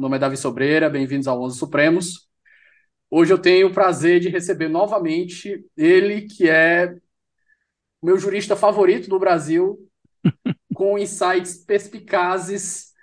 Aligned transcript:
Meu 0.00 0.04
nome 0.04 0.16
é 0.16 0.18
Davi 0.18 0.36
Sobreira, 0.38 0.88
bem-vindos 0.88 1.28
ao 1.28 1.42
Onze 1.42 1.58
Supremos. 1.58 2.26
Hoje 3.10 3.34
eu 3.34 3.38
tenho 3.38 3.68
o 3.68 3.70
prazer 3.74 4.18
de 4.18 4.30
receber 4.30 4.66
novamente 4.66 5.62
ele, 5.76 6.22
que 6.22 6.48
é 6.48 6.96
o 8.00 8.06
meu 8.06 8.16
jurista 8.16 8.56
favorito 8.56 9.10
do 9.10 9.18
Brasil, 9.18 9.86
com 10.74 10.98
insights 10.98 11.58
perspicazes 11.66 12.94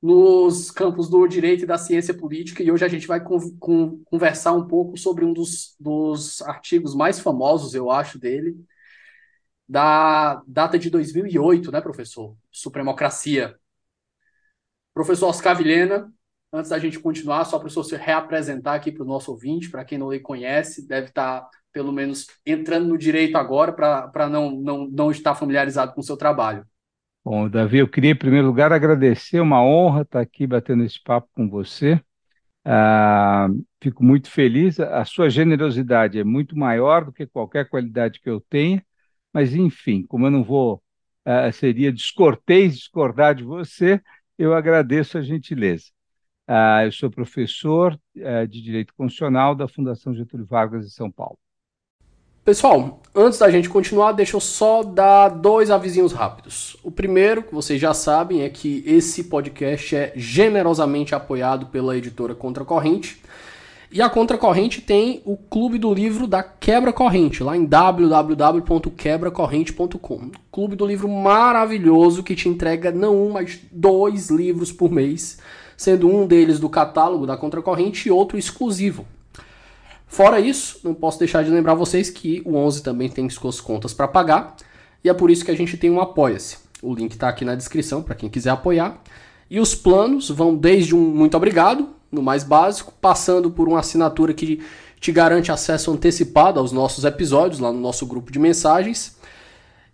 nos 0.00 0.70
campos 0.70 1.08
do 1.10 1.26
direito 1.26 1.64
e 1.64 1.66
da 1.66 1.76
ciência 1.76 2.14
política. 2.14 2.62
E 2.62 2.70
hoje 2.70 2.84
a 2.84 2.88
gente 2.88 3.08
vai 3.08 3.20
con 3.20 3.40
con 3.58 4.04
conversar 4.04 4.52
um 4.52 4.68
pouco 4.68 4.96
sobre 4.96 5.24
um 5.24 5.32
dos, 5.32 5.74
dos 5.80 6.40
artigos 6.42 6.94
mais 6.94 7.18
famosos, 7.18 7.74
eu 7.74 7.90
acho, 7.90 8.16
dele, 8.16 8.56
da 9.68 10.40
data 10.46 10.78
de 10.78 10.88
2008, 10.88 11.72
né, 11.72 11.80
professor? 11.80 12.36
Supremocracia. 12.52 13.58
Professor 14.94 15.26
Oscar 15.26 15.56
Vilhena, 15.56 16.14
antes 16.54 16.70
da 16.70 16.78
gente 16.78 17.00
continuar, 17.00 17.44
só 17.44 17.58
para 17.58 17.66
o 17.66 17.70
senhor 17.70 17.84
se 17.84 17.96
reapresentar 17.96 18.74
aqui 18.74 18.92
para 18.92 19.02
o 19.02 19.06
nosso 19.06 19.32
ouvinte, 19.32 19.68
para 19.68 19.84
quem 19.84 19.98
não 19.98 20.12
lhe 20.12 20.20
conhece, 20.20 20.86
deve 20.86 21.08
estar, 21.08 21.40
tá, 21.40 21.50
pelo 21.72 21.92
menos, 21.92 22.28
entrando 22.46 22.86
no 22.86 22.96
direito 22.96 23.36
agora, 23.36 23.72
para 23.72 24.28
não, 24.28 24.52
não, 24.52 24.86
não 24.86 25.10
estar 25.10 25.34
familiarizado 25.34 25.92
com 25.92 26.00
o 26.00 26.04
seu 26.04 26.16
trabalho. 26.16 26.64
Bom, 27.24 27.48
Davi, 27.48 27.78
eu 27.78 27.88
queria, 27.88 28.12
em 28.12 28.16
primeiro 28.16 28.46
lugar, 28.46 28.72
agradecer, 28.72 29.40
uma 29.40 29.64
honra 29.64 30.02
estar 30.02 30.20
aqui 30.20 30.46
batendo 30.46 30.84
esse 30.84 31.02
papo 31.02 31.28
com 31.34 31.48
você. 31.48 32.00
Ah, 32.64 33.48
fico 33.82 34.04
muito 34.04 34.30
feliz, 34.30 34.78
a 34.78 35.04
sua 35.04 35.28
generosidade 35.28 36.18
é 36.18 36.24
muito 36.24 36.56
maior 36.56 37.04
do 37.04 37.12
que 37.12 37.26
qualquer 37.26 37.68
qualidade 37.68 38.20
que 38.20 38.30
eu 38.30 38.40
tenha, 38.40 38.84
mas, 39.32 39.54
enfim, 39.54 40.04
como 40.06 40.26
eu 40.26 40.30
não 40.30 40.44
vou, 40.44 40.82
uh, 41.26 41.52
seria 41.52 41.92
descortês 41.92 42.76
discordar 42.78 43.34
de 43.34 43.42
você, 43.42 44.00
eu 44.38 44.54
agradeço 44.54 45.18
a 45.18 45.22
gentileza. 45.22 45.93
Uh, 46.48 46.84
eu 46.84 46.92
sou 46.92 47.10
professor 47.10 47.98
uh, 48.16 48.46
de 48.46 48.60
Direito 48.60 48.94
Constitucional 48.94 49.54
da 49.54 49.66
Fundação 49.66 50.14
Getúlio 50.14 50.46
Vargas 50.46 50.84
de 50.84 50.92
São 50.92 51.10
Paulo. 51.10 51.38
Pessoal, 52.44 53.00
antes 53.14 53.38
da 53.38 53.50
gente 53.50 53.70
continuar, 53.70 54.12
deixa 54.12 54.36
eu 54.36 54.40
só 54.40 54.82
dar 54.82 55.30
dois 55.30 55.70
avisinhos 55.70 56.12
rápidos. 56.12 56.76
O 56.82 56.90
primeiro, 56.90 57.42
que 57.42 57.54
vocês 57.54 57.80
já 57.80 57.94
sabem, 57.94 58.42
é 58.42 58.50
que 58.50 58.84
esse 58.86 59.24
podcast 59.24 59.96
é 59.96 60.12
generosamente 60.14 61.14
apoiado 61.14 61.64
pela 61.66 61.96
editora 61.96 62.34
Contra 62.34 62.62
Corrente. 62.62 63.22
E 63.90 64.02
a 64.02 64.10
Contracorrente 64.10 64.82
tem 64.82 65.22
o 65.24 65.36
Clube 65.36 65.78
do 65.78 65.94
Livro 65.94 66.26
da 66.26 66.42
Quebra 66.42 66.92
Corrente, 66.92 67.44
lá 67.44 67.56
em 67.56 67.64
www.quebracorrente.com. 67.64 70.30
Clube 70.50 70.76
do 70.76 70.84
Livro 70.84 71.08
maravilhoso 71.08 72.24
que 72.24 72.34
te 72.34 72.48
entrega 72.48 72.90
não 72.90 73.16
um, 73.16 73.30
mas 73.30 73.60
dois 73.70 74.30
livros 74.30 74.72
por 74.72 74.90
mês, 74.90 75.38
sendo 75.76 76.08
um 76.08 76.26
deles 76.26 76.58
do 76.58 76.68
catálogo 76.68 77.26
da 77.26 77.36
Contracorrente 77.36 78.08
e 78.08 78.12
outro 78.12 78.38
exclusivo. 78.38 79.06
Fora 80.06 80.38
isso, 80.38 80.78
não 80.84 80.94
posso 80.94 81.18
deixar 81.18 81.42
de 81.42 81.50
lembrar 81.50 81.74
vocês 81.74 82.10
que 82.10 82.42
o 82.44 82.56
11 82.56 82.82
também 82.82 83.08
tem 83.08 83.28
suas 83.28 83.60
contas 83.60 83.92
para 83.92 84.06
pagar, 84.06 84.56
e 85.02 85.08
é 85.08 85.14
por 85.14 85.30
isso 85.30 85.44
que 85.44 85.50
a 85.50 85.56
gente 85.56 85.76
tem 85.76 85.90
um 85.90 86.00
Apoia-se. 86.00 86.58
O 86.82 86.94
link 86.94 87.12
está 87.12 87.28
aqui 87.28 87.44
na 87.44 87.54
descrição 87.54 88.02
para 88.02 88.14
quem 88.14 88.28
quiser 88.28 88.50
apoiar. 88.50 89.00
E 89.50 89.58
os 89.58 89.74
planos 89.74 90.28
vão 90.30 90.54
desde 90.54 90.94
um 90.94 91.00
muito 91.00 91.36
obrigado, 91.36 91.88
no 92.12 92.22
mais 92.22 92.44
básico, 92.44 92.92
passando 93.00 93.50
por 93.50 93.68
uma 93.68 93.80
assinatura 93.80 94.32
que 94.32 94.62
te 95.00 95.12
garante 95.12 95.50
acesso 95.50 95.90
antecipado 95.90 96.60
aos 96.60 96.72
nossos 96.72 97.04
episódios 97.04 97.58
lá 97.58 97.72
no 97.72 97.80
nosso 97.80 98.06
grupo 98.06 98.30
de 98.30 98.38
mensagens. 98.38 99.16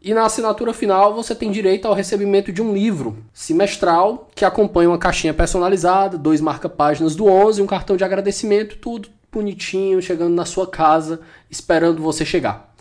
E 0.02 0.14
na 0.14 0.24
assinatura 0.24 0.72
final 0.72 1.14
você 1.14 1.34
tem 1.34 1.50
direito 1.50 1.86
ao 1.86 1.92
recebimento 1.92 2.50
de 2.50 2.62
um 2.62 2.72
livro 2.72 3.18
semestral 3.34 4.30
que 4.34 4.46
acompanha 4.46 4.88
uma 4.88 4.98
caixinha 4.98 5.34
personalizada, 5.34 6.16
dois 6.16 6.40
marca-páginas 6.40 7.14
do 7.14 7.26
11, 7.26 7.60
um 7.60 7.66
cartão 7.66 7.96
de 7.96 8.04
agradecimento, 8.04 8.76
tudo 8.76 9.10
bonitinho, 9.30 10.00
chegando 10.00 10.34
na 10.34 10.46
sua 10.46 10.66
casa, 10.66 11.20
esperando 11.50 12.02
você 12.02 12.24
chegar. 12.24 12.74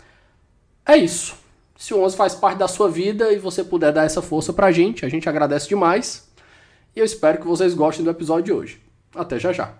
É 0.86 0.96
isso. 0.96 1.34
Se 1.76 1.92
o 1.92 2.00
11 2.02 2.16
faz 2.16 2.34
parte 2.34 2.58
da 2.58 2.68
sua 2.68 2.90
vida 2.90 3.32
e 3.32 3.38
você 3.38 3.62
puder 3.62 3.92
dar 3.92 4.04
essa 4.04 4.22
força 4.22 4.52
pra 4.52 4.72
gente, 4.72 5.04
a 5.04 5.08
gente 5.08 5.28
agradece 5.28 5.68
demais. 5.68 6.28
E 6.96 7.00
eu 7.00 7.04
espero 7.04 7.38
que 7.38 7.46
vocês 7.46 7.74
gostem 7.74 8.04
do 8.04 8.10
episódio 8.10 8.44
de 8.44 8.52
hoje. 8.52 8.80
Até 9.14 9.38
já 9.38 9.52
já. 9.52 9.74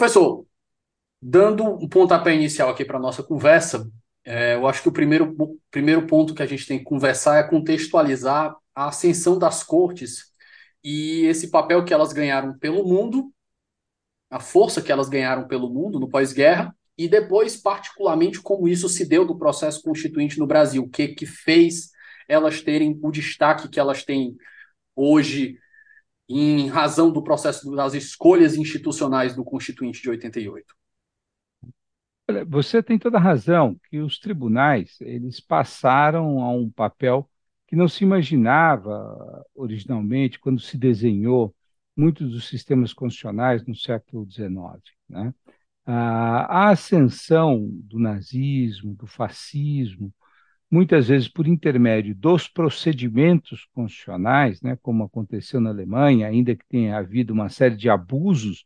Professor, 0.00 0.46
dando 1.20 1.62
um 1.62 1.86
pontapé 1.86 2.34
inicial 2.34 2.70
aqui 2.70 2.86
para 2.86 2.96
a 2.96 3.00
nossa 3.00 3.22
conversa, 3.22 3.86
é, 4.24 4.54
eu 4.54 4.66
acho 4.66 4.80
que 4.80 4.88
o 4.88 4.92
primeiro, 4.92 5.36
primeiro 5.70 6.06
ponto 6.06 6.34
que 6.34 6.42
a 6.42 6.46
gente 6.46 6.66
tem 6.66 6.78
que 6.78 6.84
conversar 6.84 7.36
é 7.36 7.42
contextualizar 7.42 8.56
a 8.74 8.88
ascensão 8.88 9.38
das 9.38 9.62
cortes 9.62 10.32
e 10.82 11.26
esse 11.26 11.50
papel 11.50 11.84
que 11.84 11.92
elas 11.92 12.14
ganharam 12.14 12.58
pelo 12.58 12.82
mundo, 12.82 13.30
a 14.30 14.40
força 14.40 14.80
que 14.80 14.90
elas 14.90 15.10
ganharam 15.10 15.46
pelo 15.46 15.68
mundo 15.68 16.00
no 16.00 16.08
pós-guerra, 16.08 16.74
e 16.96 17.06
depois, 17.06 17.58
particularmente, 17.58 18.40
como 18.40 18.68
isso 18.68 18.88
se 18.88 19.04
deu 19.06 19.26
do 19.26 19.38
processo 19.38 19.82
constituinte 19.82 20.38
no 20.38 20.46
Brasil, 20.46 20.82
o 20.82 20.88
que, 20.88 21.08
que 21.08 21.26
fez 21.26 21.90
elas 22.26 22.62
terem 22.62 22.98
o 23.02 23.10
destaque 23.10 23.68
que 23.68 23.78
elas 23.78 24.02
têm 24.02 24.34
hoje, 24.96 25.58
em 26.30 26.68
razão 26.68 27.10
do 27.10 27.22
processo 27.22 27.70
das 27.74 27.92
escolhas 27.92 28.54
institucionais 28.56 29.34
do 29.34 29.44
Constituinte 29.44 30.00
de 30.00 30.10
88. 30.10 30.74
Você 32.46 32.80
tem 32.80 32.96
toda 32.96 33.18
a 33.18 33.20
razão 33.20 33.76
que 33.90 33.98
os 33.98 34.18
tribunais 34.20 35.00
eles 35.00 35.40
passaram 35.40 36.40
a 36.40 36.50
um 36.50 36.70
papel 36.70 37.28
que 37.66 37.74
não 37.74 37.88
se 37.88 38.04
imaginava 38.04 39.44
originalmente 39.54 40.38
quando 40.38 40.60
se 40.60 40.78
desenhou 40.78 41.54
muitos 41.96 42.30
dos 42.30 42.48
sistemas 42.48 42.92
constitucionais 42.92 43.66
no 43.66 43.74
século 43.74 44.24
XIX. 44.30 44.52
Né? 45.08 45.34
A 45.84 46.70
ascensão 46.70 47.68
do 47.72 47.98
nazismo, 47.98 48.94
do 48.94 49.08
fascismo, 49.08 50.14
muitas 50.70 51.08
vezes 51.08 51.28
por 51.28 51.46
intermédio 51.46 52.14
dos 52.14 52.46
procedimentos 52.48 53.66
constitucionais, 53.72 54.62
né, 54.62 54.76
como 54.82 55.04
aconteceu 55.04 55.60
na 55.60 55.70
Alemanha, 55.70 56.28
ainda 56.28 56.54
que 56.54 56.64
tenha 56.68 56.96
havido 56.96 57.32
uma 57.32 57.48
série 57.48 57.76
de 57.76 57.90
abusos 57.90 58.64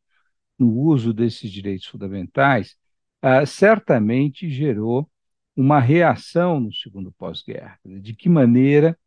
no 0.58 0.70
uso 0.70 1.12
desses 1.14 1.50
direitos 1.50 1.86
fundamentais, 1.86 2.76
uh, 3.24 3.46
certamente 3.46 4.48
gerou 4.48 5.10
uma 5.56 5.80
reação 5.80 6.60
no 6.60 6.72
segundo 6.72 7.12
pós-guerra. 7.12 7.78
De 7.84 8.14
que 8.14 8.28
maneira 8.28 8.98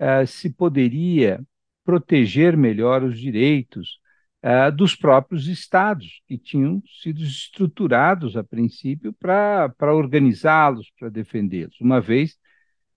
uh, 0.00 0.26
se 0.26 0.50
poderia 0.50 1.44
proteger 1.84 2.56
melhor 2.56 3.02
os 3.02 3.18
direitos 3.18 3.98
uh, 4.42 4.74
dos 4.74 4.94
próprios 4.94 5.48
estados, 5.48 6.22
que 6.26 6.38
tinham 6.38 6.82
sido 7.02 7.22
estruturados 7.22 8.36
a 8.36 8.44
princípio 8.44 9.12
para 9.12 9.94
organizá-los, 9.94 10.90
para 10.98 11.08
defendê-los. 11.08 11.80
Uma 11.80 12.00
vez, 12.00 12.38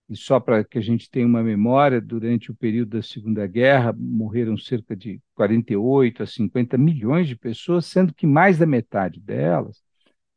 e 0.08 0.16
só 0.16 0.40
para 0.40 0.64
que 0.64 0.78
a 0.78 0.80
gente 0.80 1.10
tenha 1.10 1.26
uma 1.26 1.42
memória, 1.42 2.00
durante 2.00 2.50
o 2.50 2.54
período 2.54 2.96
da 2.96 3.02
Segunda 3.02 3.46
Guerra 3.46 3.92
morreram 3.92 4.56
cerca 4.56 4.96
de 4.96 5.20
48 5.34 6.22
a 6.22 6.26
50 6.26 6.78
milhões 6.78 7.28
de 7.28 7.36
pessoas, 7.36 7.86
sendo 7.86 8.14
que 8.14 8.26
mais 8.26 8.58
da 8.58 8.66
metade 8.66 9.20
delas 9.20 9.82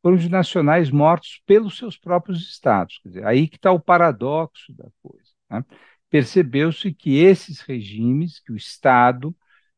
foram 0.02 0.18
de 0.18 0.30
nacionais 0.30 0.90
mortos 0.90 1.42
pelos 1.46 1.78
seus 1.78 1.98
próprios 1.98 2.42
estados. 2.50 3.00
Quer 3.04 3.10
dizer, 3.10 3.26
aí 3.26 3.48
que 3.48 3.56
está 3.56 3.72
o 3.72 3.80
paradoxo 3.80 4.74
da 4.74 4.90
coisa. 5.02 5.30
Né? 5.50 5.64
Percebeu-se 6.10 6.94
que 6.94 7.20
esses 7.20 7.62
regimes, 7.62 8.40
que 8.40 8.52
o 8.52 8.56
Estado, 8.56 9.36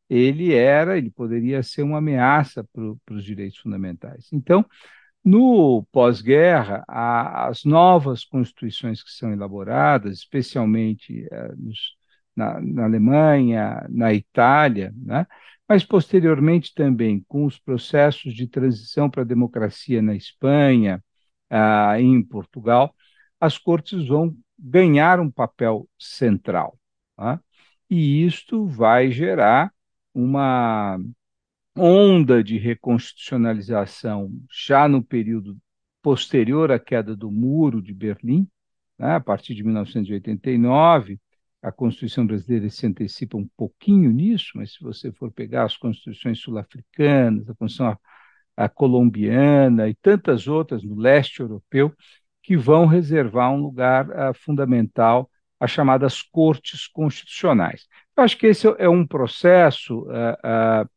ele 0.09 0.53
era, 0.53 0.97
ele 0.97 1.11
poderia 1.11 1.61
ser 1.61 1.83
uma 1.83 1.97
ameaça 1.99 2.63
para 2.63 3.15
os 3.15 3.23
direitos 3.23 3.59
fundamentais. 3.59 4.29
Então, 4.31 4.65
no 5.23 5.83
pós-guerra, 5.91 6.83
as 6.87 7.63
novas 7.63 8.25
constituições 8.25 9.01
que 9.03 9.11
são 9.11 9.31
elaboradas, 9.31 10.19
especialmente 10.19 11.27
eh, 11.31 11.53
nos, 11.57 11.95
na, 12.35 12.59
na, 12.61 12.85
Alemanha, 12.85 13.85
na 13.89 14.13
Itália, 14.13 14.93
né, 14.97 15.25
mas 15.67 15.83
posteriormente 15.85 16.73
também 16.73 17.23
com 17.27 17.45
os 17.45 17.57
processos 17.57 18.33
de 18.33 18.47
transição 18.47 19.09
para 19.09 19.21
a 19.21 19.25
democracia 19.25 20.01
na 20.01 20.15
Espanha, 20.15 21.03
ah, 21.49 21.99
em 21.99 22.21
Portugal, 22.23 22.93
as 23.39 23.57
cortes 23.57 24.07
vão 24.07 24.35
ganhar 24.57 25.19
um 25.19 25.31
papel 25.31 25.87
central. 25.99 26.77
Tá? 27.15 27.39
E 27.89 28.25
isto 28.25 28.65
vai 28.67 29.11
gerar 29.11 29.71
uma 30.13 30.99
onda 31.75 32.43
de 32.43 32.57
reconstitucionalização 32.57 34.31
já 34.51 34.87
no 34.87 35.03
período 35.03 35.57
posterior 36.01 36.71
à 36.71 36.79
queda 36.79 37.15
do 37.15 37.31
Muro 37.31 37.81
de 37.81 37.93
Berlim, 37.93 38.47
né, 38.97 39.15
a 39.15 39.19
partir 39.19 39.55
de 39.55 39.63
1989. 39.63 41.19
A 41.61 41.71
Constituição 41.71 42.27
brasileira 42.27 42.69
se 42.69 42.85
antecipa 42.85 43.37
um 43.37 43.47
pouquinho 43.55 44.11
nisso, 44.11 44.51
mas 44.55 44.73
se 44.73 44.83
você 44.83 45.11
for 45.13 45.31
pegar 45.31 45.63
as 45.63 45.77
constituições 45.77 46.39
sul-africanas, 46.39 47.49
a 47.49 47.55
Constituição 47.55 47.87
a, 48.57 48.65
a 48.65 48.69
colombiana 48.69 49.87
e 49.87 49.95
tantas 49.95 50.47
outras 50.47 50.83
no 50.83 50.95
leste 50.95 51.39
europeu, 51.39 51.93
que 52.41 52.57
vão 52.57 52.85
reservar 52.85 53.51
um 53.51 53.61
lugar 53.61 54.09
uh, 54.09 54.33
fundamental 54.33 55.29
às 55.57 55.71
chamadas 55.71 56.21
cortes 56.21 56.85
constitucionais. 56.87 57.87
Eu 58.15 58.23
acho 58.23 58.37
que 58.37 58.47
esse 58.47 58.67
é 58.77 58.89
um 58.89 59.07
processo, 59.07 60.01
uh, 60.01 60.83
uh, 60.83 60.89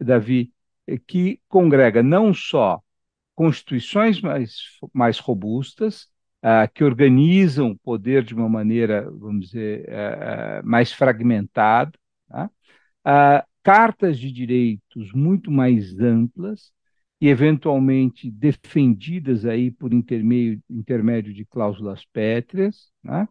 Davi, 0.00 0.52
que 1.06 1.40
congrega 1.48 2.02
não 2.02 2.34
só 2.34 2.80
constituições 3.34 4.20
mais, 4.20 4.56
mais 4.92 5.18
robustas, 5.18 6.08
que 6.74 6.82
organizam 6.82 7.72
o 7.72 7.78
poder 7.78 8.24
de 8.24 8.34
uma 8.34 8.48
maneira, 8.48 9.10
vamos 9.10 9.46
dizer, 9.46 9.86
mais 10.64 10.92
fragmentada, 10.92 11.92
tá? 12.28 12.50
cartas 13.62 14.18
de 14.18 14.32
direitos 14.32 15.12
muito 15.12 15.50
mais 15.50 15.98
amplas, 16.00 16.72
e 17.20 17.28
eventualmente 17.28 18.30
defendidas 18.30 19.44
aí 19.44 19.70
por 19.70 19.92
intermédio, 19.92 20.62
intermédio 20.70 21.34
de 21.34 21.44
cláusulas 21.44 22.02
pétreas, 22.06 22.90
né? 23.04 23.28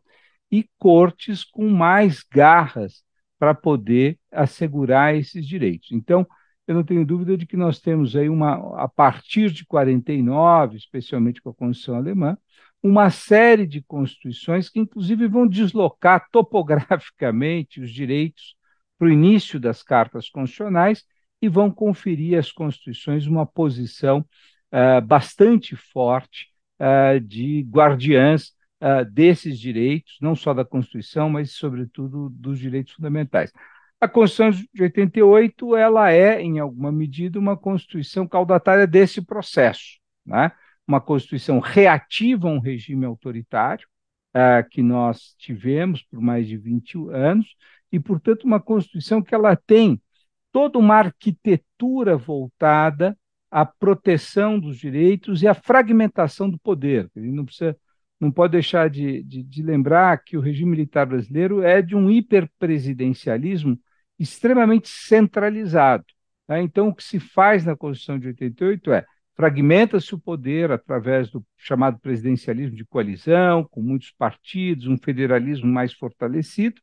e 0.52 0.70
cortes 0.78 1.44
com 1.44 1.68
mais 1.70 2.24
garras 2.24 3.04
para 3.40 3.56
poder 3.56 4.20
assegurar 4.32 5.16
esses 5.16 5.44
direitos. 5.48 5.92
Então, 5.92 6.28
eu 6.70 6.76
não 6.76 6.84
tenho 6.84 7.04
dúvida 7.04 7.36
de 7.36 7.48
que 7.48 7.58
nós 7.58 7.80
temos 7.80 8.16
aí 8.16 8.30
uma, 8.30 8.84
a 8.84 8.88
partir 8.88 9.50
de 9.50 9.66
49, 9.66 10.78
especialmente 10.78 11.42
com 11.42 11.50
a 11.50 11.54
Constituição 11.54 11.96
Alemã, 11.96 12.38
uma 12.84 13.10
série 13.10 13.66
de 13.66 13.82
constituições 13.82 14.70
que, 14.70 14.80
inclusive, 14.80 15.28
vão 15.28 15.48
deslocar 15.48 16.28
topograficamente 16.32 17.82
os 17.82 17.90
direitos 17.90 18.56
para 19.00 19.08
o 19.08 19.12
início 19.12 19.60
das 19.60 19.82
cartas 19.82 20.30
constitucionais 20.30 21.04
e 21.42 21.50
vão 21.50 21.72
conferir 21.72 22.38
às 22.38 22.52
constituições 22.52 23.26
uma 23.26 23.48
posição 23.48 24.20
uh, 24.72 25.02
bastante 25.04 25.76
forte 25.76 26.50
uh, 26.80 27.20
de 27.20 27.62
guardiãs 27.68 28.50
uh, 28.80 29.04
desses 29.12 29.58
direitos, 29.60 30.20
não 30.22 30.36
só 30.36 30.54
da 30.54 30.64
Constituição, 30.64 31.32
mas, 31.32 31.54
sobretudo, 31.54 32.30
dos 32.30 32.60
direitos 32.60 32.94
fundamentais. 32.94 33.52
A 34.02 34.08
Constituição 34.08 34.66
de 34.74 34.84
88 34.84 35.76
ela 35.76 36.12
é, 36.12 36.42
em 36.42 36.60
alguma 36.60 36.92
medida, 36.92 37.38
uma 37.38 37.58
Constituição 37.58 38.28
caudatária 38.28 38.88
desse 38.88 39.22
processo, 39.22 40.00
né? 40.26 40.52
uma 40.88 41.02
Constituição 41.02 41.60
reativa 41.60 42.48
a 42.48 42.52
um 42.52 42.60
regime 42.60 43.06
autoritário 43.06 43.88
que 44.72 44.82
nós 44.82 45.36
tivemos 45.38 46.04
por 46.04 46.22
mais 46.22 46.48
de 46.48 46.56
20 46.56 47.10
anos, 47.10 47.56
e, 47.92 48.00
portanto, 48.00 48.44
uma 48.44 48.60
Constituição 48.60 49.22
que 49.22 49.34
ela 49.34 49.56
tem 49.56 50.02
toda 50.52 50.78
uma 50.78 50.96
arquitetura 50.96 52.16
voltada 52.16 53.18
à 53.52 53.66
proteção 53.66 54.60
dos 54.60 54.78
direitos 54.78 55.42
e 55.42 55.48
à 55.48 55.54
fragmentação 55.54 56.50
do 56.50 56.60
poder. 56.60 57.10
Ele 57.16 57.32
não 57.32 57.46
precisa, 57.46 57.76
não 58.20 58.32
pode 58.32 58.52
deixar 58.52 58.90
de, 58.90 59.24
de, 59.24 59.44
de 59.44 59.64
lembrar 59.64 60.24
que 60.24 60.38
o 60.38 60.42
regime 60.42 60.72
militar 60.72 61.06
brasileiro 61.06 61.64
é 61.64 61.82
de 61.82 61.96
um 61.96 62.10
hiperpresidencialismo 62.10 63.80
extremamente 64.20 64.90
centralizado. 64.90 66.06
Tá? 66.46 66.62
Então, 66.62 66.90
o 66.90 66.96
que 66.96 67.04
se 67.04 67.20
faz 67.20 67.66
na 67.66 67.76
Constituição 67.76 68.20
de 68.20 68.28
88 68.28 68.92
é 68.92 69.06
fragmenta-se 69.36 70.14
o 70.14 70.20
poder 70.20 70.70
através 70.70 71.30
do 71.30 71.42
chamado 71.56 71.98
presidencialismo 72.00 72.76
de 72.76 72.84
coalizão, 72.84 73.64
com 73.64 73.82
muitos 73.82 74.12
partidos, 74.12 74.86
um 74.86 74.98
federalismo 74.98 75.72
mais 75.72 75.94
fortalecido, 75.94 76.82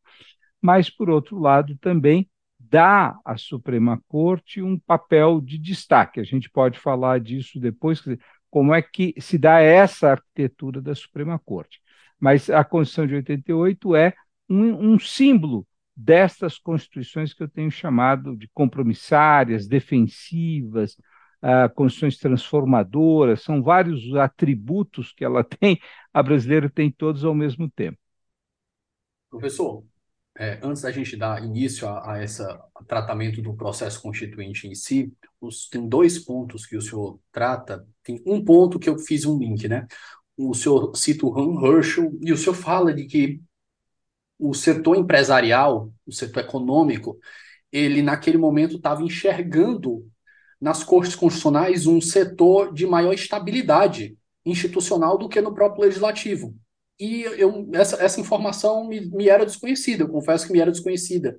mas, 0.60 0.88
por 0.88 1.10
outro 1.10 1.38
lado, 1.38 1.76
também 1.76 2.26
dá 2.58 3.14
à 3.24 3.36
Suprema 3.36 4.02
Corte 4.08 4.62
um 4.62 4.78
papel 4.78 5.40
de 5.40 5.58
destaque. 5.58 6.18
A 6.18 6.24
gente 6.24 6.48
pode 6.48 6.78
falar 6.78 7.20
disso 7.20 7.60
depois, 7.60 8.02
como 8.50 8.74
é 8.74 8.80
que 8.80 9.14
se 9.18 9.36
dá 9.36 9.60
essa 9.60 10.12
arquitetura 10.12 10.80
da 10.80 10.94
Suprema 10.94 11.38
Corte. 11.38 11.78
Mas 12.18 12.48
a 12.48 12.64
Constituição 12.64 13.06
de 13.06 13.16
88 13.16 13.94
é 13.94 14.14
um, 14.48 14.92
um 14.92 14.98
símbolo 14.98 15.66
destas 15.96 16.58
constituições 16.58 17.32
que 17.32 17.42
eu 17.42 17.48
tenho 17.48 17.70
chamado 17.70 18.36
de 18.36 18.48
compromissárias, 18.52 19.66
defensivas, 19.66 20.92
uh, 21.42 21.72
constituições 21.74 22.18
transformadoras, 22.18 23.42
são 23.42 23.62
vários 23.62 24.14
atributos 24.14 25.12
que 25.12 25.24
ela 25.24 25.42
tem, 25.60 25.80
a 26.12 26.22
brasileira 26.22 26.68
tem 26.68 26.90
todos 26.90 27.24
ao 27.24 27.34
mesmo 27.34 27.70
tempo. 27.70 27.98
Professor, 29.30 29.84
é, 30.38 30.60
antes 30.62 30.82
da 30.82 30.92
gente 30.92 31.16
dar 31.16 31.42
início 31.42 31.88
a, 31.88 32.12
a 32.14 32.22
esse 32.22 32.42
tratamento 32.86 33.40
do 33.40 33.54
processo 33.54 34.00
constituinte 34.02 34.68
em 34.68 34.74
si, 34.74 35.12
os, 35.40 35.68
tem 35.68 35.88
dois 35.88 36.18
pontos 36.18 36.66
que 36.66 36.76
o 36.76 36.82
senhor 36.82 37.18
trata. 37.32 37.86
Tem 38.02 38.22
um 38.26 38.44
ponto 38.44 38.78
que 38.78 38.88
eu 38.88 38.98
fiz 38.98 39.24
um 39.24 39.38
link, 39.38 39.66
né? 39.66 39.86
O 40.36 40.52
senhor 40.52 40.94
cita 40.94 41.24
o 41.24 41.38
Han 41.38 41.66
Herschel 41.66 42.12
e 42.20 42.32
o 42.32 42.36
senhor 42.36 42.54
fala 42.54 42.92
de 42.92 43.06
que 43.06 43.40
o 44.38 44.54
setor 44.54 44.96
empresarial, 44.96 45.90
o 46.06 46.12
setor 46.12 46.40
econômico, 46.40 47.18
ele 47.72 48.02
naquele 48.02 48.38
momento 48.38 48.76
estava 48.76 49.02
enxergando 49.02 50.06
nas 50.60 50.82
cortes 50.82 51.14
constitucionais 51.14 51.86
um 51.86 52.00
setor 52.00 52.72
de 52.72 52.86
maior 52.86 53.12
estabilidade 53.12 54.16
institucional 54.44 55.18
do 55.18 55.28
que 55.28 55.40
no 55.40 55.54
próprio 55.54 55.84
legislativo. 55.84 56.54
E 56.98 57.22
eu, 57.22 57.68
essa, 57.74 58.02
essa 58.02 58.20
informação 58.20 58.86
me, 58.88 59.00
me 59.10 59.28
era 59.28 59.44
desconhecida, 59.44 60.04
eu 60.04 60.08
confesso 60.08 60.46
que 60.46 60.52
me 60.52 60.60
era 60.60 60.70
desconhecida. 60.70 61.38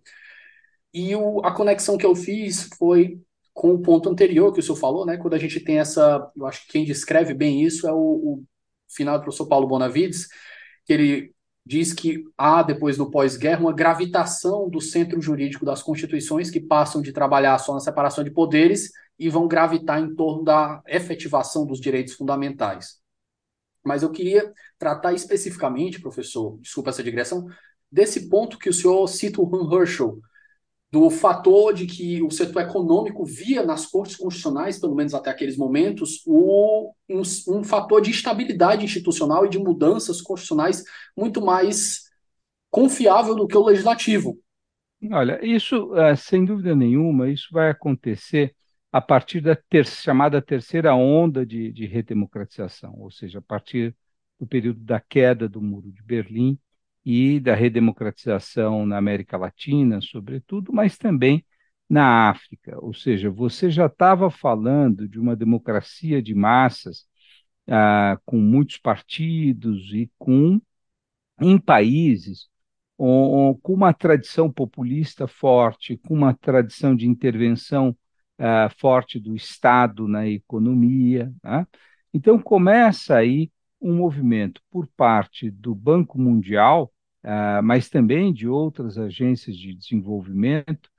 E 0.93 1.15
o, 1.15 1.39
a 1.43 1.53
conexão 1.53 1.97
que 1.97 2.05
eu 2.05 2.15
fiz 2.15 2.69
foi 2.77 3.19
com 3.53 3.73
o 3.73 3.81
ponto 3.81 4.09
anterior 4.09 4.53
que 4.53 4.59
o 4.59 4.63
senhor 4.63 4.77
falou, 4.77 5.05
né? 5.05 5.17
Quando 5.17 5.33
a 5.33 5.39
gente 5.39 5.59
tem 5.59 5.79
essa. 5.79 6.31
Eu 6.35 6.45
acho 6.45 6.65
que 6.65 6.73
quem 6.73 6.85
descreve 6.85 7.33
bem 7.33 7.63
isso 7.63 7.87
é 7.87 7.91
o, 7.91 7.97
o 7.97 8.43
final 8.87 9.17
do 9.17 9.23
professor 9.23 9.47
Paulo 9.47 9.67
Bonavides, 9.67 10.27
que 10.85 10.93
ele 10.93 11.35
diz 11.67 11.93
que 11.93 12.23
há, 12.37 12.63
depois 12.63 12.97
no 12.97 13.11
pós-guerra, 13.11 13.59
uma 13.59 13.73
gravitação 13.73 14.69
do 14.69 14.79
centro 14.79 15.21
jurídico 15.21 15.65
das 15.65 15.83
constituições 15.83 16.49
que 16.49 16.61
passam 16.61 17.01
de 17.01 17.11
trabalhar 17.11 17.57
só 17.57 17.73
na 17.73 17.81
separação 17.81 18.23
de 18.23 18.31
poderes 18.31 18.89
e 19.19 19.29
vão 19.29 19.47
gravitar 19.47 19.99
em 19.99 20.15
torno 20.15 20.45
da 20.45 20.81
efetivação 20.87 21.65
dos 21.65 21.81
direitos 21.81 22.13
fundamentais. 22.13 22.99
Mas 23.83 24.01
eu 24.01 24.09
queria 24.09 24.53
tratar 24.79 25.13
especificamente, 25.13 25.99
professor, 25.99 26.57
desculpa 26.61 26.89
essa 26.89 27.03
digressão, 27.03 27.47
desse 27.91 28.29
ponto 28.29 28.57
que 28.57 28.69
o 28.69 28.73
senhor 28.73 29.05
cita 29.07 29.41
o 29.41 29.55
Han 29.55 29.73
Herschel, 29.73 30.19
do 30.91 31.09
fator 31.09 31.73
de 31.73 31.85
que 31.85 32.21
o 32.21 32.31
setor 32.31 32.61
econômico 32.61 33.25
via 33.25 33.63
nas 33.63 33.85
cortes 33.85 34.15
constitucionais, 34.15 34.79
pelo 34.79 34.95
menos 34.95 35.13
até 35.13 35.29
aqueles 35.29 35.57
momentos, 35.57 36.21
o, 36.25 36.93
um, 37.09 37.21
um 37.49 37.63
fator 37.63 38.01
de 38.01 38.11
estabilidade 38.11 38.85
institucional 38.85 39.45
e 39.45 39.49
de 39.49 39.59
mudanças 39.59 40.21
constitucionais 40.21 40.83
muito 41.15 41.41
mais 41.41 42.03
confiável 42.69 43.35
do 43.35 43.47
que 43.47 43.57
o 43.57 43.65
legislativo. 43.65 44.39
Olha, 45.11 45.39
isso, 45.45 45.95
eh, 45.95 46.15
sem 46.15 46.43
dúvida 46.43 46.75
nenhuma, 46.75 47.29
isso 47.29 47.49
vai 47.51 47.69
acontecer 47.69 48.55
a 48.91 49.01
partir 49.01 49.41
da 49.41 49.55
ter 49.55 49.85
chamada 49.85 50.41
terceira 50.41 50.95
onda 50.95 51.45
de, 51.45 51.71
de 51.71 51.85
redemocratização, 51.85 52.95
ou 52.97 53.11
seja, 53.11 53.39
a 53.39 53.41
partir 53.41 53.95
do 54.39 54.47
período 54.47 54.79
da 54.79 54.99
queda 54.99 55.47
do 55.47 55.61
Muro 55.61 55.91
de 55.91 56.01
Berlim 56.01 56.57
e 57.09 57.39
da 57.39 57.55
redemocratização 57.55 58.85
na 58.85 58.97
América 58.97 59.37
Latina, 59.37 60.01
sobretudo, 60.01 60.73
mas 60.73 60.97
também 60.97 61.45
na 61.89 62.29
África. 62.29 62.77
Ou 62.83 62.93
seja, 62.93 63.29
você 63.31 63.71
já 63.71 63.85
estava 63.85 64.29
falando 64.29 65.07
de 65.07 65.17
uma 65.19 65.35
democracia 65.35 66.21
de 66.21 66.35
massas 66.35 67.05
ah, 67.67 68.19
com 68.25 68.37
muitos 68.37 68.77
partidos 68.77 69.93
e 69.93 70.11
com 70.17 70.59
em 71.39 71.57
países 71.57 72.49
com 72.97 73.73
uma 73.73 73.93
tradição 73.93 74.51
populista 74.51 75.27
forte, 75.27 75.97
com 75.97 76.13
uma 76.15 76.33
tradição 76.33 76.95
de 76.95 77.07
intervenção 77.07 77.95
uh, 78.39 78.73
forte 78.79 79.19
do 79.19 79.35
Estado 79.35 80.07
na 80.07 80.27
economia. 80.27 81.31
Né? 81.43 81.67
Então, 82.13 82.39
começa 82.39 83.15
aí 83.15 83.51
um 83.79 83.95
movimento 83.95 84.61
por 84.71 84.87
parte 84.97 85.51
do 85.51 85.75
Banco 85.75 86.19
Mundial, 86.19 86.91
uh, 87.23 87.61
mas 87.63 87.89
também 87.89 88.33
de 88.33 88.47
outras 88.47 88.97
agências 88.97 89.55
de 89.55 89.73
desenvolvimento, 89.73 90.89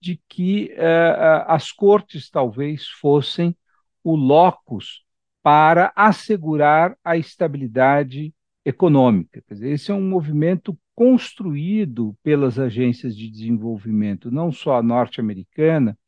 de 0.00 0.20
que 0.28 0.74
uh, 0.74 1.44
as 1.46 1.72
cortes 1.72 2.28
talvez 2.28 2.86
fossem 2.88 3.56
o 4.02 4.14
locus 4.14 5.02
para 5.42 5.92
assegurar 5.96 6.96
a 7.02 7.16
estabilidade 7.16 8.34
econômica. 8.64 9.42
Dizer, 9.48 9.70
esse 9.70 9.90
é 9.90 9.94
um 9.94 10.06
movimento 10.08 10.78
construído 10.94 12.16
pelas 12.22 12.58
agências 12.58 13.16
de 13.16 13.30
desenvolvimento, 13.30 14.30
não 14.30 14.52
só 14.52 14.76
a 14.76 14.82
norte-americana, 14.82 15.98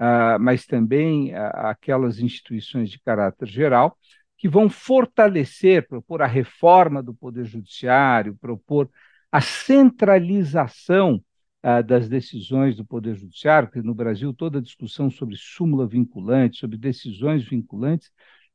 uh, 0.00 0.38
mas 0.38 0.66
também 0.66 1.32
uh, 1.32 1.38
aquelas 1.54 2.18
instituições 2.18 2.90
de 2.90 3.00
caráter 3.00 3.48
geral, 3.48 3.96
que 4.36 4.48
vão 4.48 4.68
fortalecer, 4.68 5.88
propor 5.88 6.20
a 6.22 6.26
reforma 6.26 7.02
do 7.02 7.14
Poder 7.14 7.44
Judiciário, 7.44 8.36
propor 8.40 8.90
a 9.34 9.40
centralização 9.40 11.20
uh, 11.64 11.82
das 11.82 12.08
decisões 12.08 12.76
do 12.76 12.84
Poder 12.84 13.16
Judiciário, 13.16 13.66
porque 13.66 13.84
no 13.84 13.92
Brasil 13.92 14.32
toda 14.32 14.58
a 14.60 14.62
discussão 14.62 15.10
sobre 15.10 15.34
súmula 15.36 15.88
vinculante, 15.88 16.58
sobre 16.60 16.76
decisões 16.76 17.42
vinculantes, 17.42 18.12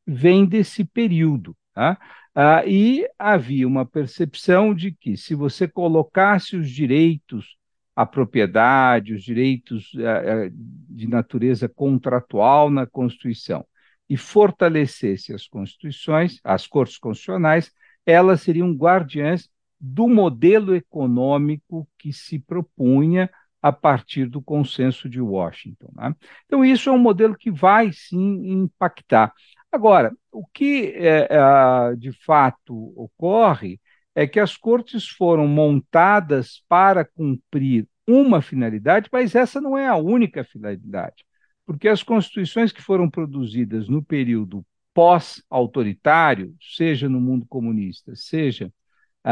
vem 0.07 0.45
desse 0.45 0.85
período. 0.85 1.53
Tá? 1.73 1.99
Ah, 2.33 2.65
e 2.65 3.05
havia 3.19 3.67
uma 3.67 3.85
percepção 3.85 4.73
de 4.73 4.93
que, 4.93 5.17
se 5.17 5.35
você 5.35 5.67
colocasse 5.67 6.55
os 6.55 6.69
direitos 6.71 7.57
à 7.93 8.05
propriedade, 8.05 9.13
os 9.13 9.21
direitos 9.21 9.91
ah, 9.97 10.49
de 10.49 11.09
natureza 11.09 11.67
contratual 11.67 12.69
na 12.69 12.87
Constituição, 12.87 13.65
e 14.07 14.15
fortalecesse 14.15 15.33
as 15.33 15.45
constituições, 15.45 16.39
as 16.41 16.65
cortes 16.65 16.97
constitucionais, 16.97 17.69
elas 18.05 18.41
seriam 18.41 18.71
guardiãs 18.71 19.49
do 19.79 20.07
modelo 20.07 20.75
econômico 20.75 21.87
que 21.97 22.11
se 22.11 22.39
propunha 22.39 23.29
a 23.61 23.71
partir 23.71 24.25
do 24.25 24.41
consenso 24.41 25.09
de 25.09 25.21
Washington. 25.21 25.91
Né? 25.95 26.15
Então, 26.45 26.63
isso 26.63 26.89
é 26.89 26.93
um 26.93 26.97
modelo 26.97 27.35
que 27.35 27.51
vai 27.51 27.91
sim 27.91 28.47
impactar. 28.47 29.33
Agora, 29.71 30.11
o 30.31 30.45
que 30.47 30.93
é, 30.95 31.27
é, 31.29 31.95
de 31.95 32.11
fato 32.11 32.93
ocorre 32.95 33.79
é 34.15 34.25
que 34.25 34.39
as 34.39 34.57
cortes 34.57 35.07
foram 35.07 35.47
montadas 35.47 36.63
para 36.67 37.05
cumprir 37.05 37.87
uma 38.07 38.41
finalidade, 38.41 39.09
mas 39.11 39.35
essa 39.35 39.61
não 39.61 39.77
é 39.77 39.87
a 39.87 39.95
única 39.95 40.43
finalidade 40.43 41.23
porque 41.69 41.87
as 41.87 42.01
constituições 42.01 42.71
que 42.71 42.81
foram 42.81 43.07
produzidas 43.07 43.87
no 43.87 44.03
período 44.03 44.65
pós-autoritário, 44.91 46.55
seja 46.59 47.07
no 47.07 47.21
mundo 47.21 47.45
comunista, 47.47 48.15
seja 48.15 48.73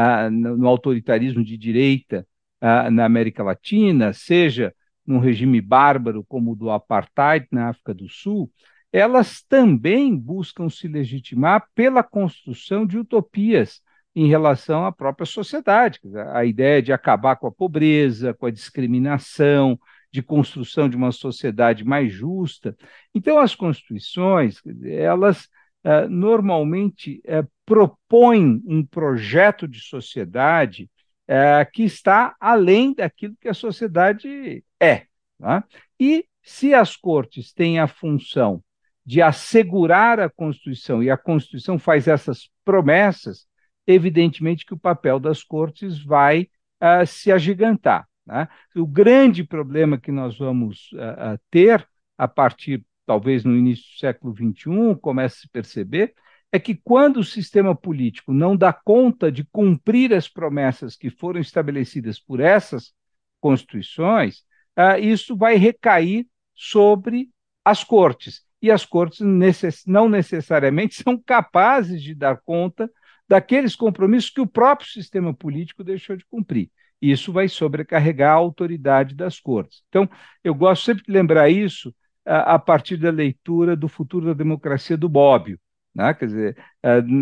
ah, 0.00 0.30
no, 0.30 0.68
autoritarismo 0.68 1.42
de 1.42 1.58
direita 1.58 2.24
ah, 2.60 2.88
na 2.88 3.04
América 3.04 3.42
Latina, 3.42 4.12
seja 4.12 4.72
num 5.04 5.18
regime 5.18 5.60
bárbaro 5.60 6.24
como 6.28 6.52
o 6.52 6.56
do 6.56 6.70
apartheid 6.70 7.48
na 7.50 7.70
África 7.70 7.92
do 7.92 8.08
Sul, 8.08 8.48
elas 8.92 9.42
também 9.42 10.16
buscam 10.16 10.70
se 10.70 10.86
legitimar 10.86 11.66
pela 11.74 12.04
construção 12.04 12.86
de 12.86 12.96
utopias 12.96 13.80
em 14.14 14.28
relação 14.28 14.86
à 14.86 14.92
própria 14.92 15.26
sociedade. 15.26 15.98
A 16.32 16.44
ideia 16.44 16.80
de 16.80 16.92
acabar 16.92 17.34
com 17.34 17.48
a 17.48 17.52
pobreza, 17.52 18.32
com 18.32 18.46
a 18.46 18.52
discriminação, 18.52 19.76
de 20.12 20.22
construção 20.22 20.88
de 20.88 20.96
uma 20.96 21.10
sociedade 21.10 21.84
mais 21.84 22.12
justa. 22.12 22.76
Então, 23.12 23.40
as 23.40 23.56
constituições, 23.56 24.60
elas 24.84 25.48
uh, 25.84 26.08
normalmente 26.08 27.22
uh, 27.26 27.48
propõem 27.64 28.62
um 28.66 28.84
projeto 28.84 29.68
de 29.68 29.80
sociedade 29.80 30.90
uh, 31.28 31.70
que 31.72 31.82
está 31.82 32.34
além 32.40 32.94
daquilo 32.94 33.36
que 33.40 33.48
a 33.48 33.54
sociedade 33.54 34.64
é. 34.80 35.06
Tá? 35.38 35.64
E 36.00 36.24
se 36.42 36.72
as 36.72 36.96
cortes 36.96 37.52
têm 37.52 37.78
a 37.78 37.86
função 37.86 38.62
de 39.04 39.22
assegurar 39.22 40.20
a 40.20 40.28
Constituição, 40.28 41.02
e 41.02 41.10
a 41.10 41.16
Constituição 41.16 41.78
faz 41.78 42.06
essas 42.06 42.50
promessas, 42.64 43.46
evidentemente 43.86 44.66
que 44.66 44.74
o 44.74 44.78
papel 44.78 45.18
das 45.18 45.42
cortes 45.42 46.02
vai 46.02 46.48
uh, 46.82 47.06
se 47.06 47.32
agigantar. 47.32 48.06
Né? 48.26 48.46
O 48.76 48.86
grande 48.86 49.44
problema 49.44 49.98
que 49.98 50.12
nós 50.12 50.36
vamos 50.38 50.92
uh, 50.92 51.40
ter 51.50 51.88
a 52.18 52.28
partir, 52.28 52.84
talvez 53.08 53.42
no 53.42 53.56
início 53.56 53.84
do 53.84 53.98
século 53.98 54.34
XXI, 54.36 55.00
comece 55.00 55.36
a 55.36 55.40
se 55.40 55.48
perceber, 55.48 56.12
é 56.52 56.58
que 56.58 56.74
quando 56.74 57.16
o 57.16 57.24
sistema 57.24 57.74
político 57.74 58.34
não 58.34 58.54
dá 58.54 58.70
conta 58.70 59.32
de 59.32 59.44
cumprir 59.44 60.12
as 60.12 60.28
promessas 60.28 60.94
que 60.94 61.08
foram 61.08 61.40
estabelecidas 61.40 62.20
por 62.20 62.38
essas 62.38 62.92
constituições, 63.40 64.40
uh, 64.78 65.00
isso 65.00 65.34
vai 65.34 65.56
recair 65.56 66.26
sobre 66.54 67.30
as 67.64 67.82
cortes. 67.82 68.42
E 68.60 68.70
as 68.70 68.84
cortes 68.84 69.20
necess 69.20 69.84
não 69.86 70.06
necessariamente 70.06 71.02
são 71.02 71.16
capazes 71.16 72.02
de 72.02 72.14
dar 72.14 72.38
conta 72.44 72.90
daqueles 73.26 73.74
compromissos 73.74 74.28
que 74.28 74.40
o 74.42 74.46
próprio 74.46 74.90
sistema 74.90 75.32
político 75.32 75.82
deixou 75.82 76.14
de 76.14 76.26
cumprir. 76.26 76.70
Isso 77.00 77.32
vai 77.32 77.48
sobrecarregar 77.48 78.32
a 78.32 78.36
autoridade 78.36 79.14
das 79.14 79.40
cortes. 79.40 79.82
Então, 79.88 80.06
eu 80.44 80.54
gosto 80.54 80.84
sempre 80.84 81.04
de 81.04 81.12
lembrar 81.12 81.48
isso 81.48 81.94
a, 82.28 82.54
a 82.54 82.58
partir 82.58 82.96
da 82.96 83.10
leitura 83.10 83.76
do 83.76 83.88
Futuro 83.88 84.26
da 84.26 84.32
Democracia 84.34 84.96
do 84.96 85.08
Bobbio. 85.08 85.58
Né? 85.94 86.12
Quer 86.14 86.26
dizer, 86.26 86.56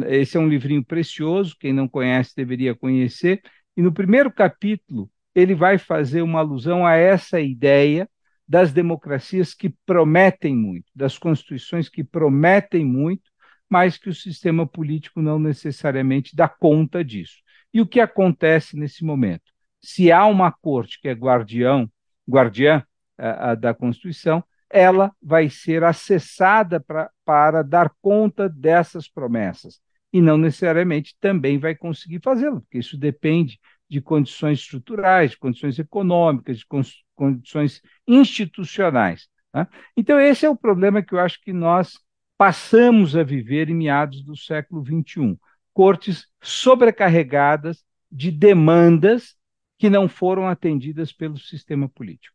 esse 0.08 0.36
é 0.36 0.40
um 0.40 0.48
livrinho 0.48 0.84
precioso, 0.84 1.56
quem 1.58 1.72
não 1.72 1.88
conhece 1.88 2.34
deveria 2.36 2.74
conhecer. 2.74 3.40
E 3.76 3.82
no 3.82 3.92
primeiro 3.92 4.30
capítulo, 4.30 5.10
ele 5.34 5.54
vai 5.54 5.78
fazer 5.78 6.22
uma 6.22 6.40
alusão 6.40 6.86
a 6.86 6.94
essa 6.94 7.40
ideia 7.40 8.08
das 8.48 8.72
democracias 8.72 9.54
que 9.54 9.70
prometem 9.84 10.54
muito, 10.54 10.86
das 10.94 11.18
constituições 11.18 11.88
que 11.88 12.04
prometem 12.04 12.84
muito, 12.84 13.30
mas 13.68 13.98
que 13.98 14.08
o 14.08 14.14
sistema 14.14 14.66
político 14.66 15.20
não 15.20 15.38
necessariamente 15.38 16.36
dá 16.36 16.48
conta 16.48 17.04
disso. 17.04 17.36
E 17.72 17.80
o 17.80 17.86
que 17.86 18.00
acontece 18.00 18.76
nesse 18.76 19.04
momento? 19.04 19.56
se 19.86 20.10
há 20.10 20.26
uma 20.26 20.50
corte 20.50 21.00
que 21.00 21.08
é 21.08 21.12
guardião, 21.12 21.88
guardiã 22.28 22.82
uh, 23.20 23.56
da 23.56 23.72
Constituição, 23.72 24.42
ela 24.70 25.12
vai 25.22 25.48
ser 25.48 25.84
acessada 25.84 26.80
pra, 26.80 27.10
para 27.24 27.62
dar 27.62 27.92
conta 28.00 28.48
dessas 28.48 29.08
promessas. 29.08 29.80
E 30.12 30.20
não 30.20 30.38
necessariamente 30.38 31.16
também 31.20 31.58
vai 31.58 31.74
conseguir 31.74 32.20
fazê-lo, 32.22 32.60
porque 32.60 32.78
isso 32.78 32.96
depende 32.96 33.60
de 33.88 34.00
condições 34.00 34.60
estruturais, 34.60 35.32
de 35.32 35.38
condições 35.38 35.78
econômicas, 35.78 36.58
de 36.58 36.66
condições 37.14 37.82
institucionais. 38.06 39.28
Né? 39.54 39.66
Então, 39.96 40.20
esse 40.20 40.44
é 40.44 40.50
o 40.50 40.56
problema 40.56 41.02
que 41.02 41.14
eu 41.14 41.20
acho 41.20 41.40
que 41.40 41.52
nós 41.52 41.98
passamos 42.36 43.16
a 43.16 43.22
viver 43.22 43.68
em 43.68 43.74
meados 43.74 44.22
do 44.22 44.36
século 44.36 44.84
XXI. 44.84 45.38
Cortes 45.72 46.26
sobrecarregadas 46.42 47.84
de 48.10 48.30
demandas 48.30 49.36
que 49.78 49.90
não 49.90 50.08
foram 50.08 50.46
atendidas 50.46 51.12
pelo 51.12 51.38
sistema 51.38 51.88
político. 51.88 52.34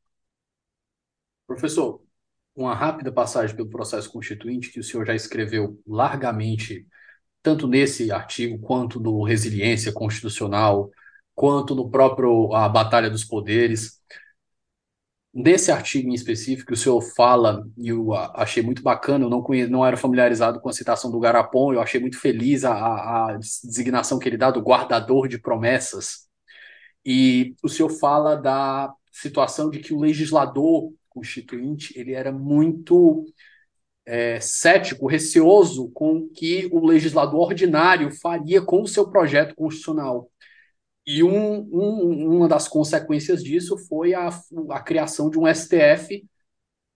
Professor, 1.47 2.01
uma 2.55 2.75
rápida 2.75 3.11
passagem 3.11 3.55
pelo 3.55 3.69
processo 3.69 4.11
constituinte 4.11 4.71
que 4.71 4.79
o 4.79 4.83
senhor 4.83 5.05
já 5.05 5.15
escreveu 5.15 5.79
largamente, 5.87 6.85
tanto 7.41 7.67
nesse 7.67 8.11
artigo 8.11 8.59
quanto 8.59 8.99
no 8.99 9.23
Resiliência 9.23 9.91
Constitucional, 9.91 10.89
quanto 11.33 11.73
no 11.75 11.89
próprio 11.89 12.53
A 12.53 12.67
Batalha 12.69 13.09
dos 13.09 13.23
Poderes. 13.23 13.99
Nesse 15.33 15.71
artigo 15.71 16.09
em 16.09 16.13
específico, 16.13 16.73
o 16.73 16.77
senhor 16.77 17.01
fala, 17.01 17.65
e 17.77 17.87
eu 17.87 18.13
achei 18.13 18.61
muito 18.61 18.83
bacana, 18.83 19.23
eu 19.25 19.29
não, 19.29 19.41
conhe... 19.41 19.65
não 19.65 19.85
era 19.85 19.95
familiarizado 19.95 20.59
com 20.59 20.67
a 20.67 20.73
citação 20.73 21.09
do 21.09 21.19
Garapon, 21.19 21.73
eu 21.73 21.81
achei 21.81 22.01
muito 22.01 22.19
feliz 22.19 22.65
a, 22.65 22.73
a 22.73 23.37
designação 23.37 24.19
que 24.19 24.27
ele 24.27 24.37
dá 24.37 24.51
do 24.51 24.61
guardador 24.61 25.29
de 25.29 25.39
promessas. 25.39 26.27
E 27.05 27.55
o 27.63 27.69
senhor 27.69 27.89
fala 27.89 28.35
da 28.35 28.93
situação 29.11 29.69
de 29.69 29.79
que 29.79 29.93
o 29.93 29.99
legislador 29.99 30.91
constituinte 31.11 31.97
ele 31.99 32.13
era 32.13 32.31
muito 32.31 33.25
é, 34.05 34.39
cético, 34.39 35.07
receoso 35.07 35.89
com 35.91 36.17
o 36.17 36.29
que 36.29 36.67
o 36.71 36.85
legislador 36.85 37.41
ordinário 37.41 38.11
faria 38.11 38.61
com 38.61 38.81
o 38.81 38.87
seu 38.87 39.09
projeto 39.09 39.55
constitucional. 39.55 40.29
E 41.05 41.23
um, 41.23 41.61
um, 41.71 42.37
uma 42.37 42.47
das 42.47 42.67
consequências 42.67 43.43
disso 43.43 43.77
foi 43.87 44.13
a, 44.13 44.29
a 44.69 44.79
criação 44.81 45.29
de 45.29 45.39
um 45.39 45.47
STF 45.47 46.25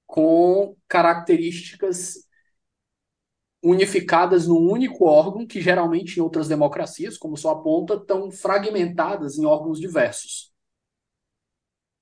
com 0.05 0.75
características 0.87 2.25
unificadas 3.63 4.47
num 4.47 4.69
único 4.71 5.05
órgão, 5.05 5.45
que 5.47 5.59
geralmente 5.59 6.17
em 6.19 6.21
outras 6.21 6.47
democracias, 6.47 7.17
como 7.17 7.35
só 7.35 7.51
aponta, 7.51 7.95
estão 7.95 8.31
fragmentadas 8.31 9.37
em 9.37 9.45
órgãos 9.45 9.79
diversos. 9.79 10.54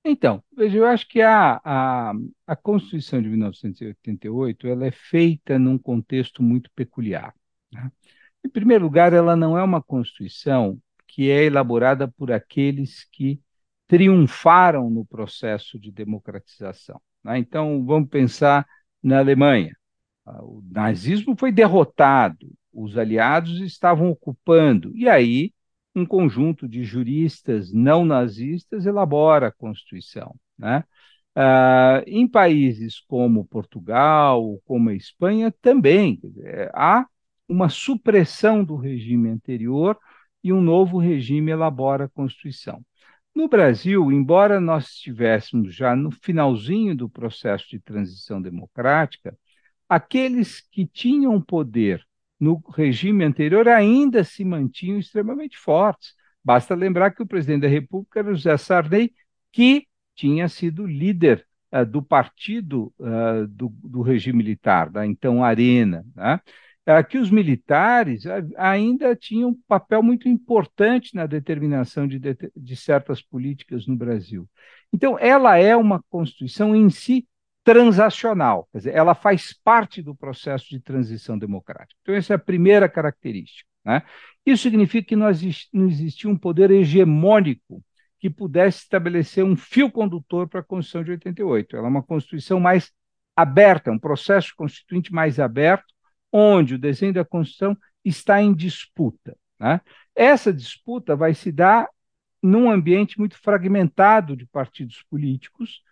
Então, 0.04 0.44
veja, 0.54 0.76
eu 0.76 0.84
acho 0.84 1.08
que 1.08 1.22
a, 1.22 1.60
a, 1.64 2.12
a 2.46 2.54
Constituição 2.56 3.22
de 3.22 3.28
1988 3.28 4.66
ela 4.66 4.86
é 4.86 4.90
feita 4.90 5.58
num 5.58 5.78
contexto 5.78 6.42
muito 6.42 6.70
peculiar. 6.74 7.34
Né? 7.72 7.90
Em 8.44 8.48
primeiro 8.50 8.84
lugar, 8.84 9.14
ela 9.14 9.34
não 9.34 9.56
é 9.56 9.62
uma 9.62 9.82
Constituição 9.82 10.78
que 11.06 11.30
é 11.30 11.44
elaborada 11.44 12.06
por 12.06 12.30
aqueles 12.30 13.04
que 13.04 13.40
triunfaram 13.86 14.90
no 14.90 15.06
processo 15.06 15.78
de 15.78 15.90
democratização. 15.90 17.00
Né? 17.22 17.38
Então, 17.38 17.82
vamos 17.86 18.10
pensar 18.10 18.66
na 19.02 19.18
Alemanha. 19.20 19.74
Ah, 20.26 20.44
o 20.44 20.62
nazismo 20.70 21.34
foi 21.38 21.50
derrotado, 21.50 22.46
os 22.72 22.98
aliados 22.98 23.60
estavam 23.60 24.10
ocupando, 24.10 24.94
e 24.94 25.08
aí 25.08 25.53
um 25.94 26.04
conjunto 26.04 26.68
de 26.68 26.82
juristas 26.82 27.72
não 27.72 28.04
nazistas 28.04 28.86
elabora 28.86 29.48
a 29.48 29.52
Constituição. 29.52 30.34
Né? 30.58 30.84
Uh, 31.36 32.02
em 32.06 32.28
países 32.28 33.00
como 33.00 33.44
Portugal, 33.44 34.60
como 34.64 34.90
a 34.90 34.94
Espanha, 34.94 35.52
também 35.60 36.20
há 36.72 37.06
uma 37.48 37.68
supressão 37.68 38.64
do 38.64 38.76
regime 38.76 39.28
anterior 39.28 39.98
e 40.42 40.52
um 40.52 40.60
novo 40.60 40.98
regime 40.98 41.50
elabora 41.50 42.04
a 42.04 42.08
Constituição. 42.08 42.84
No 43.34 43.48
Brasil, 43.48 44.12
embora 44.12 44.60
nós 44.60 44.90
estivéssemos 44.90 45.74
já 45.74 45.96
no 45.96 46.10
finalzinho 46.10 46.94
do 46.94 47.08
processo 47.08 47.68
de 47.68 47.80
transição 47.80 48.40
democrática, 48.40 49.36
aqueles 49.88 50.60
que 50.60 50.86
tinham 50.86 51.40
poder 51.40 52.04
no 52.44 52.62
regime 52.76 53.24
anterior 53.24 53.66
ainda 53.68 54.22
se 54.22 54.44
mantinham 54.44 54.98
extremamente 54.98 55.56
fortes. 55.56 56.14
Basta 56.44 56.74
lembrar 56.74 57.10
que 57.12 57.22
o 57.22 57.26
presidente 57.26 57.62
da 57.62 57.68
República 57.68 58.20
era 58.20 58.34
José 58.34 58.54
Sarney, 58.58 59.12
que 59.50 59.86
tinha 60.14 60.46
sido 60.48 60.86
líder 60.86 61.46
uh, 61.72 61.86
do 61.86 62.02
partido 62.02 62.92
uh, 62.98 63.46
do, 63.48 63.70
do, 63.82 64.02
regime 64.02 64.38
militar, 64.38 64.90
da 64.90 65.06
então 65.06 65.42
Arena. 65.42 66.04
Né? 66.14 66.38
Uh, 66.86 67.08
que 67.08 67.16
os 67.16 67.30
militares 67.30 68.24
ainda 68.58 69.16
tinham 69.16 69.48
um 69.48 69.60
papel 69.66 70.02
muito 70.02 70.28
importante 70.28 71.14
na 71.14 71.24
determinação 71.24 72.06
de, 72.06 72.18
de, 72.18 72.36
de 72.54 72.76
certas 72.76 73.22
políticas 73.22 73.86
no 73.86 73.96
Brasil. 73.96 74.46
Então, 74.92 75.18
ela 75.18 75.56
é 75.56 75.74
uma 75.74 76.02
Constituição 76.10 76.76
em 76.76 76.90
si 76.90 77.26
transacional, 77.64 78.68
quer 78.70 78.78
dizer, 78.78 78.94
ela 78.94 79.14
faz 79.14 79.54
parte 79.64 80.02
do 80.02 80.14
processo 80.14 80.68
de 80.68 80.78
transição 80.78 81.38
democrática. 81.38 81.98
Então, 82.02 82.14
essa 82.14 82.34
é 82.34 82.36
a 82.36 82.38
primeira 82.38 82.88
característica. 82.88 83.68
Né? 83.82 84.02
Isso 84.44 84.62
significa 84.62 85.08
que 85.08 85.16
não 85.16 85.28
existia 85.30 86.30
um 86.30 86.36
poder 86.36 86.70
hegemônico 86.70 87.82
que 88.20 88.28
pudesse 88.28 88.82
estabelecer 88.82 89.44
um 89.44 89.56
fio 89.56 89.90
condutor 89.90 90.48
para 90.48 90.60
a 90.60 90.64
Constituição 90.64 91.04
de 91.04 91.10
88. 91.12 91.76
Ela 91.76 91.86
é 91.86 91.90
uma 91.90 92.02
Constituição 92.02 92.60
mais 92.60 92.92
aberta, 93.34 93.90
um 93.90 93.98
processo 93.98 94.52
constituinte 94.56 95.12
mais 95.12 95.40
aberto, 95.40 95.92
onde 96.30 96.74
o 96.74 96.78
desenho 96.78 97.12
da 97.12 97.24
Constituição 97.24 97.76
está 98.04 98.42
em 98.42 98.54
disputa. 98.54 99.36
Né? 99.58 99.80
Essa 100.14 100.52
disputa 100.52 101.16
vai 101.16 101.34
se 101.34 101.50
dar 101.50 101.88
num 102.42 102.70
ambiente 102.70 103.18
muito 103.18 103.38
fragmentado 103.38 104.36
de 104.36 104.46
partidos 104.46 105.02
políticos, 105.08 105.82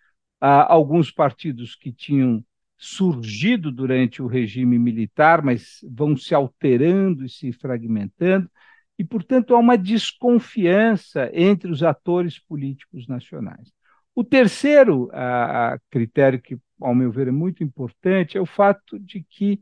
alguns 0.45 1.09
partidos 1.09 1.73
que 1.73 1.91
tinham 1.91 2.43
surgido 2.77 3.71
durante 3.71 4.21
o 4.21 4.27
regime 4.27 4.77
militar, 4.77 5.41
mas 5.41 5.79
vão 5.89 6.17
se 6.17 6.35
alterando 6.35 7.23
e 7.23 7.29
se 7.29 7.53
fragmentando, 7.53 8.49
e, 8.99 9.05
portanto, 9.05 9.55
há 9.55 9.59
uma 9.59 9.77
desconfiança 9.77 11.31
entre 11.33 11.71
os 11.71 11.81
atores 11.81 12.37
políticos 12.37 13.07
nacionais. 13.07 13.71
O 14.13 14.23
terceiro 14.23 15.09
critério, 15.89 16.41
que, 16.41 16.57
ao 16.81 16.93
meu 16.93 17.09
ver, 17.09 17.29
é 17.29 17.31
muito 17.31 17.63
importante, 17.63 18.37
é 18.37 18.41
o 18.41 18.45
fato 18.45 18.99
de 18.99 19.25
que 19.29 19.61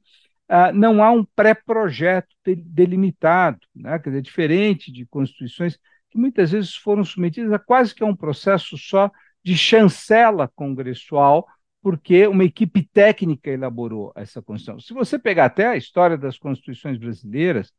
não 0.74 1.04
há 1.04 1.12
um 1.12 1.24
pré-projeto 1.24 2.36
delimitado, 2.44 3.60
né? 3.76 4.00
Quer 4.00 4.10
dizer, 4.10 4.22
diferente 4.24 4.92
de 4.92 5.06
constituições 5.06 5.78
que 6.10 6.18
muitas 6.18 6.52
vezes 6.52 6.76
foram 6.76 7.06
submetidas 7.06 7.54
a 7.54 7.60
quase 7.60 7.94
que 7.96 8.04
a 8.04 8.06
um 8.08 8.16
processo 8.16 8.78
só 8.78 9.10
de 9.44 9.58
chancela 9.58 10.48
congressual, 10.48 11.48
porque 11.82 12.28
uma 12.28 12.44
equipe 12.44 12.84
técnica 12.84 13.50
elaborou 13.50 14.12
essa 14.16 14.42
Constituição. 14.42 14.80
Se 14.80 14.94
você 14.94 15.18
pegar 15.18 15.46
até 15.46 15.68
a 15.68 15.76
história 15.76 16.18
das 16.18 16.38
constituições 16.38 16.98
brasileiras, 16.98 17.74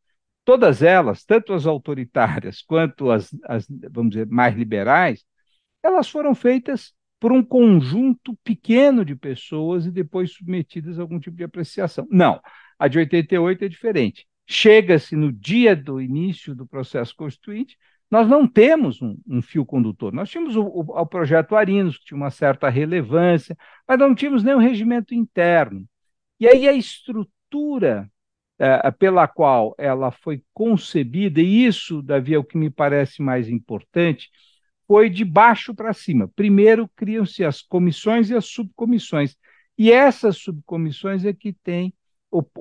todas 0.45 0.83
elas, 0.83 1.25
tanto 1.25 1.53
as 1.53 1.67
autoritárias 1.67 2.63
quanto 2.67 3.11
as, 3.11 3.35
as, 3.45 3.67
vamos 3.91 4.13
dizer, 4.13 4.27
mais 4.27 4.55
liberais, 4.57 5.25
elas 5.83 6.09
foram 6.09 6.35
feitas 6.35 6.93
por 7.21 7.31
um 7.31 7.43
conjunto 7.43 8.37
pequeno 8.43 9.05
de 9.05 9.15
pessoas 9.15 9.87
e 9.87 9.93
depois 9.93 10.33
submetidas 10.33 10.99
a 10.99 11.03
algum 11.03 11.21
tipo 11.21 11.37
de 11.37 11.45
apreciação. 11.45 12.07
Não, 12.11 12.41
a 12.77 12.89
de 12.89 12.99
88 12.99 13.65
é 13.65 13.69
diferente. 13.69 14.27
Chega-se 14.45 15.15
no 15.15 15.33
dia 15.33 15.77
do 15.77 16.01
início 16.01 16.53
do 16.53 16.67
processo 16.67 17.15
constituinte, 17.15 17.79
nós 18.13 18.29
não 18.29 18.47
temos 18.47 19.01
um, 19.01 19.17
um 19.27 19.41
fio 19.41 19.65
condutor. 19.65 20.13
Nós 20.13 20.29
tínhamos 20.29 20.55
o, 20.55 20.63
o, 20.63 20.81
o, 21.01 21.07
projeto 21.07 21.57
Arinos, 21.57 21.97
que 21.97 22.05
tinha 22.05 22.17
uma 22.19 22.31
certa 22.31 22.69
relevância, 22.69 23.57
mas 23.89 23.99
não 23.99 24.15
tínhamos 24.15 24.45
nenhum 24.45 24.59
regimento 24.59 25.15
interno. 25.15 25.89
E 26.39 26.47
aí 26.47 26.69
a 26.69 26.75
estrutura 26.75 28.11
é, 28.59 28.91
pela 28.91 29.27
qual 29.27 29.75
ela 29.79 30.11
foi 30.11 30.45
concebida, 30.53 31.41
e 31.41 31.65
isso, 31.65 32.03
Davi, 32.03 32.35
é 32.35 32.39
o 32.39 32.45
que 32.45 32.59
me 32.59 32.69
parece 32.69 33.23
mais 33.23 33.49
importante, 33.49 34.31
foi 34.87 35.09
de 35.09 35.25
baixo 35.25 35.75
para 35.75 35.95
cima. 35.95 36.29
Primeiro 36.37 36.91
criam-se 36.95 37.43
as 37.43 37.63
comissões 37.63 38.29
e 38.29 38.37
as 38.37 38.45
subcomissões. 38.45 39.35
E 39.79 39.91
essas 39.91 40.37
subcomissões 40.37 41.25
é 41.25 41.33
que 41.33 41.55
têm 41.55 41.95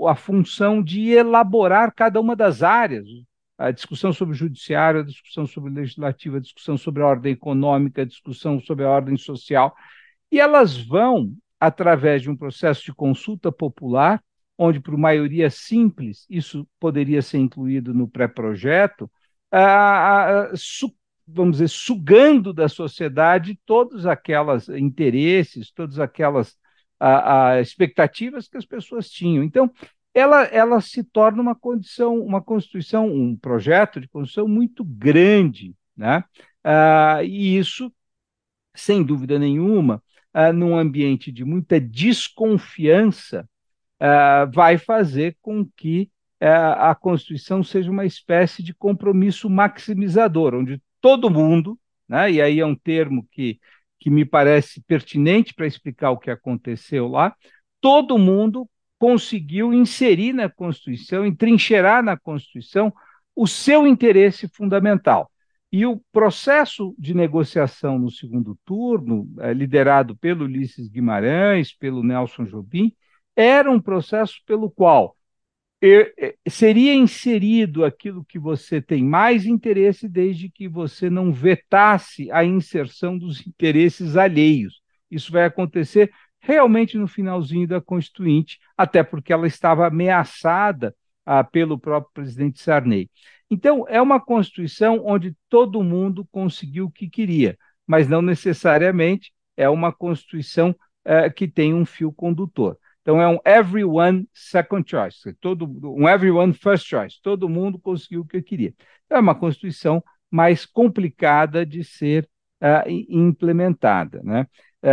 a 0.07 0.15
função 0.15 0.81
de 0.81 1.09
elaborar 1.09 1.93
cada 1.93 2.21
uma 2.21 2.37
das 2.37 2.63
áreas, 2.63 3.05
a 3.61 3.71
discussão 3.71 4.11
sobre 4.11 4.33
o 4.33 4.37
judiciário, 4.37 5.01
a 5.01 5.05
discussão 5.05 5.45
sobre 5.45 5.69
o 5.69 5.73
legislativo, 5.73 6.37
a 6.37 6.39
discussão 6.39 6.77
sobre 6.77 7.03
a 7.03 7.07
ordem 7.07 7.33
econômica, 7.33 8.01
a 8.01 8.05
discussão 8.05 8.59
sobre 8.59 8.85
a 8.85 8.89
ordem 8.89 9.17
social, 9.17 9.75
e 10.31 10.39
elas 10.39 10.77
vão, 10.77 11.31
através 11.59 12.21
de 12.21 12.29
um 12.29 12.35
processo 12.35 12.83
de 12.83 12.93
consulta 12.93 13.51
popular, 13.51 14.23
onde, 14.57 14.79
por 14.79 14.97
maioria 14.97 15.49
simples, 15.49 16.25
isso 16.29 16.67
poderia 16.79 17.21
ser 17.21 17.37
incluído 17.39 17.93
no 17.93 18.07
pré-projeto, 18.07 19.09
vamos 21.27 21.57
dizer, 21.57 21.67
sugando 21.69 22.53
da 22.53 22.67
sociedade 22.67 23.59
todos 23.65 24.05
aqueles 24.05 24.69
interesses, 24.69 25.71
todas 25.71 25.99
aquelas 25.99 26.57
expectativas 27.61 28.47
que 28.47 28.57
as 28.57 28.65
pessoas 28.65 29.09
tinham. 29.09 29.43
Então, 29.43 29.71
ela, 30.13 30.43
ela 30.45 30.81
se 30.81 31.03
torna 31.03 31.41
uma 31.41 31.55
condição, 31.55 32.19
uma 32.19 32.41
constituição, 32.41 33.07
um 33.07 33.35
projeto 33.35 33.99
de 34.01 34.07
constituição 34.07 34.47
muito 34.47 34.83
grande, 34.83 35.75
né? 35.95 36.23
Ah, 36.63 37.23
e 37.23 37.57
isso, 37.57 37.91
sem 38.75 39.03
dúvida 39.03 39.39
nenhuma, 39.39 40.03
ah, 40.33 40.53
num 40.53 40.77
ambiente 40.77 41.31
de 41.31 41.45
muita 41.45 41.79
desconfiança, 41.79 43.49
ah, 43.99 44.45
vai 44.53 44.77
fazer 44.77 45.37
com 45.41 45.65
que 45.77 46.11
ah, 46.39 46.91
a 46.91 46.95
Constituição 46.95 47.63
seja 47.63 47.91
uma 47.91 48.05
espécie 48.05 48.63
de 48.63 48.73
compromisso 48.73 49.49
maximizador, 49.49 50.55
onde 50.55 50.81
todo 50.99 51.29
mundo, 51.29 51.79
né? 52.07 52.31
E 52.31 52.41
aí 52.41 52.59
é 52.59 52.65
um 52.65 52.75
termo 52.75 53.27
que 53.31 53.59
que 54.01 54.09
me 54.09 54.25
parece 54.25 54.81
pertinente 54.81 55.53
para 55.53 55.67
explicar 55.67 56.09
o 56.09 56.17
que 56.17 56.31
aconteceu 56.31 57.07
lá, 57.07 57.35
todo 57.79 58.17
mundo 58.17 58.67
conseguiu 59.01 59.73
inserir 59.73 60.31
na 60.31 60.47
Constituição, 60.47 61.25
entrincheirar 61.25 62.03
na 62.03 62.15
Constituição 62.15 62.93
o 63.35 63.47
seu 63.47 63.87
interesse 63.87 64.47
fundamental. 64.47 65.31
E 65.71 65.87
o 65.87 65.99
processo 66.11 66.93
de 66.99 67.15
negociação 67.15 67.97
no 67.97 68.11
segundo 68.11 68.55
turno, 68.63 69.27
é, 69.39 69.55
liderado 69.55 70.15
pelo 70.15 70.45
Ulisses 70.45 70.87
Guimarães, 70.87 71.73
pelo 71.73 72.03
Nelson 72.03 72.43
Jobim, 72.43 72.93
era 73.35 73.71
um 73.71 73.81
processo 73.81 74.35
pelo 74.45 74.69
qual 74.69 75.17
seria 76.47 76.93
inserido 76.93 77.83
aquilo 77.83 78.23
que 78.23 78.37
você 78.37 78.79
tem 78.79 79.03
mais 79.03 79.47
interesse, 79.47 80.07
desde 80.07 80.47
que 80.47 80.67
você 80.67 81.09
não 81.09 81.33
vetasse 81.33 82.31
a 82.31 82.45
inserção 82.45 83.17
dos 83.17 83.47
interesses 83.47 84.15
alheios. 84.15 84.79
Isso 85.09 85.31
vai 85.31 85.43
acontecer 85.43 86.11
realmente 86.41 86.97
no 86.97 87.07
finalzinho 87.07 87.67
da 87.67 87.79
Constituinte, 87.79 88.59
até 88.75 89.03
porque 89.03 89.31
ela 89.31 89.47
estava 89.47 89.87
ameaçada 89.87 90.95
ah, 91.25 91.43
pelo 91.43 91.79
próprio 91.79 92.11
presidente 92.13 92.59
Sarney. 92.59 93.09
Então, 93.49 93.85
é 93.87 94.01
uma 94.01 94.19
Constituição 94.19 95.01
onde 95.05 95.35
todo 95.49 95.83
mundo 95.83 96.27
conseguiu 96.31 96.85
o 96.85 96.91
que 96.91 97.09
queria, 97.09 97.57
mas 97.85 98.07
não 98.07 98.21
necessariamente 98.21 99.31
é 99.55 99.69
uma 99.69 99.91
Constituição 99.91 100.75
eh, 101.03 101.29
que 101.29 101.47
tem 101.47 101.73
um 101.73 101.85
fio 101.85 102.13
condutor. 102.13 102.77
Então, 103.01 103.21
é 103.21 103.27
um 103.27 103.39
everyone 103.45 104.27
second 104.33 104.89
choice, 104.89 105.33
todo, 105.41 105.65
um 105.97 106.07
everyone 106.07 106.53
first 106.53 106.87
choice, 106.87 107.19
todo 107.21 107.49
mundo 107.49 107.79
conseguiu 107.79 108.21
o 108.21 108.25
que 108.25 108.41
queria. 108.41 108.73
Então, 109.05 109.17
é 109.17 109.21
uma 109.21 109.35
Constituição 109.35 110.03
mais 110.29 110.65
complicada 110.65 111.65
de 111.65 111.83
ser 111.83 112.29
uh, 112.61 112.89
implementada. 112.89 114.21
Né? 114.23 114.47
É, 114.83 114.89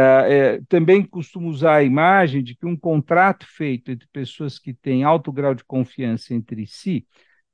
é, 0.57 0.61
também 0.69 1.03
costumo 1.03 1.49
usar 1.49 1.77
a 1.77 1.83
imagem 1.83 2.43
de 2.43 2.55
que 2.55 2.67
um 2.67 2.77
contrato 2.77 3.47
feito 3.47 3.91
entre 3.91 4.07
pessoas 4.13 4.59
que 4.59 4.75
têm 4.75 5.03
alto 5.03 5.33
grau 5.33 5.55
de 5.55 5.65
confiança 5.65 6.35
entre 6.35 6.67
si, 6.67 7.07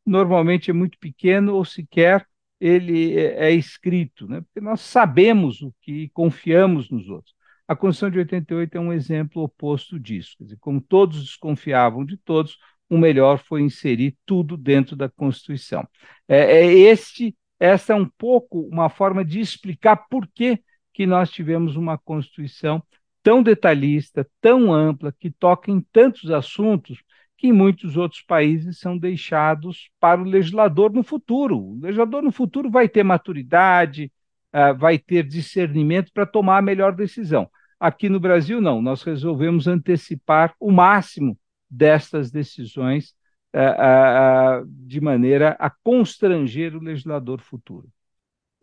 normalmente 0.05 0.70
é 0.70 0.75
muito 0.75 0.99
pequeno 0.99 1.55
ou 1.55 1.64
sequer 1.64 2.27
ele 2.61 3.16
é, 3.18 3.49
é 3.49 3.53
escrito, 3.53 4.27
né? 4.27 4.40
porque 4.40 4.61
nós 4.61 4.81
sabemos 4.81 5.61
o 5.62 5.73
que 5.81 6.09
confiamos 6.11 6.90
nos 6.90 7.09
outros. 7.09 7.35
A 7.66 7.75
Constituição 7.75 8.11
de 8.11 8.18
88 8.18 8.77
é 8.77 8.81
um 8.81 8.92
exemplo 8.92 9.42
oposto 9.42 9.99
disso. 9.99 10.37
Dizer, 10.40 10.57
como 10.61 10.81
todos 10.81 11.23
desconfiavam 11.23 12.05
de 12.05 12.16
todos, 12.18 12.59
o 12.88 12.99
melhor 12.99 13.38
foi 13.38 13.62
inserir 13.62 14.16
tudo 14.27 14.57
dentro 14.57 14.94
da 14.94 15.09
Constituição. 15.09 15.87
É, 16.29 16.59
é 16.59 16.66
este, 16.73 17.35
essa 17.59 17.92
é 17.92 17.97
um 17.97 18.09
pouco 18.18 18.61
uma 18.68 18.88
forma 18.88 19.25
de 19.25 19.40
explicar 19.40 19.97
por 20.09 20.27
que, 20.29 20.61
que 20.94 21.07
nós 21.07 21.30
tivemos 21.30 21.76
uma 21.76 21.98
Constituição 21.98 22.83
tão 23.22 23.42
detalhista, 23.42 24.26
tão 24.40 24.72
ampla, 24.72 25.12
que 25.12 25.30
toca 25.30 25.70
em 25.70 25.80
tantos 25.80 26.30
assuntos 26.30 27.02
que 27.37 27.48
em 27.48 27.52
muitos 27.52 27.96
outros 27.96 28.22
países 28.22 28.78
são 28.78 28.96
deixados 28.96 29.90
para 29.98 30.20
o 30.20 30.24
legislador 30.24 30.92
no 30.92 31.02
futuro. 31.02 31.59
O 31.59 31.80
legislador 31.80 32.22
no 32.22 32.30
futuro 32.30 32.70
vai 32.70 32.88
ter 32.88 33.02
maturidade, 33.02 34.12
uh, 34.54 34.76
vai 34.76 34.98
ter 34.98 35.26
discernimento 35.26 36.12
para 36.12 36.24
tomar 36.24 36.59
a 36.59 36.62
melhor 36.62 36.94
decisão. 36.94 37.50
Aqui 37.80 38.09
no 38.09 38.20
Brasil, 38.20 38.61
não, 38.61 38.80
nós 38.80 39.02
resolvemos 39.02 39.66
antecipar 39.66 40.54
o 40.61 40.70
máximo 40.70 41.37
destas 41.68 42.30
decisões 42.30 43.14
uh, 43.52 44.62
uh, 44.62 44.66
de 44.66 45.00
maneira 45.00 45.57
a 45.59 45.68
constranger 45.68 46.76
o 46.76 46.80
legislador 46.80 47.40
futuro. 47.40 47.88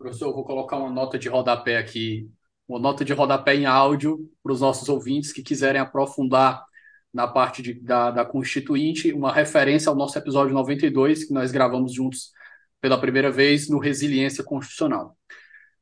Professor, 0.02 0.26
eu 0.26 0.34
vou 0.34 0.42
colocar 0.44 0.78
uma 0.78 0.90
nota 0.90 1.16
de 1.16 1.28
rodapé 1.28 1.78
aqui, 1.78 2.28
uma 2.66 2.80
nota 2.80 3.04
de 3.04 3.12
rodapé 3.12 3.54
em 3.54 3.66
áudio 3.66 4.28
para 4.42 4.52
os 4.52 4.60
nossos 4.60 4.88
ouvintes 4.88 5.32
que 5.32 5.44
quiserem 5.44 5.80
aprofundar 5.80 6.64
na 7.14 7.28
parte 7.28 7.62
de, 7.62 7.74
da, 7.74 8.10
da 8.10 8.24
Constituinte, 8.24 9.12
uma 9.12 9.32
referência 9.32 9.88
ao 9.88 9.94
nosso 9.94 10.18
episódio 10.18 10.52
92, 10.52 11.24
que 11.24 11.32
nós 11.32 11.52
gravamos 11.52 11.94
juntos 11.94 12.32
pela 12.80 13.00
primeira 13.00 13.30
vez 13.30 13.68
no 13.68 13.78
Resiliência 13.78 14.42
Constitucional. 14.42 15.16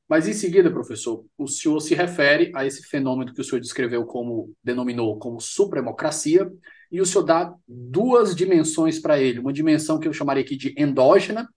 Mas 0.06 0.28
em 0.28 0.35
seguida, 0.35 0.70
professor, 0.70 1.24
o 1.38 1.48
senhor 1.48 1.80
se 1.80 1.94
refere 1.94 2.52
a 2.54 2.66
esse 2.66 2.83
fenômeno 2.83 3.33
que 3.33 3.40
o 3.40 3.44
senhor 3.44 3.61
descreveu 3.61 4.04
como, 4.04 4.52
denominou 4.62 5.18
como 5.18 5.40
supremocracia, 5.40 6.46
e 6.92 7.00
o 7.00 7.06
senhor 7.06 7.24
dá 7.24 7.54
duas 7.66 8.35
dimensões 8.35 8.98
para 8.98 9.18
ele. 9.18 9.38
Uma 9.38 9.52
dimensão 9.52 9.98
que 9.98 10.06
eu 10.06 10.12
chamaria 10.12 10.42
aqui 10.42 10.56
de 10.56 10.74
endógena, 10.76 11.48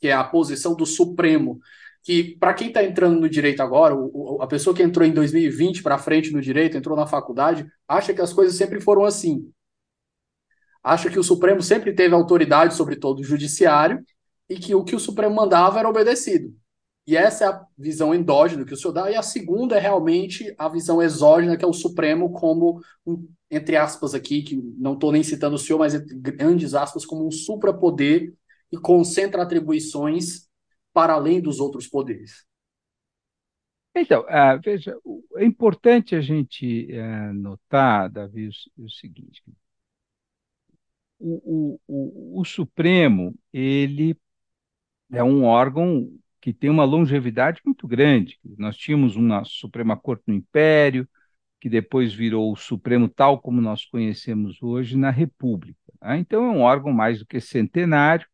que 0.00 0.08
é 0.08 0.12
a 0.12 0.24
posição 0.24 0.74
do 0.74 0.86
Supremo 0.86 1.60
que 2.06 2.36
para 2.36 2.54
quem 2.54 2.68
está 2.68 2.84
entrando 2.84 3.18
no 3.18 3.28
direito 3.28 3.60
agora, 3.60 3.96
a 4.40 4.46
pessoa 4.46 4.74
que 4.74 4.80
entrou 4.80 5.04
em 5.04 5.10
2020 5.10 5.82
para 5.82 5.98
frente 5.98 6.30
no 6.30 6.40
direito, 6.40 6.76
entrou 6.76 6.96
na 6.96 7.04
faculdade, 7.04 7.66
acha 7.88 8.14
que 8.14 8.20
as 8.20 8.32
coisas 8.32 8.54
sempre 8.54 8.80
foram 8.80 9.04
assim. 9.04 9.50
Acha 10.84 11.10
que 11.10 11.18
o 11.18 11.24
Supremo 11.24 11.60
sempre 11.60 11.92
teve 11.92 12.14
autoridade 12.14 12.76
sobre 12.76 12.94
todo 12.94 13.18
o 13.18 13.24
judiciário 13.24 14.04
e 14.48 14.56
que 14.56 14.72
o 14.72 14.84
que 14.84 14.94
o 14.94 15.00
Supremo 15.00 15.34
mandava 15.34 15.80
era 15.80 15.88
obedecido. 15.88 16.54
E 17.08 17.16
essa 17.16 17.44
é 17.44 17.48
a 17.48 17.60
visão 17.76 18.14
endógena 18.14 18.64
que 18.64 18.74
o 18.74 18.76
senhor 18.76 18.92
dá, 18.92 19.10
e 19.10 19.16
a 19.16 19.22
segunda 19.22 19.74
é 19.74 19.80
realmente 19.80 20.54
a 20.56 20.68
visão 20.68 21.02
exógena, 21.02 21.56
que 21.56 21.64
é 21.64 21.68
o 21.68 21.72
Supremo 21.72 22.30
como, 22.30 22.80
um, 23.04 23.28
entre 23.50 23.74
aspas 23.74 24.14
aqui, 24.14 24.42
que 24.42 24.54
não 24.78 24.94
estou 24.94 25.10
nem 25.10 25.24
citando 25.24 25.56
o 25.56 25.58
senhor, 25.58 25.80
mas 25.80 25.92
entre 25.92 26.14
grandes 26.14 26.72
aspas, 26.72 27.04
como 27.04 27.26
um 27.26 27.32
suprapoder 27.32 28.32
e 28.70 28.76
concentra 28.76 29.42
atribuições 29.42 30.45
para 30.96 31.12
além 31.12 31.42
dos 31.42 31.60
outros 31.60 31.86
poderes? 31.86 32.46
Então, 33.94 34.22
uh, 34.22 34.58
veja, 34.64 34.96
é 35.36 35.44
importante 35.44 36.14
a 36.14 36.22
gente 36.22 36.88
uh, 36.90 37.34
notar, 37.34 38.08
Davi, 38.08 38.48
o, 38.78 38.84
o 38.84 38.88
seguinte: 38.88 39.42
o, 41.18 41.78
o, 41.86 42.40
o, 42.40 42.44
Supremo 42.46 43.34
ele 43.52 44.16
é 45.12 45.22
um 45.22 45.44
órgão 45.44 46.10
que 46.40 46.50
tem 46.50 46.70
uma 46.70 46.84
longevidade 46.84 47.60
muito 47.62 47.86
grande. 47.86 48.40
Nós 48.56 48.74
tínhamos 48.78 49.16
uma 49.16 49.44
Suprema 49.44 49.98
Corte 49.98 50.24
no 50.26 50.34
Império, 50.34 51.06
que 51.60 51.68
depois 51.68 52.14
virou 52.14 52.50
o 52.50 52.56
Supremo 52.56 53.06
tal 53.06 53.38
como 53.38 53.60
nós 53.60 53.84
conhecemos 53.84 54.62
hoje 54.62 54.96
na 54.96 55.10
República. 55.10 55.78
Né? 56.00 56.16
Então, 56.20 56.42
é 56.46 56.50
um 56.50 56.62
órgão 56.62 56.90
mais 56.90 57.18
do 57.18 57.26
que 57.26 57.38
centenário 57.38 58.26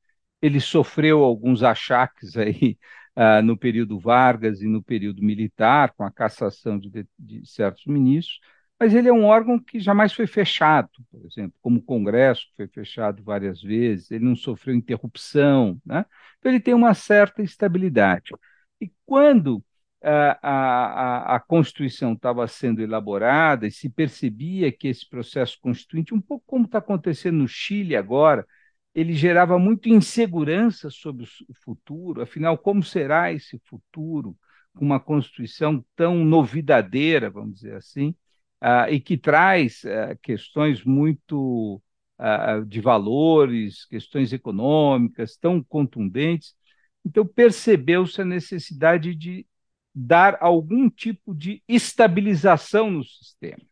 ele 0.43 0.61
sofreu 0.61 1.23
alguns 1.23 1.63
achaques 1.63 2.37
aí 2.37 2.77
uh, 3.17 3.43
no 3.43 3.57
período 3.57 3.99
Vargas 3.99 4.61
e 4.61 4.67
no 4.67 4.83
período 4.83 5.23
militar, 5.23 5.93
com 5.93 6.05
a 6.05 6.11
cassação 6.11 6.79
de, 6.79 6.91
de, 6.91 7.07
de, 7.19 7.47
certos 7.49 7.87
ministros, 7.87 8.41
mas 8.79 8.95
ele 8.95 9.09
é 9.09 9.13
um 9.13 9.25
órgão 9.25 9.61
que 9.61 9.79
jamais 9.79 10.13
foi 10.13 10.27
fechado, 10.27 10.91
por 11.11 11.25
exemplo, 11.25 11.55
como 11.63 11.79
o 11.79 11.83
Congresso, 11.83 12.49
que 12.49 12.57
foi 12.57 12.67
fechado 12.67 13.23
várias 13.23 13.63
vezes, 13.63 14.11
ele 14.11 14.25
não 14.25 14.35
sofreu 14.35 14.75
interrupção, 14.75 15.81
né? 15.87 16.05
então 16.39 16.51
ele 16.51 16.61
tem 16.61 16.75
uma 16.75 16.93
certa 16.93 17.43
estabilidade. 17.43 18.33
E 18.81 18.93
quando 19.07 19.65
a, 20.03 20.39
a, 20.43 21.37
a, 21.37 21.41
Constituição 21.41 22.15
estava 22.15 22.47
sendo 22.49 22.83
elaborada 22.83 23.69
e 23.69 23.71
se 23.71 23.89
percebia 23.89 24.73
que 24.73 24.89
esse 24.89 25.09
processo 25.09 25.59
constituinte, 25.61 26.13
um 26.13 26.21
pouco 26.21 26.45
como 26.45 26.65
está 26.65 26.79
acontecendo 26.79 27.39
no 27.39 27.47
Chile 27.47 27.95
agora, 27.95 28.45
ele 28.95 29.15
gerava 29.15 29.59
muito 29.59 29.89
insegurança 29.89 30.91
sobre 30.91 31.25
o 31.25 31.55
futuro, 31.55 32.23
afinal, 32.23 32.59
como 32.59 32.83
será 32.83 33.33
esse 33.33 33.59
futuro 33.65 34.37
com 34.75 34.85
uma 34.85 35.01
Constituição 35.01 35.85
tão 35.97 36.25
novidadeira, 36.25 37.31
vamos 37.31 37.57
dizer 37.57 37.77
assim, 37.77 38.11
uh, 38.63 38.91
e 38.91 39.01
que 39.01 39.17
traz 39.17 39.83
uh, 39.85 40.19
questões 40.23 40.85
muito 40.85 41.83
uh, 42.19 42.65
de 42.67 42.81
valores, 42.81 43.87
questões 43.87 44.33
econômicas 44.33 45.37
tão 45.37 45.63
contundentes. 45.63 46.55
Então, 47.05 47.27
percebeu-se 47.27 48.21
a 48.21 48.25
necessidade 48.25 49.15
de 49.15 49.47
dar 49.95 50.39
algum 50.41 50.89
tipo 50.89 51.35
de 51.35 51.63
estabilização 51.69 52.91
no 52.91 53.05
sistema 53.05 53.72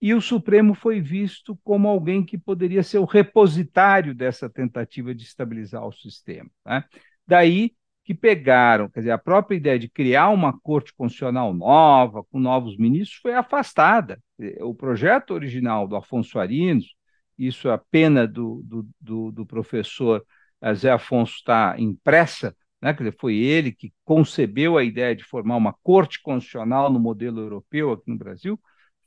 e 0.00 0.12
o 0.12 0.20
Supremo 0.20 0.74
foi 0.74 1.00
visto 1.00 1.58
como 1.64 1.88
alguém 1.88 2.24
que 2.24 2.36
poderia 2.36 2.82
ser 2.82 2.98
o 2.98 3.04
repositário 3.04 4.14
dessa 4.14 4.50
tentativa 4.50 5.14
de 5.14 5.24
estabilizar 5.24 5.86
o 5.86 5.92
sistema. 5.92 6.50
Né? 6.64 6.84
Daí 7.26 7.72
que 8.04 8.14
pegaram, 8.14 8.88
quer 8.90 9.00
dizer, 9.00 9.12
a 9.12 9.18
própria 9.18 9.56
ideia 9.56 9.78
de 9.78 9.88
criar 9.88 10.28
uma 10.28 10.52
corte 10.60 10.92
constitucional 10.94 11.54
nova, 11.54 12.22
com 12.24 12.38
novos 12.38 12.76
ministros, 12.76 13.18
foi 13.20 13.32
afastada. 13.32 14.20
O 14.60 14.74
projeto 14.74 15.32
original 15.32 15.88
do 15.88 15.96
Afonso 15.96 16.38
Arinos, 16.38 16.94
isso 17.38 17.68
é 17.68 17.72
a 17.72 17.78
pena 17.78 18.28
do, 18.28 18.62
do, 18.62 18.88
do, 19.00 19.32
do 19.32 19.46
professor 19.46 20.24
eh, 20.60 20.74
Zé 20.74 20.90
Afonso 20.90 21.36
está 21.36 21.76
impressa, 21.78 22.54
né? 22.80 22.92
quer 22.92 23.04
dizer, 23.04 23.16
foi 23.18 23.36
ele 23.36 23.72
que 23.72 23.92
concebeu 24.04 24.76
a 24.76 24.84
ideia 24.84 25.16
de 25.16 25.24
formar 25.24 25.56
uma 25.56 25.72
corte 25.82 26.20
constitucional 26.22 26.92
no 26.92 27.00
modelo 27.00 27.40
europeu 27.40 27.92
aqui 27.92 28.10
no 28.10 28.18
Brasil, 28.18 28.60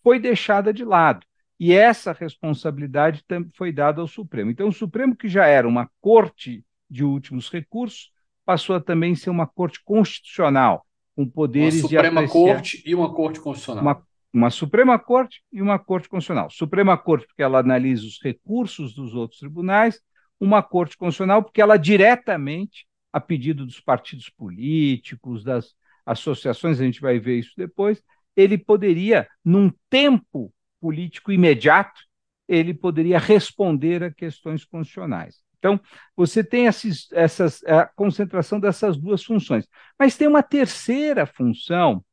foi 0.07 0.21
deixada 0.21 0.73
de 0.73 0.85
lado. 0.85 1.25
E 1.59 1.73
essa 1.73 2.13
responsabilidade 2.13 3.25
foi 3.57 3.73
dada 3.73 3.99
ao 3.99 4.07
Supremo. 4.07 4.49
Então, 4.49 4.69
o 4.69 4.71
Supremo, 4.71 5.13
que 5.13 5.27
já 5.27 5.45
era 5.47 5.67
uma 5.67 5.89
corte 5.99 6.63
de 6.89 7.03
últimos 7.03 7.51
recursos, 7.51 8.09
passou 8.45 8.77
a 8.77 8.79
também 8.79 9.15
ser 9.15 9.29
uma 9.29 9.45
corte 9.45 9.83
constitucional, 9.83 10.85
com 11.13 11.27
poderes 11.27 11.81
uma 11.81 11.89
Suprema 11.89 12.25
de 12.25 12.31
Corte 12.31 12.83
e 12.85 12.95
uma 12.95 13.13
Corte 13.13 13.41
Constitucional. 13.41 13.83
Uma, 13.83 14.07
uma 14.31 14.49
Suprema 14.49 14.97
Corte 14.97 15.43
e 15.51 15.61
uma 15.61 15.77
Corte 15.77 16.07
Constitucional. 16.07 16.49
Suprema 16.49 16.97
Corte, 16.97 17.27
porque 17.27 17.43
ela 17.43 17.59
analisa 17.59 18.05
os 18.05 18.17
recursos 18.23 18.95
dos 18.95 19.13
outros 19.13 19.41
tribunais, 19.41 19.99
uma 20.39 20.63
Corte 20.63 20.95
Constitucional, 20.95 21.43
porque 21.43 21.61
ela 21.61 21.75
diretamente, 21.75 22.87
a 23.11 23.19
pedido 23.19 23.65
dos 23.65 23.81
partidos 23.81 24.29
políticos, 24.29 25.43
das 25.43 25.75
associações, 26.05 26.79
a 26.79 26.85
gente 26.85 27.01
vai 27.01 27.19
ver 27.19 27.39
isso 27.39 27.51
depois, 27.57 28.01
ele 28.37 28.57
poderia, 28.57 29.27
num 29.43 29.71
tempo 29.89 30.53
político 30.79 31.31
imediato, 31.31 31.99
ele 32.47 32.73
poderia 32.73 33.17
responder 33.17 34.03
a 34.03 34.13
questões 34.13 34.63
constitucionais. 34.63 35.41
Então, 35.57 35.81
você 36.15 36.43
tem 36.43 36.67
esses, 36.67 37.11
essas, 37.11 37.63
a 37.63 37.85
concentração 37.87 38.59
dessas 38.59 38.95
duas 38.95 39.23
funções. 39.23 39.67
Mas 39.97 40.15
tem 40.15 40.27
uma 40.27 40.43
terceira 40.43 41.25
função 41.25 42.05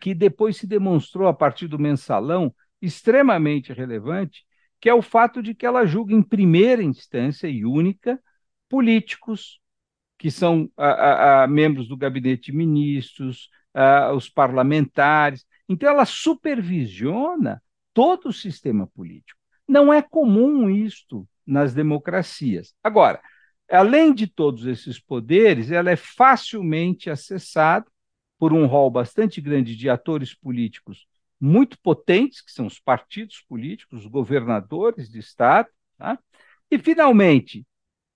que 0.00 0.14
depois 0.14 0.56
se 0.56 0.66
demonstrou, 0.66 1.28
a 1.28 1.34
partir 1.34 1.68
do 1.68 1.78
mensalão, 1.78 2.52
extremamente 2.80 3.74
relevante, 3.74 4.46
que 4.80 4.88
é 4.88 4.94
o 4.94 5.02
fato 5.02 5.42
de 5.42 5.54
que 5.54 5.66
ela 5.66 5.84
julga 5.84 6.14
em 6.14 6.22
primeira 6.22 6.82
instância 6.82 7.46
e 7.46 7.66
única 7.66 8.18
políticos 8.70 9.60
que 10.16 10.30
são 10.30 10.70
ah, 10.78 11.46
membros 11.46 11.88
do 11.88 11.96
gabinete 11.96 12.50
de 12.50 12.56
ministros, 12.56 13.50
uh, 13.74 14.14
os 14.14 14.28
parlamentares. 14.28 15.44
Então, 15.68 15.88
ela 15.88 16.04
supervisiona 16.04 17.62
todo 17.92 18.28
o 18.28 18.32
sistema 18.32 18.86
político. 18.86 19.38
Não 19.66 19.92
é 19.92 20.02
comum 20.02 20.68
isto 20.68 21.28
nas 21.46 21.74
democracias. 21.74 22.74
Agora, 22.82 23.20
além 23.70 24.12
de 24.12 24.26
todos 24.26 24.66
esses 24.66 24.98
poderes, 24.98 25.70
ela 25.70 25.90
é 25.90 25.96
facilmente 25.96 27.10
acessada 27.10 27.86
por 28.38 28.52
um 28.52 28.66
rol 28.66 28.90
bastante 28.90 29.40
grande 29.40 29.76
de 29.76 29.88
atores 29.88 30.34
políticos 30.34 31.06
muito 31.40 31.80
potentes, 31.80 32.42
que 32.42 32.52
são 32.52 32.66
os 32.66 32.78
partidos 32.78 33.40
políticos, 33.48 34.00
os 34.00 34.06
governadores 34.06 35.08
de 35.08 35.18
Estado. 35.18 35.68
Tá? 35.96 36.18
E, 36.70 36.78
finalmente, 36.78 37.66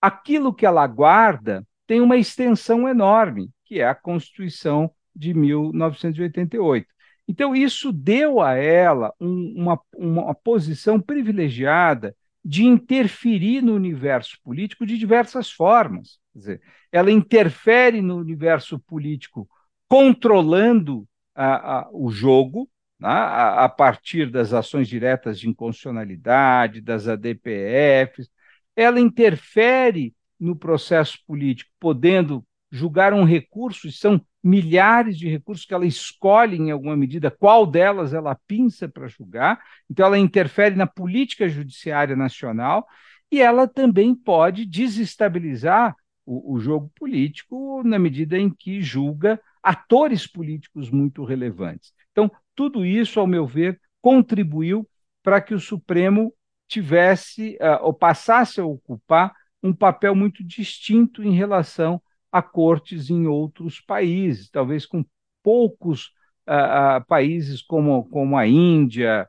aquilo 0.00 0.52
que 0.52 0.66
ela 0.66 0.86
guarda 0.86 1.66
tem 1.86 2.00
uma 2.00 2.16
extensão 2.16 2.88
enorme, 2.88 3.50
que 3.64 3.80
é 3.80 3.88
a 3.88 3.94
Constituição 3.94 4.90
de 5.14 5.34
1988. 5.34 6.86
Então, 7.26 7.54
isso 7.56 7.92
deu 7.92 8.40
a 8.40 8.54
ela 8.54 9.12
um, 9.20 9.54
uma, 9.56 9.80
uma 9.96 10.34
posição 10.34 11.00
privilegiada 11.00 12.14
de 12.44 12.64
interferir 12.64 13.62
no 13.62 13.74
universo 13.74 14.38
político 14.44 14.84
de 14.84 14.98
diversas 14.98 15.50
formas. 15.50 16.18
Quer 16.32 16.38
dizer, 16.38 16.62
ela 16.92 17.10
interfere 17.10 18.02
no 18.02 18.16
universo 18.16 18.78
político 18.78 19.48
controlando 19.88 21.08
a, 21.34 21.78
a, 21.78 21.88
o 21.90 22.10
jogo, 22.10 22.68
né, 23.00 23.08
a, 23.08 23.64
a, 23.64 23.68
partir 23.68 24.30
das 24.30 24.52
ações 24.52 24.88
diretas 24.88 25.38
de 25.40 25.48
inconstitucionalidade, 25.48 26.80
das 26.82 27.08
ADPFs, 27.08 28.30
ela 28.76 29.00
interfere 29.00 30.14
no 30.38 30.54
processo 30.54 31.18
político, 31.26 31.70
podendo 31.80 32.44
julgar 32.70 33.14
um 33.14 33.24
recurso, 33.24 33.86
e 33.86 33.92
são 33.92 34.20
milhares 34.44 35.16
de 35.16 35.26
recursos 35.26 35.64
que 35.64 35.72
ela 35.72 35.86
escolhe, 35.86 36.58
em 36.58 36.70
alguma 36.70 36.94
medida, 36.94 37.30
qual 37.30 37.66
delas 37.66 38.12
ela 38.12 38.38
pinça 38.46 38.86
para 38.86 39.08
julgar. 39.08 39.58
Então, 39.90 40.04
ela 40.04 40.18
interfere 40.18 40.76
na 40.76 40.86
política 40.86 41.48
judiciária 41.48 42.14
nacional 42.14 42.86
e 43.32 43.40
ela 43.40 43.66
também 43.66 44.14
pode 44.14 44.66
desestabilizar 44.66 45.96
o, 46.26 46.54
o 46.54 46.60
jogo 46.60 46.92
político 46.94 47.82
na 47.82 47.98
medida 47.98 48.38
em 48.38 48.50
que 48.50 48.82
julga 48.82 49.40
atores 49.62 50.26
políticos 50.26 50.90
muito 50.90 51.24
relevantes. 51.24 51.94
Então, 52.12 52.30
tudo 52.54 52.84
isso, 52.84 53.18
ao 53.18 53.26
meu 53.26 53.46
ver, 53.46 53.80
contribuiu 54.02 54.86
para 55.22 55.40
que 55.40 55.54
o 55.54 55.60
Supremo 55.60 56.34
tivesse 56.68 57.56
uh, 57.62 57.82
ou 57.82 57.94
passasse 57.94 58.60
a 58.60 58.64
ocupar 58.66 59.34
um 59.62 59.72
papel 59.72 60.14
muito 60.14 60.44
distinto 60.44 61.22
em 61.22 61.32
relação 61.32 62.00
a 62.34 62.42
cortes 62.42 63.10
em 63.10 63.28
outros 63.28 63.80
países, 63.80 64.50
talvez 64.50 64.84
com 64.84 65.04
poucos 65.40 66.06
uh, 66.48 66.98
uh, 66.98 67.06
países 67.06 67.62
como, 67.62 68.08
como 68.08 68.36
a 68.36 68.44
Índia, 68.44 69.28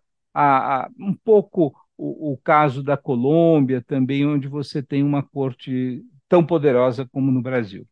um 1.00 1.14
pouco 1.14 1.72
o, 1.96 2.32
o, 2.32 2.38
caso 2.38 2.82
da 2.82 2.98
Colômbia 2.98 3.80
também, 3.80 4.26
onde 4.26 4.48
você 4.48 4.82
tem 4.82 5.04
uma 5.04 5.22
corte 5.22 6.04
tão 6.28 6.44
poderosa 6.44 7.08
como 7.12 7.32
no 7.32 7.44
Brasil. 7.44 7.88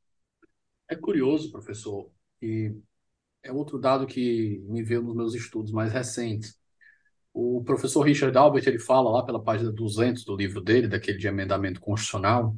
É 0.90 0.96
curioso, 0.96 1.52
professor, 1.52 2.10
e 2.42 2.76
é 3.44 3.52
outro 3.52 3.78
dado 3.78 4.08
que 4.08 4.64
me 4.68 4.82
veio 4.82 5.04
nos 5.04 5.16
meus 5.16 5.36
estudos 5.36 5.72
mais 5.72 5.94
recentes. 5.94 6.58
O 7.32 7.64
professor 7.64 8.02
Richard 8.02 8.36
Albert 8.36 8.64
ele 8.66 8.80
fala 8.80 9.12
lá 9.12 9.24
pela 9.24 9.44
página 9.44 9.72
200 9.72 10.26
do 10.26 10.36
livro 10.36 10.60
dele, 10.60 10.88
daquele 10.88 11.20
de 11.20 11.28
emendamento 11.28 11.80
constitucional, 11.80 12.58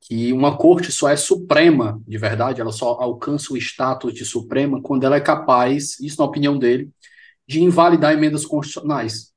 que 0.00 0.32
uma 0.32 0.56
corte 0.56 0.90
só 0.90 1.08
é 1.08 1.16
suprema, 1.16 2.02
de 2.06 2.18
verdade, 2.18 2.60
ela 2.60 2.72
só 2.72 2.92
alcança 3.00 3.52
o 3.52 3.56
status 3.56 4.14
de 4.14 4.24
suprema 4.24 4.82
quando 4.82 5.04
ela 5.04 5.16
é 5.16 5.20
capaz, 5.20 6.00
isso 6.00 6.18
na 6.18 6.24
opinião 6.24 6.58
dele, 6.58 6.90
de 7.46 7.62
invalidar 7.62 8.12
emendas 8.12 8.46
constitucionais. 8.46 9.32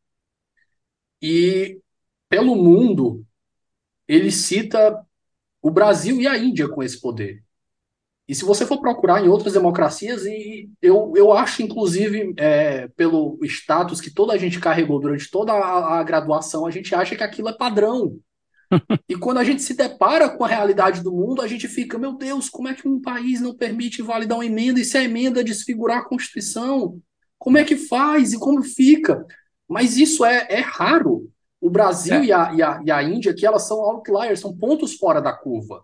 E 1.22 1.80
pelo 2.30 2.56
mundo, 2.56 3.26
ele 4.08 4.32
cita 4.32 5.06
o 5.62 5.72
Brasil 5.72 6.20
e 6.20 6.28
a 6.28 6.38
Índia 6.38 6.68
com 6.68 6.84
esse 6.84 7.00
poder. 7.00 7.44
E 8.28 8.34
se 8.34 8.46
você 8.46 8.66
for 8.66 8.80
procurar 8.80 9.24
em 9.24 9.28
outras 9.28 9.54
democracias, 9.54 10.26
e 10.26 10.70
eu, 10.82 11.14
eu 11.16 11.34
acho, 11.34 11.62
inclusive, 11.62 12.34
é, 12.38 12.88
pelo 12.90 13.38
status 13.44 14.00
que 14.00 14.10
toda 14.10 14.34
a 14.34 14.38
gente 14.38 14.60
carregou 14.60 15.00
durante 15.00 15.30
toda 15.30 15.52
a, 15.52 16.00
a 16.00 16.04
graduação, 16.04 16.66
a 16.66 16.72
gente 16.72 16.96
acha 16.96 17.16
que 17.16 17.24
aquilo 17.24 17.50
é 17.50 17.54
padrão. 17.54 18.18
E 19.08 19.16
quando 19.16 19.38
a 19.38 19.44
gente 19.44 19.62
se 19.62 19.76
depara 19.76 20.30
com 20.30 20.44
a 20.44 20.48
realidade 20.48 21.04
do 21.04 21.12
mundo, 21.12 21.42
a 21.42 21.48
gente 21.48 21.68
fica, 21.68 21.98
meu 21.98 22.14
Deus, 22.14 22.50
como 22.50 22.68
é 22.68 22.74
que 22.74 22.88
um 22.88 23.00
país 23.00 23.40
não 23.40 23.56
permite 23.56 24.02
invalidar 24.02 24.38
uma 24.38 24.46
emenda? 24.46 24.80
E 24.80 24.86
se 24.86 24.98
a 24.98 25.04
emenda 25.04 25.44
desfigurar 25.44 26.00
a 26.00 26.06
Constituição? 26.06 27.00
Como 27.38 27.58
é 27.58 27.64
que 27.64 27.76
faz 27.76 28.34
e 28.34 28.40
como 28.40 28.64
fica? 28.64 29.26
Mas 29.68 29.98
isso 29.98 30.26
é, 30.26 30.48
é 30.50 30.60
raro. 30.60 31.30
O 31.60 31.70
Brasil 31.70 32.16
é. 32.16 32.26
e, 32.26 32.32
a, 32.32 32.54
e, 32.54 32.62
a, 32.62 32.82
e 32.86 32.92
a 32.92 33.04
Índia, 33.04 33.34
que 33.34 33.46
elas 33.46 33.68
são 33.68 33.80
outliers, 33.80 34.40
são 34.40 34.56
pontos 34.56 34.96
fora 34.96 35.22
da 35.22 35.34
curva. 35.34 35.84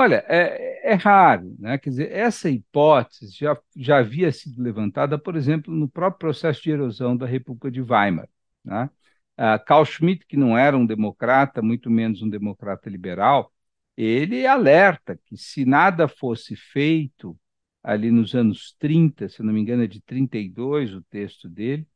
Olha, 0.00 0.24
é, 0.28 0.92
é, 0.92 0.94
raro, 0.94 1.54
né? 1.58 1.76
Quer 1.76 1.90
dizer, 1.90 2.10
essa 2.10 2.48
hipótese 2.48 3.30
já, 3.36 3.58
já 3.76 3.98
havia 3.98 4.32
sido 4.32 4.62
levantada, 4.62 5.18
por 5.18 5.36
exemplo, 5.36 5.74
no 5.74 5.86
próprio 5.86 6.18
processo 6.20 6.62
de 6.62 6.70
erosão 6.70 7.14
da 7.14 7.26
República 7.26 7.70
de 7.70 7.82
Weimar. 7.82 8.26
Né? 8.64 8.88
Uh, 9.40 9.64
Carl 9.64 9.86
Schmitt, 9.86 10.26
que 10.26 10.36
não 10.36 10.56
era 10.56 10.76
um 10.76 10.84
democrata, 10.84 11.62
muito 11.62 11.90
menos 11.90 12.20
um 12.20 12.28
democrata 12.28 12.90
liberal, 12.90 13.50
ele 13.96 14.46
alerta 14.46 15.18
que 15.24 15.34
se 15.34 15.64
nada 15.64 16.06
fosse 16.06 16.54
feito 16.54 17.34
ali 17.82 18.10
nos 18.10 18.34
anos 18.34 18.76
30, 18.78 19.30
se 19.30 19.42
não 19.42 19.54
me 19.54 19.60
engano 19.60 19.82
é 19.82 19.86
de 19.86 20.02
32 20.02 20.92
o 20.94 21.00
texto 21.02 21.48
dele, 21.48 21.86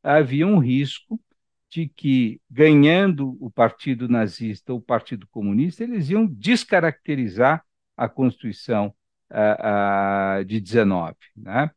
havia 0.00 0.46
um 0.46 0.58
risco 0.58 1.20
de 1.68 1.88
que, 1.88 2.40
ganhando 2.48 3.36
o 3.40 3.50
Partido 3.50 4.08
Nazista 4.08 4.72
ou 4.72 4.78
o 4.78 4.82
Partido 4.82 5.26
Comunista, 5.26 5.82
eles 5.82 6.08
iam 6.08 6.24
descaracterizar 6.26 7.64
a 7.96 8.08
Constituição 8.08 8.94
uh, 9.30 10.40
uh, 10.40 10.44
de 10.44 10.60
19. 10.60 11.16
Né? 11.36 11.68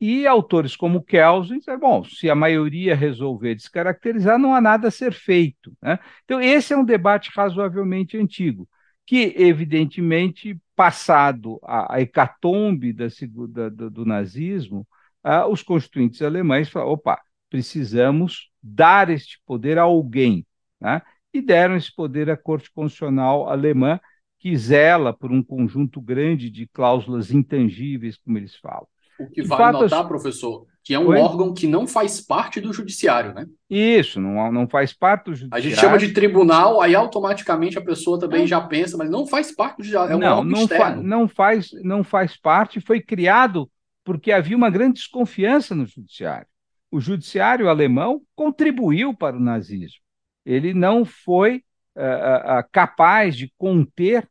E 0.00 0.26
autores 0.26 0.74
como 0.74 1.02
Kelsen 1.02 1.58
disseram, 1.58 1.80
bom, 1.80 2.04
se 2.04 2.30
a 2.30 2.34
maioria 2.34 2.94
resolver 2.94 3.54
descaracterizar, 3.54 4.38
não 4.38 4.54
há 4.54 4.60
nada 4.60 4.88
a 4.88 4.90
ser 4.90 5.12
feito. 5.12 5.76
Né? 5.82 5.98
Então, 6.24 6.40
esse 6.40 6.72
é 6.72 6.76
um 6.76 6.84
debate 6.84 7.30
razoavelmente 7.34 8.16
antigo, 8.16 8.66
que, 9.04 9.34
evidentemente, 9.36 10.58
passado 10.74 11.60
a, 11.62 11.96
a 11.96 12.00
hecatombe 12.00 12.94
da, 12.94 13.08
da, 13.48 13.68
do, 13.68 13.90
do, 13.90 14.04
nazismo, 14.06 14.88
ah, 15.22 15.46
os 15.46 15.62
constituintes 15.62 16.22
alemães 16.22 16.70
falaram, 16.70 16.92
opa, 16.92 17.20
precisamos 17.50 18.50
dar 18.62 19.10
este 19.10 19.38
poder 19.44 19.78
a 19.78 19.82
alguém. 19.82 20.46
Né? 20.80 21.02
E 21.34 21.42
deram 21.42 21.76
esse 21.76 21.94
poder 21.94 22.30
à 22.30 22.36
Corte 22.36 22.70
Constitucional 22.72 23.50
Alemã, 23.50 24.00
que 24.38 24.56
zela 24.56 25.12
por 25.12 25.30
um 25.30 25.42
conjunto 25.42 26.00
grande 26.00 26.48
de 26.50 26.66
cláusulas 26.68 27.30
intangíveis, 27.30 28.16
como 28.16 28.38
eles 28.38 28.56
falam. 28.56 28.88
O 29.20 29.30
que 29.30 29.42
vale 29.42 29.78
notar, 29.78 30.08
professor, 30.08 30.66
que 30.82 30.94
é 30.94 30.98
um 30.98 31.08
Oi? 31.08 31.18
órgão 31.18 31.52
que 31.52 31.66
não 31.66 31.86
faz 31.86 32.20
parte 32.20 32.60
do 32.60 32.72
judiciário, 32.72 33.34
né? 33.34 33.46
Isso, 33.68 34.20
não, 34.20 34.50
não 34.50 34.66
faz 34.66 34.92
parte 34.92 35.26
do 35.26 35.34
judiciário. 35.34 35.66
A 35.66 35.68
gente 35.68 35.78
chama 35.78 35.98
de 35.98 36.12
tribunal, 36.12 36.80
aí 36.80 36.94
automaticamente 36.94 37.78
a 37.78 37.82
pessoa 37.82 38.18
também 38.18 38.46
já 38.46 38.60
pensa, 38.60 38.96
mas 38.96 39.10
não 39.10 39.26
faz 39.26 39.52
parte 39.52 39.76
do 39.76 39.84
judiciário, 39.84 40.12
é 40.12 40.16
um 40.16 40.18
não, 40.18 40.38
órgão 40.38 40.44
não 40.50 40.62
externo. 40.62 41.02
Fa 41.02 41.02
não, 41.02 41.28
faz, 41.28 41.70
não 41.82 42.02
faz 42.02 42.36
parte, 42.36 42.80
foi 42.80 43.00
criado 43.00 43.70
porque 44.04 44.32
havia 44.32 44.56
uma 44.56 44.70
grande 44.70 44.94
desconfiança 44.94 45.74
no 45.74 45.86
judiciário. 45.86 46.46
O 46.90 47.00
judiciário 47.00 47.68
alemão 47.68 48.22
contribuiu 48.34 49.14
para 49.14 49.36
o 49.36 49.40
nazismo. 49.40 50.00
Ele 50.44 50.74
não 50.74 51.04
foi 51.04 51.62
uh, 51.94 52.60
uh, 52.60 52.68
capaz 52.72 53.36
de 53.36 53.52
conter, 53.56 54.28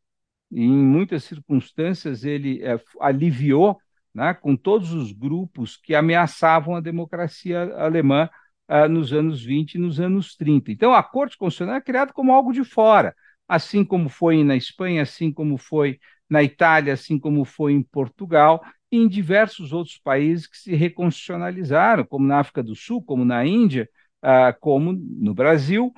em 0.52 0.70
muitas 0.70 1.24
circunstâncias, 1.24 2.26
ele 2.26 2.62
uh, 2.64 2.82
aliviou 3.00 3.80
né, 4.14 4.34
com 4.34 4.56
todos 4.56 4.94
os 4.94 5.12
grupos 5.12 5.78
que 5.78 5.96
ameaçavam 5.96 6.76
a 6.76 6.82
democracia 6.82 7.74
alemã 7.76 8.30
uh, 8.70 8.88
nos 8.90 9.14
anos 9.14 9.44
20 9.44 9.76
e 9.76 9.78
nos 9.78 10.00
anos 10.00 10.36
30. 10.36 10.72
Então, 10.72 10.94
a 10.94 11.04
Corte 11.04 11.38
Constitucional 11.38 11.76
é 11.76 11.82
criada 11.82 12.14
como 12.14 12.34
algo 12.34 12.52
de 12.52 12.64
fora, 12.64 13.16
assim 13.48 13.84
como 13.84 14.10
foi 14.10 14.44
na 14.44 14.56
Espanha, 14.56 15.02
assim 15.04 15.32
como 15.32 15.58
foi 15.58 16.00
na 16.30 16.44
Itália, 16.44 16.94
assim 16.94 17.20
como 17.20 17.44
foi 17.44 17.74
em 17.74 17.82
Portugal 17.82 18.64
e 18.92 18.98
em 18.98 19.08
diversos 19.08 19.74
outros 19.74 19.98
países 19.98 20.48
que 20.48 20.58
se 20.58 20.76
reconstitucionalizaram, 20.76 22.06
como 22.06 22.28
na 22.28 22.40
África 22.40 22.62
do 22.64 22.76
Sul, 22.76 23.04
como 23.04 23.26
na 23.26 23.46
Índia, 23.46 23.90
uh, 24.24 24.58
como 24.60 24.94
no 24.94 25.34
Brasil. 25.34 25.92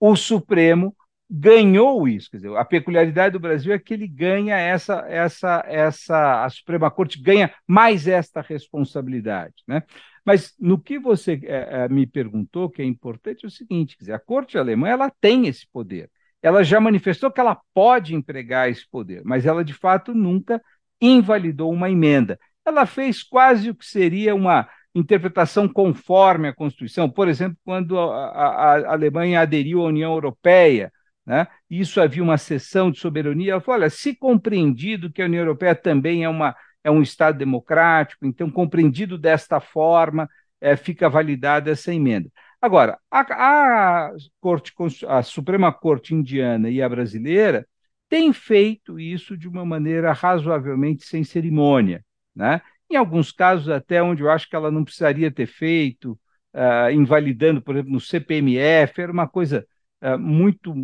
O 0.00 0.14
Supremo 0.14 0.94
ganhou 1.30 2.08
isso. 2.08 2.30
Quer 2.30 2.38
dizer, 2.38 2.56
a 2.56 2.64
peculiaridade 2.64 3.32
do 3.32 3.40
Brasil 3.40 3.72
é 3.72 3.78
que 3.78 3.92
ele 3.92 4.06
ganha 4.06 4.56
essa, 4.56 5.04
essa, 5.08 5.62
essa, 5.66 6.44
a 6.44 6.50
Suprema 6.50 6.90
Corte 6.90 7.20
ganha 7.20 7.52
mais 7.66 8.08
esta 8.08 8.40
responsabilidade, 8.40 9.54
né? 9.66 9.82
Mas 10.24 10.54
no 10.60 10.78
que 10.78 10.98
você 10.98 11.40
é, 11.44 11.88
me 11.88 12.06
perguntou, 12.06 12.68
que 12.68 12.82
é 12.82 12.84
importante, 12.84 13.44
é 13.44 13.48
o 13.48 13.50
seguinte: 13.50 13.96
quer 13.96 14.04
dizer, 14.04 14.12
a 14.12 14.18
Corte 14.18 14.58
alemã 14.58 14.88
ela 14.88 15.10
tem 15.20 15.46
esse 15.46 15.66
poder. 15.72 16.10
Ela 16.42 16.62
já 16.62 16.80
manifestou 16.80 17.30
que 17.30 17.40
ela 17.40 17.58
pode 17.74 18.14
empregar 18.14 18.70
esse 18.70 18.88
poder, 18.90 19.22
mas 19.24 19.46
ela 19.46 19.64
de 19.64 19.72
fato 19.74 20.14
nunca 20.14 20.62
invalidou 21.00 21.72
uma 21.72 21.90
emenda. 21.90 22.38
Ela 22.64 22.86
fez 22.86 23.22
quase 23.22 23.70
o 23.70 23.74
que 23.74 23.86
seria 23.86 24.34
uma 24.34 24.68
interpretação 24.94 25.68
conforme 25.68 26.48
a 26.48 26.54
Constituição. 26.54 27.08
Por 27.08 27.28
exemplo, 27.28 27.56
quando 27.64 27.98
a, 27.98 28.28
a, 28.28 28.74
a 28.74 28.92
Alemanha 28.92 29.40
aderiu 29.40 29.80
à 29.82 29.86
União 29.86 30.12
Europeia, 30.12 30.92
né? 31.28 31.46
Isso 31.68 32.00
havia 32.00 32.22
uma 32.22 32.38
sessão 32.38 32.90
de 32.90 32.98
soberania. 32.98 33.52
Ela 33.52 33.60
falou: 33.60 33.82
olha, 33.82 33.90
se 33.90 34.16
compreendido 34.16 35.12
que 35.12 35.20
a 35.20 35.26
União 35.26 35.42
Europeia 35.42 35.74
também 35.74 36.24
é, 36.24 36.28
uma, 36.28 36.56
é 36.82 36.90
um 36.90 37.02
Estado 37.02 37.36
democrático, 37.36 38.24
então, 38.24 38.50
compreendido 38.50 39.18
desta 39.18 39.60
forma, 39.60 40.26
é, 40.58 40.74
fica 40.74 41.06
validada 41.10 41.70
essa 41.70 41.92
emenda. 41.92 42.30
Agora, 42.62 42.98
a, 43.10 44.06
a, 44.08 44.12
Corte, 44.40 44.72
a 45.06 45.22
Suprema 45.22 45.70
Corte 45.70 46.14
indiana 46.14 46.70
e 46.70 46.80
a 46.80 46.88
brasileira 46.88 47.68
tem 48.08 48.32
feito 48.32 48.98
isso 48.98 49.36
de 49.36 49.46
uma 49.46 49.66
maneira 49.66 50.12
razoavelmente 50.12 51.04
sem 51.04 51.22
cerimônia, 51.22 52.02
né? 52.34 52.62
Em 52.90 52.96
alguns 52.96 53.30
casos, 53.30 53.68
até 53.68 54.02
onde 54.02 54.22
eu 54.22 54.30
acho 54.30 54.48
que 54.48 54.56
ela 54.56 54.70
não 54.70 54.82
precisaria 54.82 55.30
ter 55.30 55.46
feito, 55.46 56.18
uh, 56.54 56.90
invalidando, 56.90 57.60
por 57.60 57.74
exemplo, 57.74 57.92
no 57.92 58.00
CPMF, 58.00 58.98
era 58.98 59.12
uma 59.12 59.28
coisa 59.28 59.66
uh, 60.02 60.18
muito 60.18 60.74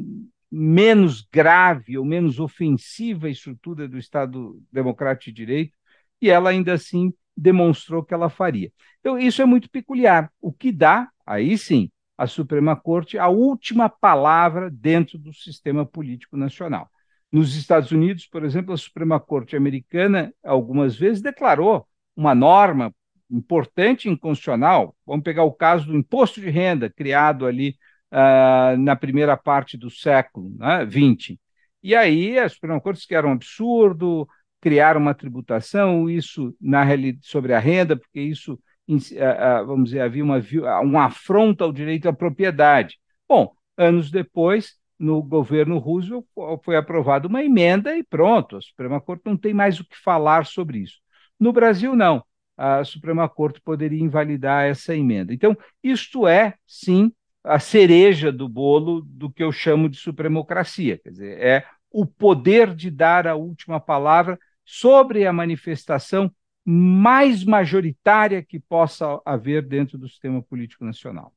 menos 0.56 1.20
grave 1.32 1.98
ou 1.98 2.04
menos 2.04 2.38
ofensiva 2.38 3.28
estrutura 3.28 3.88
do 3.88 3.98
Estado 3.98 4.62
Democrático 4.70 5.30
de 5.30 5.32
Direito, 5.32 5.76
e 6.22 6.30
ela 6.30 6.50
ainda 6.50 6.72
assim 6.72 7.12
demonstrou 7.36 8.04
que 8.04 8.14
ela 8.14 8.30
faria. 8.30 8.72
Então, 9.00 9.18
isso 9.18 9.42
é 9.42 9.44
muito 9.44 9.68
peculiar, 9.68 10.30
o 10.40 10.52
que 10.52 10.70
dá, 10.70 11.08
aí 11.26 11.58
sim, 11.58 11.90
à 12.16 12.28
Suprema 12.28 12.76
Corte 12.76 13.18
a 13.18 13.28
última 13.28 13.88
palavra 13.88 14.70
dentro 14.70 15.18
do 15.18 15.32
sistema 15.32 15.84
político 15.84 16.36
nacional. 16.36 16.88
Nos 17.32 17.56
Estados 17.56 17.90
Unidos, 17.90 18.28
por 18.28 18.44
exemplo, 18.44 18.72
a 18.72 18.76
Suprema 18.76 19.18
Corte 19.18 19.56
americana 19.56 20.32
algumas 20.44 20.94
vezes 20.94 21.20
declarou 21.20 21.84
uma 22.14 22.32
norma 22.32 22.94
importante 23.28 24.08
inconstitucional. 24.08 24.94
Vamos 25.04 25.24
pegar 25.24 25.42
o 25.42 25.52
caso 25.52 25.86
do 25.86 25.96
imposto 25.96 26.40
de 26.40 26.48
renda, 26.48 26.88
criado 26.88 27.44
ali 27.44 27.76
uh, 28.14 28.76
na 28.78 28.94
primeira 28.94 29.36
parte 29.36 29.76
do 29.76 29.90
século 29.90 30.54
né, 30.56 30.84
20. 30.86 31.38
E 31.82 31.94
aí 31.94 32.38
a 32.38 32.48
Suprema 32.48 32.80
Corte 32.80 32.98
disse 32.98 33.08
que 33.08 33.14
era 33.14 33.26
um 33.26 33.32
absurdo 33.32 34.26
criar 34.60 34.96
uma 34.96 35.12
tributação, 35.12 36.08
isso 36.08 36.56
na 36.58 36.86
sobre 37.20 37.52
a 37.52 37.58
renda, 37.58 37.96
porque 37.96 38.20
isso, 38.20 38.54
uh, 38.88 39.66
vamos 39.66 39.90
dizer, 39.90 40.00
havia 40.00 40.24
uma, 40.24 40.40
um 40.82 40.98
afronto 40.98 41.62
ao 41.62 41.72
direito 41.72 42.08
à 42.08 42.12
propriedade. 42.14 42.98
Bom, 43.28 43.52
anos 43.76 44.10
depois, 44.10 44.78
no 44.98 45.22
governo 45.22 45.76
Roosevelt 45.78 46.24
foi 46.62 46.76
aprovada 46.76 47.28
uma 47.28 47.42
emenda 47.42 47.96
e 47.96 48.02
pronto, 48.02 48.56
a 48.56 48.60
Suprema 48.62 49.00
Corte 49.00 49.22
não 49.26 49.36
tem 49.36 49.52
mais 49.52 49.80
o 49.80 49.84
que 49.84 49.98
falar 49.98 50.46
sobre 50.46 50.78
isso. 50.78 50.98
No 51.38 51.52
Brasil, 51.52 51.94
não. 51.94 52.24
A 52.56 52.84
Suprema 52.84 53.28
Corte 53.28 53.60
poderia 53.60 54.00
invalidar 54.02 54.64
essa 54.64 54.94
emenda. 54.94 55.34
Então, 55.34 55.56
isto 55.82 56.26
é, 56.26 56.54
sim, 56.66 57.12
a 57.44 57.58
cereja 57.58 58.32
do 58.32 58.48
bolo 58.48 59.02
do 59.02 59.30
que 59.30 59.44
eu 59.44 59.52
chamo 59.52 59.88
de 59.88 59.98
supremocracia. 59.98 60.98
Quer 60.98 61.10
dizer, 61.10 61.38
é 61.40 61.64
o 61.90 62.06
poder 62.06 62.74
de 62.74 62.90
dar 62.90 63.28
a 63.28 63.36
última 63.36 63.78
palavra 63.78 64.38
sobre 64.64 65.26
a 65.26 65.32
manifestação 65.32 66.32
mais 66.64 67.44
majoritária 67.44 68.42
que 68.42 68.58
possa 68.58 69.20
haver 69.24 69.62
dentro 69.62 69.98
do 69.98 70.08
sistema 70.08 70.42
político 70.42 70.84
nacional. 70.84 71.32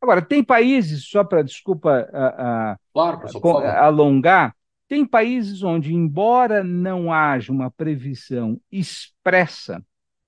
Agora, 0.00 0.22
tem 0.22 0.44
países, 0.44 1.08
só 1.08 1.24
para, 1.24 1.42
desculpa, 1.42 2.08
claro, 2.92 3.26
alongar, 3.78 4.54
tem 4.86 5.04
países 5.04 5.62
onde, 5.62 5.94
embora 5.94 6.62
não 6.62 7.12
haja 7.12 7.50
uma 7.50 7.70
previsão 7.70 8.60
expressa, 8.70 9.82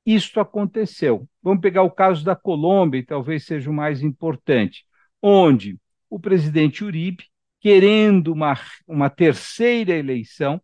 isto 0.04 0.40
aconteceu. 0.40 1.28
Vamos 1.42 1.60
pegar 1.60 1.82
o 1.82 1.90
caso 1.90 2.24
da 2.24 2.34
Colômbia, 2.34 2.98
e 2.98 3.04
talvez 3.04 3.44
seja 3.44 3.70
o 3.70 3.74
mais 3.74 4.02
importante, 4.02 4.85
onde 5.28 5.76
o 6.08 6.20
presidente 6.20 6.84
Uribe, 6.84 7.24
querendo 7.60 8.32
uma, 8.32 8.54
uma 8.86 9.10
terceira 9.10 9.92
eleição, 9.92 10.62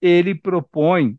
ele 0.00 0.36
propõe 0.36 1.18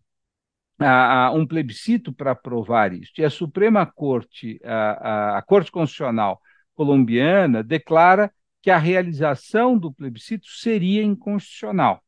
a, 0.79 1.25
a, 1.25 1.31
um 1.33 1.45
plebiscito 1.45 2.13
para 2.13 2.31
aprovar 2.31 2.93
isso. 2.93 3.11
E 3.17 3.25
a 3.25 3.29
Suprema 3.29 3.85
Corte, 3.85 4.61
a, 4.63 5.37
a 5.39 5.41
Corte 5.41 5.69
Constitucional, 5.71 6.41
colombiana 6.73 7.61
declara 7.61 8.31
que 8.61 8.71
a 8.71 8.77
realização 8.77 9.77
do 9.77 9.93
plebiscito 9.93 10.47
seria 10.47 11.03
inconstitucional. 11.03 12.01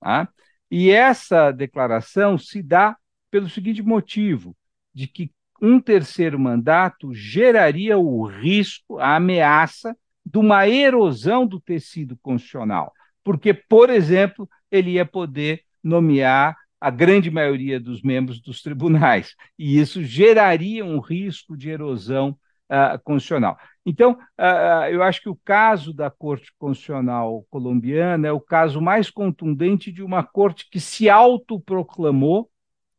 Tá? 0.00 0.28
E 0.70 0.90
essa 0.90 1.50
declaração 1.50 2.36
se 2.36 2.62
dá 2.62 2.94
pelo 3.30 3.48
seguinte 3.48 3.82
motivo: 3.82 4.54
de 4.92 5.06
que 5.06 5.32
um 5.62 5.80
terceiro 5.80 6.38
mandato 6.38 7.14
geraria 7.14 7.96
o 7.96 8.26
risco, 8.26 8.98
a 8.98 9.16
ameaça 9.16 9.96
de 10.24 10.38
uma 10.38 10.68
erosão 10.68 11.46
do 11.46 11.60
tecido 11.60 12.16
constitucional, 12.22 12.92
porque, 13.24 13.52
por 13.54 13.90
exemplo, 13.90 14.48
ele 14.70 14.92
ia 14.92 15.06
poder 15.06 15.62
nomear 15.82 16.56
a 16.80 16.90
grande 16.90 17.30
maioria 17.30 17.78
dos 17.78 18.00
membros 18.02 18.40
dos 18.40 18.62
tribunais, 18.62 19.34
e 19.58 19.78
isso 19.78 20.02
geraria 20.02 20.84
um 20.84 20.98
risco 20.98 21.56
de 21.56 21.68
erosão 21.68 22.30
uh, 22.70 22.98
constitucional. 23.04 23.58
Então, 23.84 24.12
uh, 24.12 24.84
eu 24.90 25.02
acho 25.02 25.20
que 25.20 25.28
o 25.28 25.38
caso 25.44 25.92
da 25.92 26.10
Corte 26.10 26.52
Constitucional 26.58 27.44
colombiana 27.50 28.28
é 28.28 28.32
o 28.32 28.40
caso 28.40 28.80
mais 28.80 29.10
contundente 29.10 29.90
de 29.92 30.02
uma 30.02 30.22
corte 30.22 30.68
que 30.70 30.80
se 30.80 31.10
autoproclamou 31.10 32.50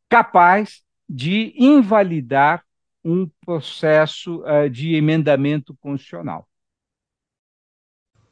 capaz 0.09 0.83
de 1.07 1.53
invalidar 1.57 2.63
um 3.03 3.27
processo 3.43 4.43
uh, 4.43 4.69
de 4.69 4.95
emendamento 4.95 5.75
constitucional. 5.81 6.47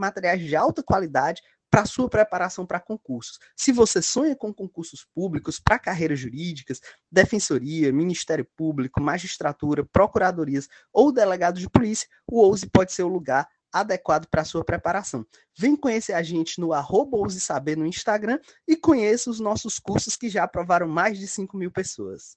materiais 0.00 0.40
de 0.40 0.56
alta 0.56 0.82
qualidade 0.82 1.42
para 1.70 1.86
sua 1.86 2.08
preparação 2.08 2.66
para 2.66 2.80
concursos. 2.80 3.38
Se 3.54 3.70
você 3.70 4.02
sonha 4.02 4.34
com 4.34 4.52
concursos 4.52 5.06
públicos 5.14 5.60
para 5.60 5.78
carreiras 5.78 6.18
jurídicas, 6.18 6.80
defensoria, 7.10 7.92
Ministério 7.92 8.44
Público, 8.56 9.00
magistratura, 9.00 9.84
procuradorias 9.84 10.68
ou 10.92 11.12
delegado 11.12 11.60
de 11.60 11.70
polícia, 11.70 12.08
o 12.26 12.40
OUSE 12.40 12.68
pode 12.68 12.92
ser 12.92 13.04
o 13.04 13.08
lugar 13.08 13.48
adequado 13.72 14.26
para 14.26 14.44
sua 14.44 14.64
preparação. 14.64 15.24
Vem 15.56 15.76
conhecer 15.76 16.14
a 16.14 16.22
gente 16.24 16.60
no 16.60 16.72
arroba 16.72 17.16
Saber 17.30 17.76
no 17.76 17.86
Instagram 17.86 18.40
e 18.66 18.76
conheça 18.76 19.30
os 19.30 19.38
nossos 19.38 19.78
cursos 19.78 20.16
que 20.16 20.28
já 20.28 20.42
aprovaram 20.42 20.88
mais 20.88 21.18
de 21.18 21.28
5 21.28 21.56
mil 21.56 21.70
pessoas. 21.70 22.36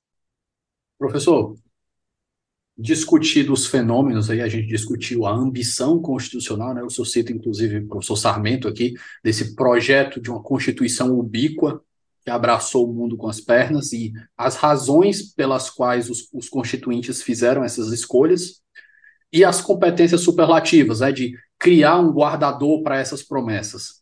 Professor, 1.00 1.56
discutido 2.78 3.54
os 3.54 3.68
fenômenos, 3.68 4.30
aí 4.30 4.42
a 4.42 4.48
gente 4.48 4.68
discutiu 4.68 5.26
a 5.26 5.32
ambição 5.32 6.02
constitucional, 6.02 6.74
né? 6.74 6.82
O 6.84 6.90
senhor 6.90 7.06
cita, 7.06 7.32
inclusive, 7.32 7.80
o 7.80 7.88
professor 7.88 8.16
Sarmento 8.18 8.68
aqui, 8.68 8.94
desse 9.24 9.56
projeto 9.56 10.20
de 10.20 10.32
uma 10.32 10.42
constituição 10.42 11.18
ubíqua 11.18 11.82
que 12.24 12.32
abraçou 12.32 12.90
o 12.90 12.94
mundo 12.94 13.18
com 13.18 13.28
as 13.28 13.42
pernas 13.42 13.92
e 13.92 14.14
as 14.38 14.56
razões 14.56 15.34
pelas 15.34 15.70
quais 15.70 16.10
os, 16.10 16.30
os 16.34 16.48
constituintes 16.48 17.22
fizeram 17.22 17.64
essas 17.64 17.92
escolhas 17.92 18.62
e 19.32 19.44
as 19.44 19.60
competências 19.62 20.22
superlativas, 20.22 21.02
né, 21.02 21.12
de 21.12 21.38
criar 21.60 22.00
um 22.00 22.12
guardador 22.12 22.82
para 22.82 22.98
essas 22.98 23.24
promessas. 23.24 24.02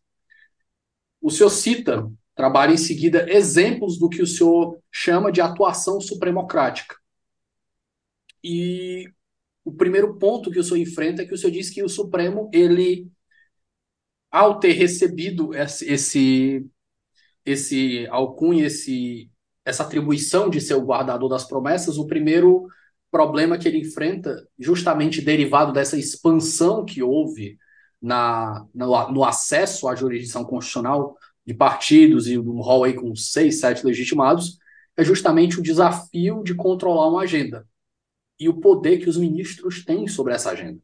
O 1.21 1.31
senhor 1.31 1.49
cita, 1.49 2.11
trabalha 2.35 2.73
em 2.73 2.77
seguida, 2.77 3.25
exemplos 3.29 3.97
do 3.97 4.09
que 4.09 4.21
o 4.21 4.27
senhor 4.27 4.77
chama 4.91 5.31
de 5.31 5.41
atuação 5.41 5.99
supremocrática. 5.99 7.00
E 8.43 9.07
o 9.63 9.71
primeiro 9.71 10.17
ponto 10.17 10.51
que 10.51 10.59
o 10.59 10.63
senhor 10.63 10.77
enfrenta 10.77 11.21
é 11.21 11.25
que 11.25 11.33
o 11.33 11.37
senhor 11.37 11.51
diz 11.51 11.69
que 11.69 11.83
o 11.83 11.89
Supremo, 11.89 12.49
ele, 12.53 13.09
ao 14.29 14.59
ter 14.59 14.73
recebido 14.73 15.53
esse, 15.53 16.65
esse, 17.45 18.07
alcunha, 18.09 18.65
esse, 18.65 19.29
essa 19.65 19.83
atribuição 19.83 20.49
de 20.49 20.59
ser 20.59 20.75
o 20.75 20.85
guardador 20.85 21.29
das 21.29 21.45
promessas, 21.45 21.97
o 21.97 22.07
primeiro 22.07 22.67
problema 23.11 23.57
que 23.57 23.67
ele 23.67 23.79
enfrenta, 23.79 24.35
justamente 24.57 25.21
derivado 25.21 25.73
dessa 25.73 25.97
expansão 25.97 26.85
que 26.85 27.03
houve 27.03 27.57
na, 28.01 28.65
no, 28.73 29.11
no 29.11 29.23
acesso 29.23 29.87
à 29.87 29.95
jurisdição 29.95 30.43
constitucional 30.43 31.17
de 31.45 31.53
partidos 31.53 32.27
e 32.27 32.37
um 32.37 32.61
rol 32.61 32.85
aí 32.85 32.93
com 32.93 33.15
seis, 33.15 33.59
sete 33.59 33.85
legitimados, 33.85 34.57
é 34.95 35.03
justamente 35.03 35.59
o 35.59 35.63
desafio 35.63 36.43
de 36.43 36.55
controlar 36.55 37.09
uma 37.09 37.23
agenda 37.23 37.67
e 38.41 38.49
o 38.49 38.59
poder 38.59 38.97
que 38.99 39.09
os 39.09 39.17
ministros 39.17 39.85
têm 39.85 40.07
sobre 40.07 40.33
essa 40.33 40.51
agenda. 40.51 40.79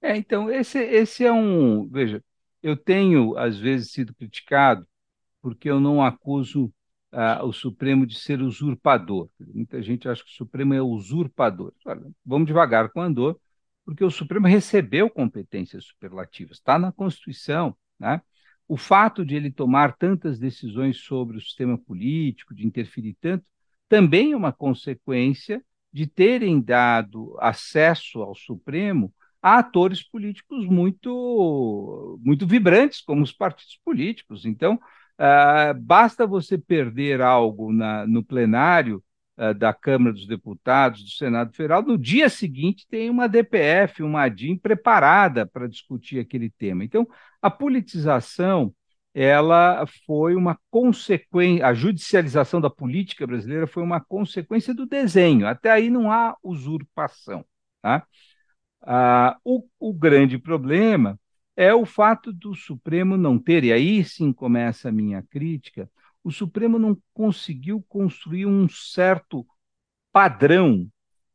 É, 0.00 0.16
então, 0.16 0.50
esse, 0.50 0.78
esse 0.78 1.24
é 1.24 1.32
um. 1.32 1.88
Veja, 1.88 2.22
eu 2.62 2.76
tenho, 2.76 3.36
às 3.36 3.58
vezes, 3.58 3.92
sido 3.92 4.14
criticado 4.14 4.86
porque 5.40 5.70
eu 5.70 5.78
não 5.78 6.02
acuso 6.02 6.72
ah, 7.12 7.44
o 7.44 7.52
Supremo 7.52 8.06
de 8.06 8.18
ser 8.18 8.42
usurpador. 8.42 9.28
Muita 9.38 9.80
gente 9.80 10.08
acha 10.08 10.22
que 10.24 10.30
o 10.30 10.34
Supremo 10.34 10.74
é 10.74 10.82
usurpador. 10.82 11.72
Olha, 11.86 12.10
vamos 12.24 12.46
devagar 12.46 12.90
com 12.90 13.00
o 13.00 13.02
andor, 13.02 13.40
porque 13.84 14.04
o 14.04 14.10
Supremo 14.10 14.46
recebeu 14.46 15.08
competências 15.08 15.84
superlativas, 15.84 16.58
está 16.58 16.78
na 16.78 16.92
Constituição. 16.92 17.76
Né? 17.98 18.20
o 18.68 18.76
fato 18.76 19.24
de 19.24 19.34
ele 19.34 19.50
tomar 19.50 19.96
tantas 19.96 20.38
decisões 20.38 20.98
sobre 20.98 21.38
o 21.38 21.40
sistema 21.40 21.78
político, 21.78 22.54
de 22.54 22.66
interferir 22.66 23.16
tanto, 23.18 23.44
também 23.88 24.32
é 24.32 24.36
uma 24.36 24.52
consequência 24.52 25.64
de 25.92 26.06
terem 26.06 26.60
dado 26.60 27.36
acesso 27.40 28.20
ao 28.22 28.34
Supremo 28.34 29.12
a 29.42 29.58
atores 29.58 30.02
políticos 30.02 30.66
muito, 30.66 32.18
muito 32.22 32.46
vibrantes, 32.46 33.00
como 33.00 33.22
os 33.22 33.32
partidos 33.32 33.78
políticos. 33.84 34.44
Então, 34.44 34.74
uh, 34.74 35.74
basta 35.80 36.26
você 36.26 36.58
perder 36.58 37.20
algo 37.20 37.72
na, 37.72 38.06
no 38.06 38.24
plenário 38.24 39.02
uh, 39.38 39.54
da 39.54 39.72
Câmara 39.72 40.12
dos 40.12 40.26
Deputados, 40.26 41.02
do 41.04 41.10
Senado 41.10 41.54
Federal, 41.54 41.82
no 41.82 41.96
dia 41.96 42.28
seguinte 42.28 42.86
tem 42.88 43.08
uma 43.10 43.28
DPF, 43.28 44.02
uma 44.02 44.22
ADIM 44.22 44.56
preparada 44.56 45.46
para 45.46 45.68
discutir 45.68 46.18
aquele 46.18 46.50
tema. 46.50 46.84
Então, 46.84 47.06
a 47.40 47.50
politização 47.50 48.74
ela 49.14 49.84
foi 50.06 50.34
uma 50.36 50.58
consequência, 50.70 51.66
a 51.66 51.74
judicialização 51.74 52.60
da 52.60 52.70
política 52.70 53.26
brasileira 53.26 53.66
foi 53.66 53.82
uma 53.82 54.00
consequência 54.00 54.74
do 54.74 54.86
desenho. 54.86 55.46
Até 55.46 55.70
aí 55.70 55.90
não 55.90 56.10
há 56.10 56.36
usurpação. 56.42 57.44
Tá? 57.82 58.06
Ah, 58.82 59.36
o, 59.44 59.64
o 59.78 59.92
grande 59.92 60.38
problema 60.38 61.18
é 61.56 61.74
o 61.74 61.84
fato 61.84 62.32
do 62.32 62.54
Supremo 62.54 63.16
não 63.16 63.38
ter, 63.38 63.64
e 63.64 63.72
aí 63.72 64.04
sim 64.04 64.32
começa 64.32 64.88
a 64.88 64.92
minha 64.92 65.22
crítica, 65.22 65.90
o 66.22 66.30
Supremo 66.30 66.78
não 66.78 66.96
conseguiu 67.12 67.84
construir 67.88 68.46
um 68.46 68.68
certo 68.68 69.46
padrão 70.12 70.88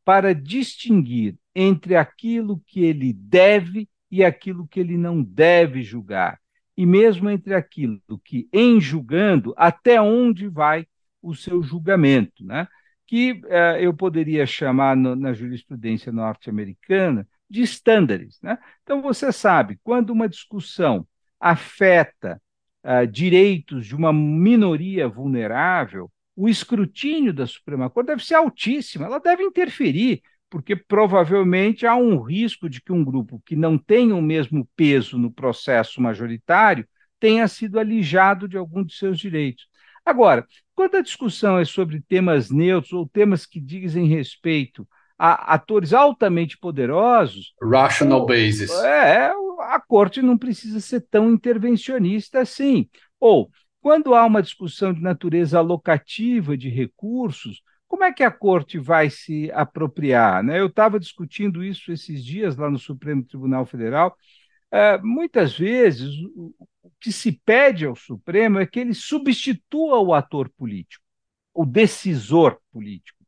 para 0.05 0.33
distinguir 0.33 1.37
entre 1.55 1.95
aquilo 1.95 2.61
que 2.65 2.83
ele 2.83 3.11
deve 3.13 3.89
e 4.09 4.23
aquilo 4.23 4.67
que 4.67 4.79
ele 4.79 4.97
não 4.97 5.21
deve 5.21 5.83
julgar, 5.83 6.39
e 6.75 6.85
mesmo 6.85 7.29
entre 7.29 7.53
aquilo 7.53 8.01
que, 8.23 8.47
em 8.51 8.79
julgando, 8.81 9.53
até 9.57 10.01
onde 10.01 10.47
vai 10.47 10.87
o 11.21 11.35
seu 11.35 11.61
julgamento, 11.61 12.45
né? 12.45 12.67
que 13.05 13.41
eh, 13.45 13.77
eu 13.81 13.93
poderia 13.93 14.45
chamar 14.45 14.95
no, 14.95 15.15
na 15.15 15.33
jurisprudência 15.33 16.11
norte-americana 16.11 17.27
de 17.49 17.61
estándares. 17.61 18.39
Né? 18.41 18.57
Então, 18.81 19.01
você 19.01 19.31
sabe, 19.31 19.79
quando 19.83 20.09
uma 20.09 20.27
discussão 20.27 21.07
afeta 21.39 22.41
uh, 22.83 23.05
direitos 23.05 23.85
de 23.85 23.95
uma 23.95 24.13
minoria 24.13 25.07
vulnerável, 25.07 26.09
o 26.35 26.47
escrutínio 26.49 27.33
da 27.33 27.45
Suprema 27.45 27.89
Corte 27.89 28.07
deve 28.07 28.25
ser 28.25 28.35
altíssimo, 28.35 29.05
ela 29.05 29.19
deve 29.19 29.43
interferir, 29.43 30.21
porque 30.53 30.75
provavelmente 30.75 31.87
há 31.87 31.95
um 31.95 32.21
risco 32.21 32.69
de 32.69 32.79
que 32.79 32.91
um 32.91 33.03
grupo 33.03 33.41
que 33.43 33.55
não 33.55 33.75
tem 33.75 34.11
o 34.11 34.21
mesmo 34.21 34.69
peso 34.75 35.17
no 35.17 35.31
processo 35.31 35.99
majoritário 35.99 36.87
tenha 37.19 37.47
sido 37.47 37.79
alijado 37.79 38.47
de 38.47 38.55
algum 38.55 38.83
de 38.83 38.93
seus 38.93 39.17
direitos. 39.17 39.67
Agora, 40.05 40.45
quando 40.75 40.97
a 40.97 41.01
discussão 41.01 41.57
é 41.57 41.65
sobre 41.65 42.01
temas 42.07 42.51
neutros 42.51 42.93
ou 42.93 43.09
temas 43.09 43.47
que 43.47 43.59
dizem 43.59 44.05
respeito 44.05 44.87
a 45.17 45.55
atores 45.55 45.91
altamente 45.91 46.55
poderosos. 46.55 47.55
Rational 47.59 48.23
basis. 48.23 48.69
É, 48.83 49.31
a 49.61 49.81
corte 49.81 50.21
não 50.21 50.37
precisa 50.37 50.79
ser 50.79 51.01
tão 51.09 51.31
intervencionista 51.31 52.41
assim. 52.41 52.87
Ou, 53.19 53.49
quando 53.81 54.13
há 54.13 54.23
uma 54.23 54.43
discussão 54.43 54.93
de 54.93 55.01
natureza 55.01 55.57
alocativa 55.57 56.55
de 56.55 56.69
recursos, 56.69 57.63
como 57.93 58.05
é 58.05 58.11
que 58.11 58.23
a 58.23 58.31
corte 58.31 58.79
vai 58.79 59.07
se 59.07 59.51
apropriar? 59.51 60.41
Né? 60.43 60.59
Eu 60.59 60.65
estava 60.65 60.99
discutindo 60.99 61.63
isso 61.63 61.91
esses 61.91 62.25
dias 62.25 62.57
lá 62.57 62.67
no 62.67 62.79
Supremo 62.79 63.23
Tribunal 63.23 63.67
Federal. 63.67 64.17
É, 64.71 64.97
muitas 64.97 65.55
vezes, 65.55 66.09
o, 66.35 66.55
o 66.81 66.91
que 66.99 67.11
se 67.11 67.31
pede 67.45 67.85
ao 67.85 67.95
Supremo 67.95 68.57
é 68.57 68.65
que 68.65 68.79
ele 68.79 68.95
substitua 68.95 69.99
o 69.99 70.11
ator 70.11 70.49
político, 70.57 71.05
o 71.53 71.67
decisor 71.67 72.57
político. 72.71 73.23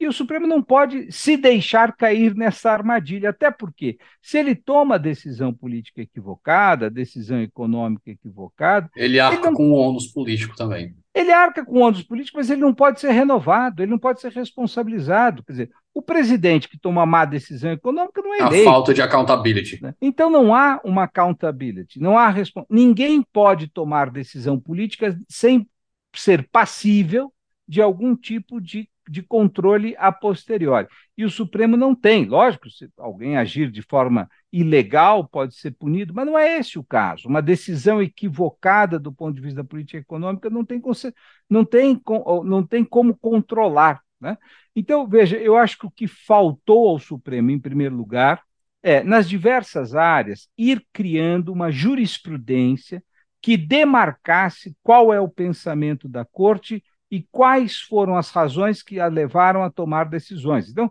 E 0.00 0.08
o 0.08 0.12
Supremo 0.12 0.46
não 0.46 0.62
pode 0.62 1.12
se 1.12 1.36
deixar 1.36 1.94
cair 1.94 2.34
nessa 2.34 2.70
armadilha, 2.70 3.28
até 3.28 3.50
porque, 3.50 3.98
se 4.22 4.38
ele 4.38 4.54
toma 4.54 4.98
decisão 4.98 5.52
política 5.52 6.00
equivocada, 6.00 6.88
decisão 6.88 7.42
econômica 7.42 8.10
equivocada. 8.10 8.88
Ele 8.96 9.20
arca 9.20 9.36
ele 9.36 9.44
não... 9.44 9.52
com 9.52 9.72
o 9.72 9.74
ônus 9.74 10.06
político 10.06 10.56
também. 10.56 10.96
Ele 11.16 11.32
arca 11.32 11.64
com 11.64 11.80
ônus 11.80 12.02
político, 12.02 12.36
mas 12.36 12.50
ele 12.50 12.60
não 12.60 12.74
pode 12.74 13.00
ser 13.00 13.10
renovado, 13.10 13.82
ele 13.82 13.90
não 13.90 13.98
pode 13.98 14.20
ser 14.20 14.30
responsabilizado. 14.30 15.42
Quer 15.42 15.52
dizer, 15.52 15.70
o 15.94 16.02
presidente 16.02 16.68
que 16.68 16.78
toma 16.78 17.06
má 17.06 17.24
decisão 17.24 17.72
econômica 17.72 18.20
não 18.20 18.34
é 18.34 18.42
A 18.42 18.46
eleito. 18.48 18.64
falta 18.66 18.92
de 18.92 19.00
accountability. 19.00 19.82
Né? 19.82 19.94
Então 19.98 20.28
não 20.28 20.54
há 20.54 20.78
uma 20.84 21.04
accountability, 21.04 21.98
não 21.98 22.18
há 22.18 22.34
ninguém 22.68 23.22
pode 23.32 23.66
tomar 23.68 24.10
decisão 24.10 24.60
política 24.60 25.18
sem 25.26 25.66
ser 26.14 26.46
passível 26.52 27.32
de 27.66 27.80
algum 27.80 28.14
tipo 28.14 28.60
de 28.60 28.86
de 29.08 29.22
controle 29.22 29.94
a 29.98 30.10
posteriori. 30.10 30.86
E 31.16 31.24
o 31.24 31.30
Supremo 31.30 31.76
não 31.76 31.94
tem. 31.94 32.26
Lógico, 32.26 32.68
se 32.70 32.88
alguém 32.98 33.36
agir 33.36 33.70
de 33.70 33.82
forma 33.82 34.28
ilegal 34.52 35.26
pode 35.26 35.54
ser 35.54 35.72
punido, 35.72 36.14
mas 36.14 36.26
não 36.26 36.38
é 36.38 36.58
esse 36.58 36.78
o 36.78 36.84
caso. 36.84 37.28
Uma 37.28 37.42
decisão 37.42 38.02
equivocada 38.02 38.98
do 38.98 39.12
ponto 39.12 39.34
de 39.34 39.40
vista 39.40 39.62
da 39.62 39.68
política 39.68 39.98
econômica 39.98 40.50
não 40.50 40.64
tem, 40.64 40.80
não 41.48 41.64
tem, 41.64 42.00
não 42.44 42.66
tem 42.66 42.84
como 42.84 43.16
controlar. 43.16 44.00
Né? 44.20 44.36
Então, 44.74 45.06
veja, 45.06 45.36
eu 45.36 45.56
acho 45.56 45.78
que 45.78 45.86
o 45.86 45.90
que 45.90 46.06
faltou 46.06 46.88
ao 46.88 46.98
Supremo, 46.98 47.50
em 47.50 47.60
primeiro 47.60 47.94
lugar, 47.94 48.42
é, 48.82 49.02
nas 49.02 49.28
diversas 49.28 49.94
áreas, 49.94 50.48
ir 50.56 50.84
criando 50.92 51.52
uma 51.52 51.70
jurisprudência 51.70 53.02
que 53.42 53.56
demarcasse 53.56 54.76
qual 54.82 55.12
é 55.12 55.20
o 55.20 55.28
pensamento 55.28 56.08
da 56.08 56.24
corte 56.24 56.82
e 57.10 57.22
quais 57.30 57.80
foram 57.80 58.16
as 58.16 58.30
razões 58.30 58.82
que 58.82 58.98
a 58.98 59.06
levaram 59.06 59.62
a 59.62 59.70
tomar 59.70 60.04
decisões. 60.04 60.68
Então, 60.68 60.90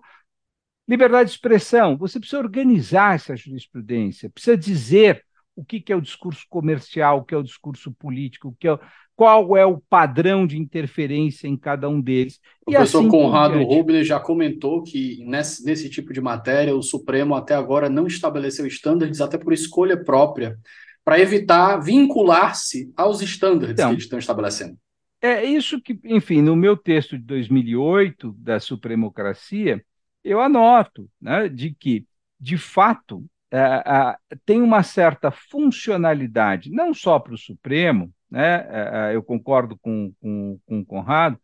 liberdade 0.87 1.29
de 1.29 1.35
expressão, 1.35 1.97
você 1.97 2.19
precisa 2.19 2.41
organizar 2.41 3.15
essa 3.15 3.35
jurisprudência, 3.35 4.29
precisa 4.29 4.57
dizer 4.57 5.23
o 5.55 5.63
que, 5.63 5.83
é 5.91 5.95
o 5.95 6.01
discurso 6.01 6.45
comercial, 6.49 7.19
o 7.19 7.23
que 7.23 7.33
é 7.33 7.37
o 7.37 7.43
discurso 7.43 7.91
político, 7.93 8.49
o 8.49 8.55
que 8.59 8.67
é, 8.67 8.77
qual 9.15 9.55
é 9.55 9.65
o 9.65 9.81
padrão 9.89 10.45
de 10.45 10.57
interferência 10.57 11.47
em 11.47 11.55
cada 11.55 11.87
um 11.87 12.01
deles. 12.01 12.39
O 12.65 12.71
professor 12.71 12.99
assim 12.99 13.09
Conrado 13.09 13.63
Rubner 13.63 14.03
já 14.03 14.19
comentou 14.19 14.83
que 14.83 15.23
nesse, 15.25 15.63
nesse 15.63 15.89
tipo 15.89 16.11
de 16.11 16.19
matéria 16.19 16.75
o 16.75 16.81
Supremo 16.81 17.35
até 17.35 17.55
agora 17.55 17.89
não 17.89 18.05
estabeleceu 18.05 18.67
estándares, 18.67 19.21
até 19.21 19.37
por 19.37 19.53
escolha 19.53 20.03
própria, 20.03 20.57
para 21.05 21.19
evitar 21.19 21.77
vincular-se 21.77 22.91
aos 22.95 23.21
estándares 23.21 23.73
então, 23.73 23.89
que 23.89 23.95
eles 23.95 24.03
estão 24.03 24.19
estabelecendo. 24.19 24.77
É 25.25 25.43
isso 25.43 25.81
que, 25.81 25.99
enfim, 26.03 26.39
no 26.39 26.55
meu 26.55 26.77
texto 26.77 27.17
de 27.17 27.23
2008 27.23 28.31
da 28.33 28.59
Supremocracia, 28.59 29.83
eu 30.23 30.39
anoto 30.39 31.09
né, 31.19 31.49
de 31.49 31.73
que, 31.73 32.05
de 32.39 32.59
fato, 32.59 33.25
é, 33.51 34.15
tem 34.45 34.61
uma 34.61 34.83
certa 34.83 35.31
funcionalidade, 35.31 36.69
não 36.69 36.93
só 36.93 37.17
para 37.17 37.33
o 37.33 37.37
Supremo, 37.39 38.13
né, 38.29 38.67
é, 38.69 39.11
é, 39.11 39.15
eu 39.15 39.23
concordo 39.23 39.75
com, 39.79 40.13
com, 40.21 40.59
com 40.63 40.79
o 40.81 40.85
Conrado, 40.85 41.39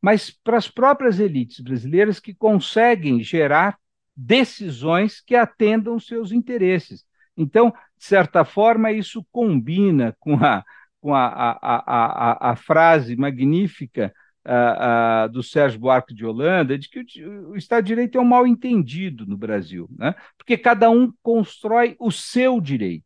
mas 0.00 0.30
para 0.30 0.56
as 0.56 0.70
próprias 0.70 1.20
elites 1.20 1.60
brasileiras 1.60 2.18
que 2.18 2.32
conseguem 2.32 3.22
gerar 3.22 3.78
decisões 4.16 5.20
que 5.20 5.34
atendam 5.34 6.00
seus 6.00 6.32
interesses. 6.32 7.04
Então, 7.36 7.74
de 7.98 8.04
certa 8.06 8.42
forma, 8.42 8.90
isso 8.90 9.22
combina 9.30 10.16
com 10.18 10.36
a, 10.36 10.64
com 11.00 11.14
a, 11.14 11.26
a, 11.26 11.58
a, 11.62 12.50
a 12.52 12.56
frase 12.56 13.16
magnífica 13.16 14.12
uh, 14.46 15.26
uh, 15.26 15.28
do 15.32 15.42
Sérgio 15.42 15.80
Buarque 15.80 16.14
de 16.14 16.24
Holanda 16.24 16.78
de 16.78 16.88
que 16.88 17.00
o, 17.24 17.50
o, 17.50 17.56
Estado 17.56 17.84
de 17.84 17.88
Direito 17.88 18.18
é 18.18 18.20
um 18.20 18.24
mal 18.24 18.46
entendido 18.46 19.26
no 19.26 19.36
Brasil, 19.36 19.88
né? 19.96 20.14
porque 20.36 20.56
cada 20.56 20.90
um 20.90 21.12
constrói 21.22 21.96
o 21.98 22.10
seu 22.10 22.60
direito. 22.60 23.04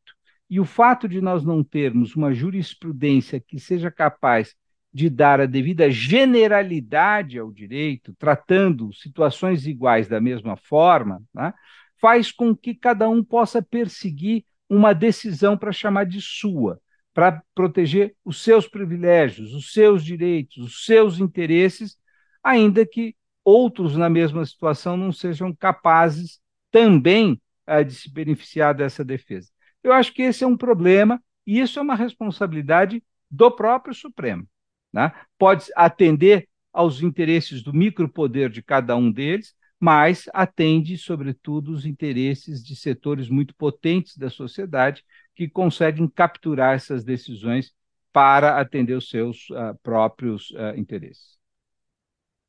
E 0.48 0.60
o 0.60 0.64
fato 0.64 1.08
de 1.08 1.20
nós 1.20 1.44
não 1.44 1.64
termos 1.64 2.14
uma 2.14 2.32
jurisprudência 2.32 3.40
que 3.40 3.58
seja 3.58 3.90
capaz 3.90 4.54
de 4.92 5.08
dar 5.08 5.40
a 5.40 5.46
devida 5.46 5.90
generalidade 5.90 7.38
ao 7.38 7.50
direito, 7.50 8.14
tratando 8.18 8.92
situações 8.92 9.66
iguais 9.66 10.06
da 10.06 10.20
mesma 10.20 10.56
forma, 10.56 11.22
né? 11.34 11.54
faz 12.00 12.30
com 12.30 12.54
que 12.54 12.74
cada 12.74 13.08
um 13.08 13.24
possa 13.24 13.62
perseguir 13.62 14.44
uma 14.68 14.92
decisão 14.92 15.56
para 15.56 15.72
chamar 15.72 16.04
de 16.04 16.20
sua 16.20 16.78
para 17.14 17.42
proteger 17.54 18.14
os 18.24 18.42
seus 18.42 18.66
privilégios, 18.66 19.52
os 19.52 19.72
seus 19.72 20.04
direitos, 20.04 20.56
os 20.58 20.84
seus 20.84 21.18
interesses, 21.18 21.96
ainda 22.42 22.86
que 22.86 23.14
outros 23.44 23.96
na 23.96 24.08
mesma 24.08 24.44
situação 24.46 24.96
não 24.96 25.12
sejam 25.12 25.54
capazes 25.54 26.40
também 26.70 27.40
uh, 27.68 27.84
de 27.84 27.94
se 27.94 28.10
beneficiar 28.10 28.74
dessa 28.74 29.04
defesa. 29.04 29.50
Eu 29.82 29.92
acho 29.92 30.12
que 30.12 30.22
esse 30.22 30.44
é 30.44 30.46
um 30.46 30.56
problema 30.56 31.22
e 31.46 31.60
isso 31.60 31.78
é 31.78 31.82
uma 31.82 31.94
responsabilidade 31.94 33.02
do 33.30 33.50
próprio 33.50 33.94
Supremo. 33.94 34.46
Né? 34.92 35.12
Pode 35.38 35.66
atender 35.74 36.48
aos 36.72 37.02
interesses 37.02 37.62
do 37.62 37.72
micropoder 37.72 38.48
de 38.48 38.62
cada 38.62 38.96
um 38.96 39.10
deles, 39.10 39.54
mas 39.78 40.26
atende, 40.32 40.96
sobretudo, 40.96 41.72
os 41.72 41.84
interesses 41.84 42.64
de 42.64 42.76
setores 42.76 43.28
muito 43.28 43.54
potentes 43.54 44.16
da 44.16 44.30
sociedade 44.30 45.04
que 45.34 45.48
conseguem 45.48 46.08
capturar 46.08 46.74
essas 46.74 47.04
decisões 47.04 47.72
para 48.12 48.60
atender 48.60 48.94
os 48.94 49.08
seus 49.08 49.48
uh, 49.50 49.76
próprios 49.82 50.50
uh, 50.50 50.76
interesses. 50.76 51.38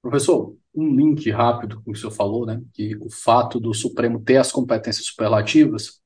Professor, 0.02 0.58
um 0.76 0.94
link 0.94 1.30
rápido 1.32 1.78
com 1.78 1.82
o 1.82 1.94
que 1.94 2.00
o 2.00 2.02
senhor 2.02 2.12
falou, 2.12 2.46
né? 2.46 2.62
Que 2.74 2.96
o 2.98 3.10
fato 3.10 3.58
do 3.58 3.74
Supremo 3.74 4.20
ter 4.20 4.36
as 4.36 4.52
competências 4.52 5.06
superlativas 5.06 6.02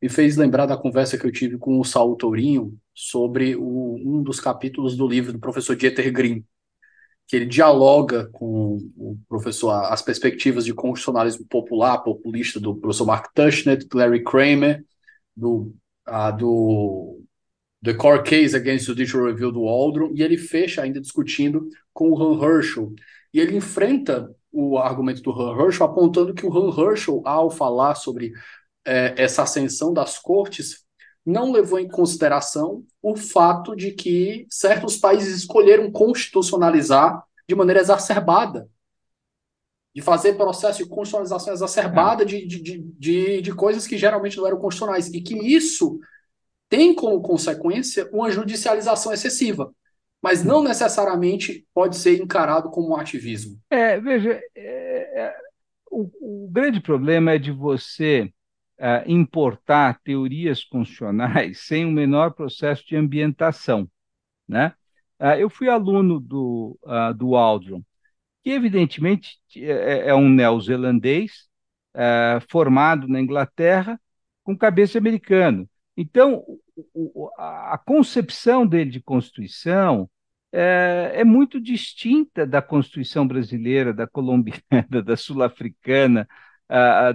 me 0.00 0.08
fez 0.08 0.36
lembrar 0.36 0.66
da 0.66 0.76
conversa 0.76 1.18
que 1.18 1.26
eu 1.26 1.32
tive 1.32 1.58
com 1.58 1.80
o 1.80 1.84
Saul 1.84 2.14
Tourinho 2.14 2.78
sobre 2.94 3.56
o, 3.56 3.96
um 3.96 4.22
dos 4.22 4.38
capítulos 4.38 4.96
do 4.96 5.08
livro 5.08 5.32
do 5.32 5.40
professor 5.40 5.74
Dieter 5.74 6.12
Green, 6.12 6.44
que 7.26 7.34
ele 7.34 7.46
dialoga 7.46 8.28
com 8.30 8.76
o 8.96 9.18
professor 9.28 9.70
as 9.70 10.02
perspectivas 10.02 10.64
de 10.64 10.74
constitucionalismo 10.74 11.46
popular, 11.46 11.98
populista 11.98 12.60
do 12.60 12.76
professor 12.76 13.06
Mark 13.06 13.32
Tushnet, 13.34 13.88
Larry 13.92 14.22
Kramer, 14.22 14.84
do, 15.34 15.74
a, 16.06 16.30
do 16.30 17.20
The 17.82 17.94
Core 17.94 18.22
Case 18.22 18.56
Against 18.56 18.86
Judicial 18.86 19.24
Review 19.24 19.52
do 19.52 19.62
Waldron, 19.64 20.12
e 20.14 20.22
ele 20.22 20.36
fecha 20.38 20.82
ainda 20.82 21.00
discutindo 21.00 21.68
com 21.92 22.10
o 22.10 22.22
Han 22.22 22.42
Herschel, 22.42 22.92
e 23.32 23.40
ele 23.40 23.56
enfrenta 23.56 24.34
o 24.50 24.78
argumento 24.78 25.20
do 25.20 25.32
Han 25.32 25.60
Herschel 25.60 25.86
apontando 25.86 26.34
que 26.34 26.46
o 26.46 26.52
Han 26.56 26.70
Herschel, 26.70 27.22
ao 27.24 27.50
falar 27.50 27.94
sobre 27.94 28.32
é, 28.84 29.14
essa 29.16 29.42
ascensão 29.42 29.92
das 29.92 30.18
cortes, 30.18 30.84
não 31.24 31.52
levou 31.52 31.78
em 31.78 31.88
consideração 31.88 32.84
o 33.02 33.16
fato 33.16 33.74
de 33.74 33.92
que 33.92 34.46
certos 34.50 34.96
países 34.96 35.36
escolheram 35.38 35.90
constitucionalizar 35.90 37.22
de 37.48 37.54
maneira 37.54 37.80
exacerbada, 37.80 38.68
de 39.94 40.02
fazer 40.02 40.34
processo 40.34 40.82
de 40.82 40.88
constitucionalização 40.88 41.52
exacerbada 41.52 42.22
é. 42.22 42.26
de, 42.26 42.46
de, 42.46 42.78
de, 42.78 43.40
de 43.42 43.54
coisas 43.54 43.86
que 43.86 43.96
geralmente 43.96 44.36
não 44.36 44.46
eram 44.46 44.58
constitucionais, 44.58 45.08
e 45.08 45.20
que 45.20 45.34
isso 45.34 46.00
tem 46.68 46.94
como 46.94 47.22
consequência 47.22 48.08
uma 48.12 48.30
judicialização 48.30 49.12
excessiva 49.12 49.72
mas 50.24 50.42
não 50.42 50.64
necessariamente 50.64 51.66
pode 51.74 51.96
ser 51.96 52.18
encarado 52.18 52.70
como 52.70 52.94
um 52.94 52.96
ativismo. 52.96 53.60
É, 53.68 54.00
veja, 54.00 54.40
é, 54.56 55.20
é, 55.20 55.36
o, 55.90 56.46
o, 56.46 56.50
grande 56.50 56.80
problema 56.80 57.32
é 57.32 57.38
de 57.38 57.52
você 57.52 58.32
é, 58.78 59.04
importar 59.06 60.00
teorias 60.02 60.64
constitucionais 60.64 61.60
sem 61.68 61.84
o 61.84 61.90
menor 61.90 62.32
processo 62.32 62.86
de 62.86 62.96
ambientação. 62.96 63.86
Né? 64.48 64.72
É, 65.18 65.42
eu 65.42 65.50
fui 65.50 65.68
aluno 65.68 66.18
do, 66.18 66.78
uh, 66.84 67.12
do 67.12 67.36
Aldrin, 67.36 67.84
que 68.44 68.50
evidentemente 68.50 69.40
é, 69.56 70.08
é 70.08 70.14
um 70.14 70.28
neozelandês 70.28 71.48
formado 72.50 73.06
na 73.06 73.20
Inglaterra 73.20 74.00
com 74.42 74.56
cabeça 74.56 74.98
americano. 74.98 75.68
Então, 75.96 76.44
a 77.38 77.78
concepção 77.78 78.66
dele 78.66 78.90
de 78.90 79.00
Constituição 79.00 80.10
é, 80.52 81.12
é 81.14 81.24
muito 81.24 81.60
distinta 81.60 82.46
da 82.46 82.60
Constituição 82.60 83.26
brasileira, 83.26 83.94
da 83.94 84.06
colombiana, 84.06 84.60
da 85.04 85.16
sul-africana, 85.16 86.28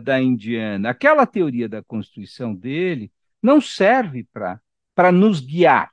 da 0.01 0.21
indiana. 0.21 0.89
Aquela 0.89 1.25
teoria 1.25 1.67
da 1.67 1.83
Constituição 1.83 2.55
dele 2.55 3.11
não 3.41 3.59
serve 3.59 4.27
para 4.33 5.11
nos 5.11 5.39
guiar 5.39 5.91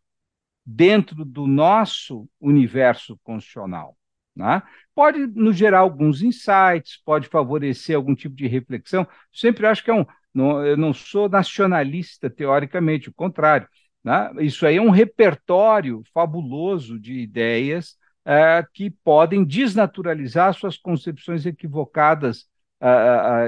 dentro 0.65 1.25
do 1.25 1.47
nosso 1.47 2.29
universo 2.41 3.19
constitucional. 3.23 3.96
Né? 4.37 4.63
Pode 4.95 5.27
nos 5.27 5.57
gerar 5.57 5.81
alguns 5.81 6.23
insights, 6.23 7.01
pode 7.05 7.29
favorecer 7.29 7.97
algum 7.97 8.15
tipo 8.15 8.37
de 8.37 8.47
reflexão. 8.47 9.07
Sempre 9.33 9.67
acho 9.67 9.83
que 9.83 9.91
é 9.91 9.95
um. 9.95 10.05
Não, 10.35 10.65
eu 10.67 10.77
não 10.77 10.93
sou 10.93 11.29
nacionalista, 11.29 12.29
teoricamente, 12.29 13.09
o 13.09 13.15
contrário. 13.15 13.67
Né? 14.05 14.31
Isso 14.41 14.67
aí 14.67 14.77
é 14.77 14.83
um 14.83 14.91
repertório 14.91 16.03
fabuloso 16.13 17.01
de 17.01 17.15
ideias 17.15 17.97
uh, 18.27 18.67
que 18.75 18.91
podem 18.91 19.43
desnaturalizar 19.43 20.53
suas 20.53 20.77
concepções 20.77 21.47
equivocadas 21.47 22.47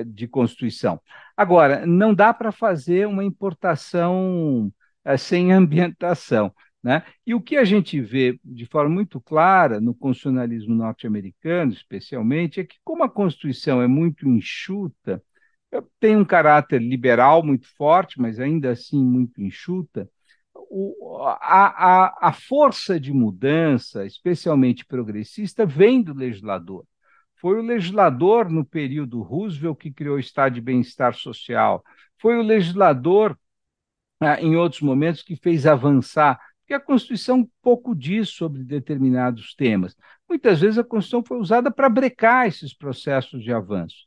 de 0.07 0.27
Constituição. 0.27 0.99
Agora, 1.37 1.87
não 1.87 2.15
dá 2.15 2.33
para 2.33 2.51
fazer 2.51 3.07
uma 3.07 3.23
importação 3.23 4.73
sem 5.19 5.53
ambientação. 5.53 6.51
Né? 6.83 7.05
E 7.27 7.35
o 7.35 7.41
que 7.41 7.57
a 7.57 7.65
gente 7.65 8.01
vê 8.01 8.39
de 8.45 8.65
forma 8.67 8.95
muito 8.95 9.21
clara 9.21 9.81
no 9.81 9.95
constitucionalismo 9.95 10.75
norte-americano, 10.75 11.73
especialmente, 11.73 12.61
é 12.61 12.65
que, 12.65 12.77
como 12.85 13.03
a 13.03 13.11
Constituição 13.11 13.83
é 13.83 13.89
muito 13.89 14.29
enxuta, 14.29 15.23
tem 16.01 16.17
um 16.17 16.25
caráter 16.25 16.81
liberal 16.81 17.45
muito 17.45 17.67
forte, 17.77 18.21
mas 18.21 18.41
ainda 18.41 18.71
assim 18.71 19.05
muito 19.05 19.43
enxuta, 19.43 20.09
o, 20.55 21.23
a, 21.23 22.07
a, 22.07 22.29
a 22.29 22.33
força 22.33 22.99
de 22.99 23.13
mudança, 23.13 24.05
especialmente 24.07 24.85
progressista, 24.85 25.67
vem 25.67 26.03
do 26.03 26.15
legislador. 26.15 26.85
Foi 27.37 27.59
o 27.59 27.63
legislador, 27.63 28.51
no 28.51 28.65
período 28.65 29.23
Roosevelt, 29.23 29.79
que 29.79 29.93
criou 29.93 30.17
o 30.17 30.21
Estado 30.21 30.55
de 30.55 30.61
Bem-Estar 30.61 31.15
Social. 31.15 31.85
Foi 32.21 32.37
o 32.37 32.43
legislador, 32.43 33.39
ah, 34.21 34.41
em 34.41 34.57
outros 34.57 34.83
momentos, 34.83 35.23
que 35.23 35.37
fez 35.37 35.65
avançar. 35.67 36.39
Porque 36.69 36.75
a 36.75 36.81
Constituição 36.81 37.49
pouco 37.63 37.95
diz 37.95 38.29
sobre 38.29 38.63
determinados 38.63 39.55
temas. 39.55 39.97
Muitas 40.29 40.61
vezes 40.61 40.77
a 40.77 40.85
Constituição 40.85 41.25
foi 41.25 41.39
usada 41.39 41.71
para 41.71 41.89
brecar 41.89 42.47
esses 42.47 42.75
processos 42.75 43.43
de 43.43 43.51
avanço, 43.51 44.07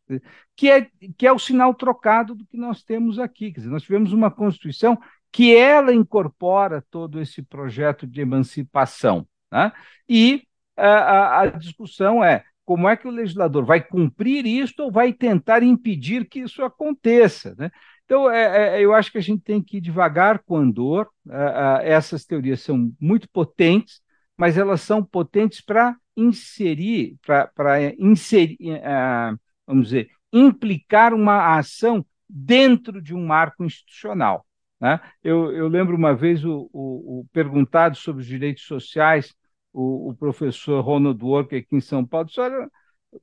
que 0.55 0.69
é, 0.69 0.87
que 1.17 1.25
é 1.25 1.31
o 1.31 1.39
sinal 1.39 1.73
trocado 1.73 2.35
do 2.35 2.45
que 2.45 2.55
nós 2.55 2.83
temos 2.83 3.17
aqui. 3.17 3.51
Quer 3.51 3.61
dizer, 3.61 3.71
nós 3.71 3.81
tivemos 3.81 4.13
uma 4.13 4.29
Constituição 4.29 4.95
que 5.31 5.55
ela 5.55 5.91
incorpora 5.91 6.85
todo 6.91 7.19
esse 7.19 7.41
projeto 7.41 8.05
de 8.05 8.21
emancipação. 8.21 9.27
Né? 9.51 9.71
E 10.07 10.43
a, 10.77 11.41
a, 11.41 11.45
discussão 11.47 12.23
é 12.23 12.43
como 12.63 12.87
é 12.87 12.95
que 12.95 13.07
o 13.07 13.11
legislador 13.11 13.65
vai 13.65 13.81
cumprir 13.81 14.45
isso 14.45 14.83
ou 14.83 14.91
vai 14.91 15.11
tentar 15.11 15.63
impedir 15.63 16.29
que 16.29 16.41
isso 16.41 16.63
aconteça. 16.63 17.55
Né? 17.57 17.71
Então, 18.11 18.29
é, 18.29 18.75
é, 18.75 18.81
eu 18.81 18.93
acho 18.93 19.09
que 19.09 19.17
a 19.17 19.21
gente 19.21 19.41
tem 19.41 19.63
que 19.63 19.77
ir 19.77 19.81
devagar 19.81 20.39
com 20.39 20.57
andor. 20.57 21.07
É, 21.29 21.93
essas 21.93 22.25
teorias 22.25 22.59
são 22.59 22.91
muito 22.99 23.29
potentes, 23.29 24.01
mas 24.35 24.57
elas 24.57 24.81
são 24.81 25.01
potentes 25.01 25.61
para 25.61 25.95
inserir, 26.17 27.15
para 27.23 27.79
inserir, 27.97 28.57
é, 28.69 29.33
vamos 29.65 29.85
dizer, 29.85 30.09
implicar 30.33 31.13
uma 31.13 31.57
ação 31.57 32.05
dentro 32.27 33.01
de 33.01 33.15
um 33.15 33.25
marco 33.25 33.63
institucional. 33.63 34.45
Né? 34.77 34.99
Eu, 35.23 35.49
eu, 35.53 35.69
lembro 35.69 35.95
uma 35.95 36.13
vez 36.13 36.43
o, 36.43 36.69
o, 36.73 37.21
o, 37.21 37.25
perguntado 37.31 37.95
sobre 37.95 38.23
os 38.23 38.27
direitos 38.27 38.63
sociais, 38.63 39.33
o, 39.71 40.09
o 40.09 40.15
professor 40.17 40.83
Ronald 40.83 41.23
Worker 41.23 41.59
aqui 41.59 41.77
em 41.77 41.81
São 41.81 42.05
Paulo 42.05 42.27
disse, 42.27 42.41
olha, 42.41 42.69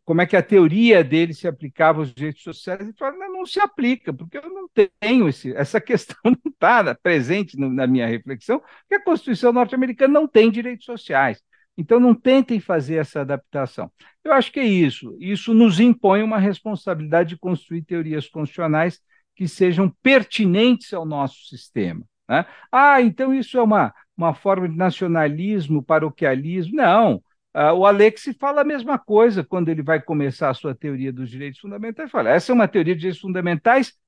como 0.04 0.20
é 0.20 0.26
que 0.26 0.36
a 0.36 0.42
teoria 0.42 1.02
dele 1.02 1.32
se 1.32 1.48
aplicava 1.48 2.00
aos 2.00 2.12
direitos 2.12 2.42
sociais, 2.42 2.80
ele 2.80 2.92
falou, 2.92 3.18
não, 3.18 3.32
não 3.32 3.46
se 3.46 3.58
aplica, 3.60 4.12
porque 4.12 4.38
eu 4.38 4.50
não 4.50 4.68
tenho 5.00 5.28
esse, 5.28 5.54
essa 5.54 5.80
questão 5.80 6.16
não 6.24 6.52
está 6.52 6.94
presente 6.94 7.58
no, 7.58 7.72
na 7.72 7.86
minha 7.86 8.06
reflexão, 8.06 8.60
porque 8.60 8.96
a 8.96 9.04
Constituição 9.04 9.52
norte-americana 9.52 10.12
não 10.12 10.28
tem 10.28 10.50
direitos 10.50 10.84
sociais. 10.84 11.42
Então, 11.76 12.00
não 12.00 12.12
tentem 12.12 12.58
fazer 12.58 12.96
essa 12.96 13.20
adaptação. 13.20 13.90
Eu 14.24 14.32
acho 14.32 14.50
que 14.50 14.58
é 14.58 14.64
isso. 14.64 15.16
Isso 15.20 15.54
nos 15.54 15.78
impõe 15.78 16.24
uma 16.24 16.38
responsabilidade 16.38 17.30
de 17.30 17.38
construir 17.38 17.82
teorias 17.82 18.28
constitucionais 18.28 19.00
que 19.36 19.46
sejam 19.46 19.88
pertinentes 20.02 20.92
ao 20.92 21.06
nosso 21.06 21.46
sistema. 21.46 22.04
Né? 22.28 22.44
Ah, 22.72 23.00
então 23.00 23.32
isso 23.32 23.56
é 23.56 23.62
uma, 23.62 23.94
uma 24.16 24.34
forma 24.34 24.68
de 24.68 24.76
nacionalismo, 24.76 25.80
paroquialismo. 25.80 26.74
Não. 26.74 27.22
Uh, 27.58 27.74
o 27.74 27.84
Alex 27.84 28.30
fala 28.38 28.60
a 28.60 28.64
mesma 28.64 28.96
coisa 29.00 29.42
quando 29.42 29.68
ele 29.68 29.82
vai 29.82 30.00
começar 30.00 30.48
a 30.48 30.54
sua 30.54 30.76
teoria 30.76 31.12
dos 31.12 31.28
direitos 31.28 31.58
fundamentais. 31.58 32.08
Fala, 32.08 32.30
essa 32.30 32.52
é 32.52 32.54
uma 32.54 32.68
teoria 32.68 32.94
de 32.94 33.00
direitos 33.00 33.20
fundamentais 33.20 33.98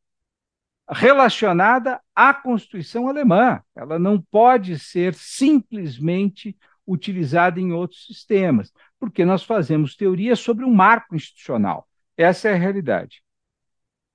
relacionada 0.88 2.00
à 2.14 2.32
Constituição 2.32 3.08
alemã. 3.08 3.60
Ela 3.74 3.98
não 3.98 4.20
pode 4.20 4.78
ser 4.78 5.14
simplesmente 5.14 6.56
utilizada 6.86 7.60
em 7.60 7.72
outros 7.72 8.06
sistemas, 8.06 8.72
porque 9.00 9.24
nós 9.24 9.42
fazemos 9.42 9.96
teoria 9.96 10.36
sobre 10.36 10.64
um 10.64 10.72
marco 10.72 11.16
institucional. 11.16 11.88
Essa 12.16 12.50
é 12.50 12.54
a 12.54 12.58
realidade. 12.58 13.20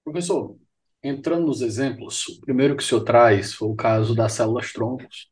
Professor, 0.04 0.56
Entrando 1.08 1.46
nos 1.46 1.62
exemplos, 1.62 2.28
o 2.30 2.42
primeiro 2.42 2.76
que 2.76 2.82
o 2.82 2.86
senhor 2.86 3.04
traz 3.04 3.54
foi 3.54 3.68
o 3.68 3.76
caso 3.76 4.16
das 4.16 4.34
células 4.34 4.74
troncos. 4.74 5.30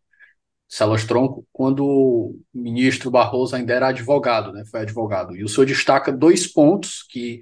Células 0.67 1.05
tronco, 1.05 1.45
quando 1.53 1.85
o 1.85 2.39
ministro 2.53 3.11
Barroso 3.11 3.55
ainda 3.55 3.73
era 3.73 3.89
advogado, 3.89 4.51
né? 4.51 4.63
Foi 4.65 4.81
advogado. 4.81 5.35
E 5.35 5.43
o 5.43 5.47
senhor 5.47 5.65
destaca 5.67 6.11
dois 6.11 6.47
pontos 6.47 7.03
que 7.03 7.41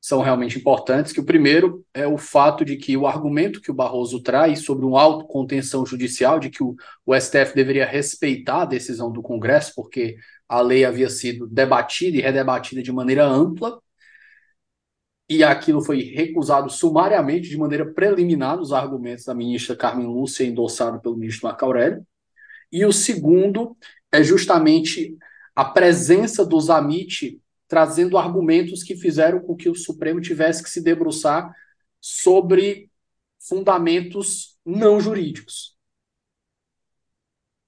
são 0.00 0.20
realmente 0.20 0.58
importantes, 0.58 1.12
que 1.12 1.20
o 1.20 1.24
primeiro 1.24 1.82
é 1.94 2.06
o 2.06 2.18
fato 2.18 2.64
de 2.64 2.76
que 2.76 2.94
o 2.96 3.06
argumento 3.06 3.60
que 3.60 3.70
o 3.70 3.74
Barroso 3.74 4.22
traz 4.22 4.60
sobre 4.62 4.84
uma 4.84 5.00
autocontenção 5.00 5.86
judicial, 5.86 6.38
de 6.38 6.50
que 6.50 6.62
o, 6.62 6.76
o 7.06 7.14
STF 7.14 7.54
deveria 7.54 7.86
respeitar 7.86 8.62
a 8.62 8.66
decisão 8.66 9.10
do 9.10 9.22
Congresso, 9.22 9.72
porque 9.74 10.16
a 10.46 10.60
lei 10.60 10.84
havia 10.84 11.08
sido 11.08 11.46
debatida 11.46 12.18
e 12.18 12.20
redebatida 12.20 12.82
de 12.82 12.92
maneira 12.92 13.24
ampla, 13.24 13.80
e 15.28 15.42
aquilo 15.42 15.82
foi 15.82 16.02
recusado 16.02 16.68
sumariamente, 16.70 17.48
de 17.48 17.56
maneira 17.56 17.90
preliminar, 17.92 18.56
nos 18.58 18.72
argumentos 18.72 19.24
da 19.24 19.34
ministra 19.34 19.74
Carmen 19.74 20.06
Lúcia, 20.06 20.44
endossado 20.44 21.00
pelo 21.00 21.16
ministro 21.16 21.46
Marco 21.48 21.64
Aurélio. 21.64 22.06
E 22.74 22.84
o 22.84 22.92
segundo 22.92 23.76
é 24.10 24.20
justamente 24.20 25.16
a 25.54 25.64
presença 25.64 26.44
do 26.44 26.60
Zamit 26.60 27.40
trazendo 27.68 28.18
argumentos 28.18 28.82
que 28.82 28.96
fizeram 28.96 29.38
com 29.38 29.54
que 29.54 29.68
o 29.68 29.76
Supremo 29.76 30.20
tivesse 30.20 30.60
que 30.60 30.68
se 30.68 30.82
debruçar 30.82 31.54
sobre 32.00 32.90
fundamentos 33.38 34.58
não 34.66 34.98
jurídicos. 34.98 35.76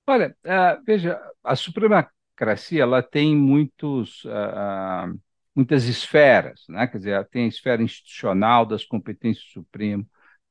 Olha, 0.08 0.36
uh, 0.44 0.82
veja, 0.84 1.20
a 1.44 1.54
supremacracia 1.54 2.82
ela 2.82 3.00
tem 3.00 3.36
muitos 3.36 4.24
uh, 4.24 5.16
muitas 5.54 5.84
esferas, 5.84 6.64
né? 6.68 6.88
quer 6.88 6.98
dizer, 6.98 7.28
tem 7.28 7.44
a 7.44 7.48
esfera 7.48 7.80
institucional 7.80 8.66
das 8.66 8.84
competências 8.84 9.46
do 9.46 9.52
Supremo, 9.52 10.04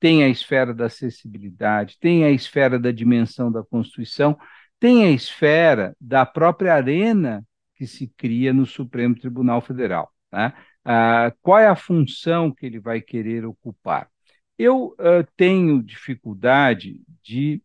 tem 0.05 0.23
a 0.23 0.29
esfera 0.29 0.71
da 0.71 0.85
acessibilidade, 0.85 1.97
tem 1.99 2.25
a 2.25 2.29
esfera 2.29 2.77
da 2.77 2.91
dimensão 2.91 3.51
da 3.51 3.63
Constituição, 3.63 4.37
tem 4.79 5.03
a 5.03 5.09
esfera 5.09 5.97
da 5.99 6.23
própria 6.23 6.75
arena 6.75 7.43
que 7.73 7.87
se 7.87 8.07
cria 8.15 8.53
no 8.53 8.67
Supremo 8.67 9.15
Tribunal 9.15 9.61
Federal. 9.61 10.13
Né? 10.31 10.53
Ah, 10.83 11.33
qual 11.41 11.57
é 11.57 11.65
a 11.65 11.75
função 11.75 12.51
que 12.51 12.67
ele 12.67 12.79
vai 12.79 13.01
querer 13.01 13.45
ocupar? 13.47 14.07
Eu 14.59 14.89
uh, 14.89 15.25
tenho 15.35 15.81
dificuldade 15.81 17.01
de 17.23 17.59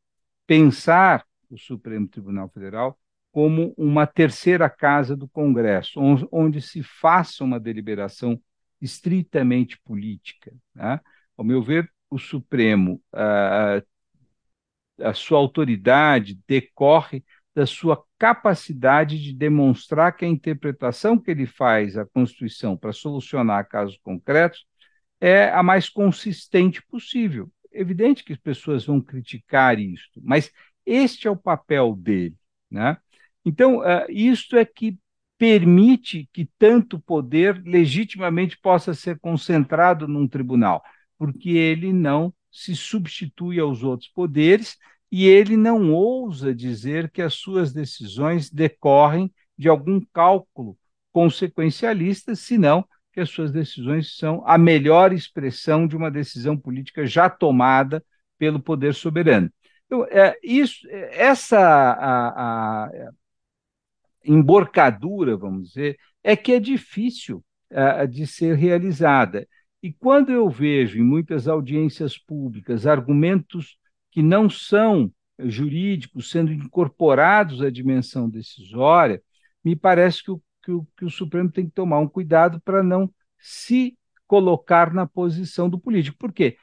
pensar 0.47 1.27
o 1.51 1.59
Supremo 1.59 2.09
Tribunal 2.09 2.49
Federal 2.49 2.99
como 3.31 3.75
uma 3.77 4.07
terceira 4.07 4.71
casa 4.71 5.15
do 5.15 5.29
Congresso, 5.29 6.01
onde 6.33 6.63
se 6.63 6.83
faça 6.83 7.45
uma 7.45 7.61
deliberação 7.61 8.41
estritamente 8.81 9.79
política. 9.83 10.55
Né? 10.75 10.99
Ao 11.37 11.45
meu 11.45 11.63
ver, 11.63 11.87
o 12.11 12.19
Supremo, 12.19 13.01
a, 13.13 13.83
a 15.01 15.15
sua 15.15 15.39
autoridade 15.39 16.39
decorre 16.47 17.25
da 17.55 17.67
sua 17.67 18.03
capacidade 18.19 19.19
de 19.23 19.33
demonstrar 19.33 20.17
que 20.17 20.25
a 20.25 20.29
interpretação 20.29 21.19
que 21.19 21.31
ele 21.31 21.47
faz 21.47 21.97
à 21.97 22.05
Constituição 22.05 22.77
para 22.77 22.93
solucionar 22.93 23.69
casos 23.69 23.99
concretos 24.03 24.67
é 25.21 25.51
a 25.51 25.63
mais 25.63 25.89
consistente 25.89 26.83
possível. 26.87 27.51
Evidente 27.73 28.25
que 28.25 28.33
as 28.33 28.39
pessoas 28.39 28.85
vão 28.85 29.01
criticar 29.01 29.79
isto, 29.79 30.21
mas 30.23 30.51
este 30.85 31.29
é 31.29 31.31
o 31.31 31.37
papel 31.37 31.95
dele. 31.95 32.37
Né? 32.71 32.97
Então, 33.45 33.79
uh, 33.79 34.07
isto 34.09 34.57
é 34.57 34.65
que 34.65 34.99
permite 35.39 36.29
que 36.33 36.49
tanto 36.59 37.01
poder 37.01 37.63
legitimamente 37.65 38.59
possa 38.59 38.93
ser 38.93 39.19
concentrado 39.19 40.07
num 40.07 40.29
tribunal, 40.29 40.83
porque 41.21 41.51
ele 41.51 41.93
não 41.93 42.33
se 42.51 42.75
substitui 42.75 43.61
aos 43.61 43.83
outros 43.83 44.09
poderes 44.09 44.79
e 45.13 45.27
ele 45.27 45.55
não 45.55 45.93
ousa 45.93 46.55
dizer 46.55 47.11
que 47.11 47.21
as 47.21 47.35
suas 47.35 47.75
decisões 47.75 48.49
decorrem 48.49 49.31
de 49.55 49.69
algum 49.69 50.01
cálculo 50.15 50.79
consequencialista, 51.13 52.35
senão 52.35 52.83
que 53.13 53.21
as 53.21 53.29
suas 53.29 53.53
decisões 53.53 54.17
são 54.17 54.43
a 54.47 54.57
melhor 54.57 55.13
expressão 55.13 55.87
de 55.87 55.95
uma 55.95 56.11
decisão 56.11 56.57
política 56.57 57.05
já 57.05 57.29
tomada 57.29 58.03
pelo 58.39 58.59
poder 58.59 58.95
soberano. 58.95 59.53
Então, 59.85 60.07
é, 60.07 60.39
isso, 60.43 60.89
essa 60.89 61.59
a, 61.61 62.85
a, 62.87 63.11
emborcadura, 64.25 65.37
vamos 65.37 65.69
dizer, 65.69 65.99
é 66.25 66.35
que 66.35 66.53
é 66.53 66.61
difícil 66.61 67.45
uh, 67.73 68.09
de 68.09 68.27
ser 68.27 68.57
realizada. 68.57 69.47
E 69.83 69.93
quando 69.93 70.31
eu 70.31 70.49
vejo 70.49 70.99
em 70.99 71.03
muitas 71.03 71.49
audiências 71.49 72.19
públicas 72.19 72.87
argumentos 72.87 73.79
que 74.11 74.23
não 74.23 74.51
são 74.51 75.11
jurídicos 75.39 76.31
sendo 76.31 76.53
incorporados 76.53 77.63
à 77.63 77.71
dimensão 77.71 78.29
decisória, 78.29 79.23
me 79.65 79.75
parece 79.75 80.23
que 80.23 80.31
o, 80.31 80.43
que 80.63 80.71
o, 80.71 80.87
que 80.97 81.05
o 81.05 81.11
Supremo 81.11 81.51
tem 81.51 81.67
que 81.67 81.73
tomar 81.73 81.99
um 81.99 82.09
cuidado 82.09 82.61
para 82.61 82.83
não 82.83 83.11
se 83.39 83.97
colocar 84.27 84.93
na 84.93 85.07
posição 85.07 85.69
do 85.69 85.79
político. 85.79 86.19
Por 86.19 86.33
quê? 86.33 86.57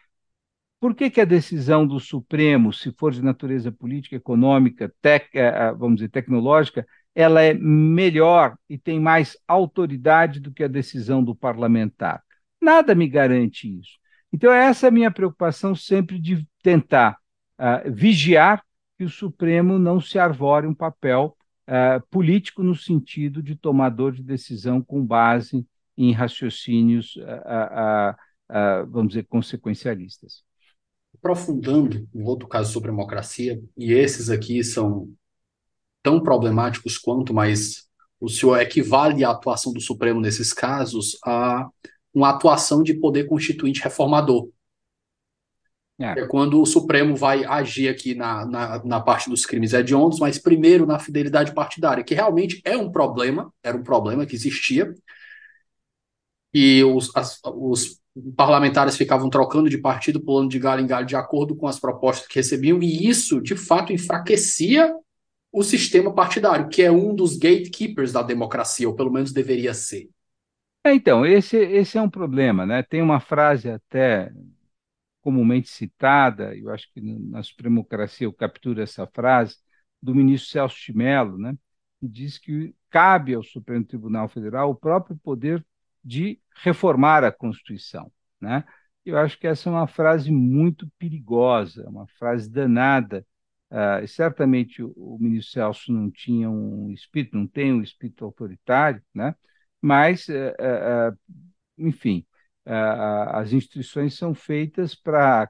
Por 0.79 0.93
que, 0.93 1.09
que, 1.09 1.19
a 1.19 1.25
decisão 1.25 1.87
do 1.87 1.99
Supremo, 1.99 2.71
se 2.71 2.91
for 2.91 3.11
de 3.11 3.23
natureza 3.23 3.71
política, 3.71 4.15
econômica, 4.15 4.93
tec, 5.01 5.35
eh, 5.35 5.39
eh, 5.39 5.73
vamos 5.73 5.95
dizer, 5.95 6.09
tecnológica, 6.09 6.85
ela 7.15 7.41
é 7.41 7.51
melhor 7.51 8.55
e 8.69 8.77
tem 8.77 8.99
mais 8.99 9.35
autoridade 9.47 10.39
do 10.39 10.51
que 10.53 10.63
a 10.63 10.67
decisão 10.67 11.23
do 11.23 11.35
parlamentar. 11.35 12.23
Nada 12.61 12.95
me 12.95 13.07
garante 13.07 13.67
isso. 13.79 13.97
Então, 14.31 14.51
essa 14.51 14.87
é 14.87 14.89
a 14.89 14.91
minha 14.91 15.11
preocupação 15.11 15.75
sempre 15.75 16.19
de 16.19 16.47
tentar 16.61 17.17
uh, 17.59 17.91
vigiar 17.91 18.63
que 18.97 19.03
o 19.03 19.09
Supremo 19.09 19.79
não 19.79 20.01
se 20.01 20.19
arvore 20.19 20.67
um 20.67 20.73
papel 20.73 21.37
uh, 21.67 22.05
político 22.09 22.63
no 22.63 22.75
sentido 22.75 23.41
de 23.41 23.55
tomador 23.55 24.11
de 24.11 24.23
decisão 24.23 24.81
com 24.81 25.05
base 25.05 25.65
em 25.97 26.11
raciocínios, 26.11 27.15
uh, 27.15 28.15
vamos 28.89 29.09
dizer, 29.09 29.23
consequencialistas. 29.23 30.43
Aprofundando 31.15 32.07
um 32.13 32.23
outro 32.23 32.47
caso 32.47 32.71
sobre 32.71 32.91
democracia, 32.91 33.59
e 33.75 33.91
esses 33.93 34.29
aqui 34.29 34.63
são 34.63 35.09
tão 36.03 36.21
problemáticos 36.21 36.97
quanto, 36.97 37.33
mas 37.33 37.87
o 38.19 38.29
senhor 38.29 38.59
equivale 38.59 39.23
a 39.23 39.31
atuação 39.31 39.73
do 39.73 39.81
Supremo 39.81 40.21
nesses 40.21 40.53
casos 40.53 41.17
a 41.25 41.67
uma 42.17 42.29
atuação 42.29 42.81
de 42.81 42.95
poder 42.95 43.25
constituinte 43.25 43.81
reformador. 43.81 44.49
É. 45.99 46.19
é 46.19 46.27
quando 46.27 46.59
o 46.59 46.65
Supremo 46.65 47.15
vai 47.15 47.45
agir 47.45 47.89
aqui 47.89 48.15
na, 48.15 48.45
na, 48.45 48.83
na, 48.83 48.99
parte 48.99 49.29
dos 49.29 49.45
crimes 49.45 49.73
hediondos, 49.73 50.19
mas 50.19 50.39
primeiro 50.39 50.85
na 50.85 50.97
fidelidade 50.97 51.53
partidária, 51.53 52.03
que 52.03 52.15
realmente 52.15 52.59
é 52.65 52.75
um 52.75 52.91
problema, 52.91 53.53
era 53.63 53.77
um 53.77 53.83
problema 53.83 54.25
que 54.25 54.35
existia, 54.35 54.91
e 56.53 56.83
os, 56.83 57.15
as, 57.15 57.39
os 57.43 57.99
parlamentares 58.35 58.97
ficavam 58.97 59.29
trocando 59.29 59.69
de 59.69 59.77
partido, 59.77 60.19
pulando 60.19 60.49
de 60.49 60.57
galho 60.57 60.81
em 60.81 60.87
galho, 60.87 61.05
de 61.05 61.15
acordo 61.15 61.55
com 61.55 61.67
as 61.67 61.79
propostas 61.79 62.27
que 62.27 62.35
recebiam, 62.35 62.81
e 62.81 63.07
isso, 63.07 63.39
de 63.41 63.55
fato, 63.55 63.93
enfraquecia 63.93 64.91
o 65.51 65.63
sistema 65.63 66.13
partidário, 66.13 66.67
que 66.67 66.81
é 66.81 66.91
um 66.91 67.13
dos 67.13 67.37
gatekeepers 67.37 68.11
da 68.11 68.23
democracia, 68.23 68.87
ou 68.87 68.95
pelo 68.95 69.11
menos 69.11 69.31
deveria 69.31 69.73
ser. 69.73 70.09
É, 70.87 70.93
então, 70.93 71.25
esse, 71.25 71.57
esse 71.57 71.97
é 71.97 72.01
um 72.01 72.09
problema, 72.09 72.65
né? 72.65 72.81
Tem 72.81 73.01
uma 73.01 73.19
frase 73.19 73.69
até 73.69 74.31
comumente 75.21 75.67
citada, 75.69 76.55
eu 76.55 76.69
acho 76.69 76.89
que 76.93 77.01
na 77.01 77.43
Supremocracia 77.43 78.25
eu 78.25 78.31
capturo 78.33 78.81
essa 78.81 79.05
frase, 79.05 79.57
do 80.01 80.15
ministro 80.15 80.49
Celso 80.49 80.77
de 80.85 80.93
Mello, 80.95 81.37
né? 81.37 81.53
que 81.99 82.07
diz 82.07 82.37
que 82.37 82.73
cabe 82.89 83.33
ao 83.33 83.43
Supremo 83.43 83.83
Tribunal 83.83 84.29
Federal 84.29 84.69
o 84.69 84.75
próprio 84.75 85.17
poder 85.17 85.65
de 86.03 86.39
reformar 86.55 87.23
a 87.25 87.31
Constituição. 87.31 88.09
Né? 88.39 88.63
Eu 89.03 89.17
acho 89.17 89.37
que 89.37 89.47
essa 89.47 89.69
é 89.69 89.71
uma 89.73 89.87
frase 89.87 90.31
muito 90.31 90.89
perigosa, 90.97 91.89
uma 91.89 92.07
frase 92.17 92.49
danada, 92.49 93.25
Uh, 93.69 94.07
certamente 94.07 94.81
o, 94.81 94.93
o, 94.95 95.17
ministro 95.19 95.51
Celso 95.51 95.91
não 95.91 96.09
tinha 96.09 96.49
um 96.49 96.89
espírito, 96.89 97.35
não 97.35 97.45
tem 97.45 97.73
um 97.73 97.83
espírito 97.83 98.23
autoritário, 98.23 99.03
né? 99.13 99.35
Mas, 99.81 100.27
uh, 100.27 101.11
uh, 101.11 101.17
enfim, 101.77 102.25
as 102.65 103.53
instituições 103.53 104.15
são 104.15 104.33
feitas 104.33 104.93
para 104.93 105.49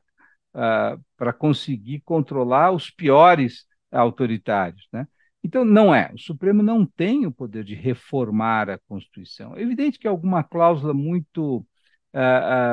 para 1.15 1.34
conseguir 1.34 2.01
controlar 2.01 2.71
os 2.71 2.89
piores 2.89 3.65
autoritários. 3.91 4.88
Né? 4.91 5.07
Então, 5.43 5.63
não 5.63 5.93
é. 5.93 6.11
O 6.13 6.19
Supremo 6.19 6.63
não 6.63 6.84
tem 6.84 7.28
o 7.28 7.32
poder 7.32 7.63
de 7.63 7.75
reformar 7.75 8.67
a 8.69 8.80
Constituição. 8.88 9.55
É 9.55 9.61
evidente 9.61 9.99
que 9.99 10.07
alguma 10.07 10.43
cláusula 10.43 10.95
muito, 10.95 11.63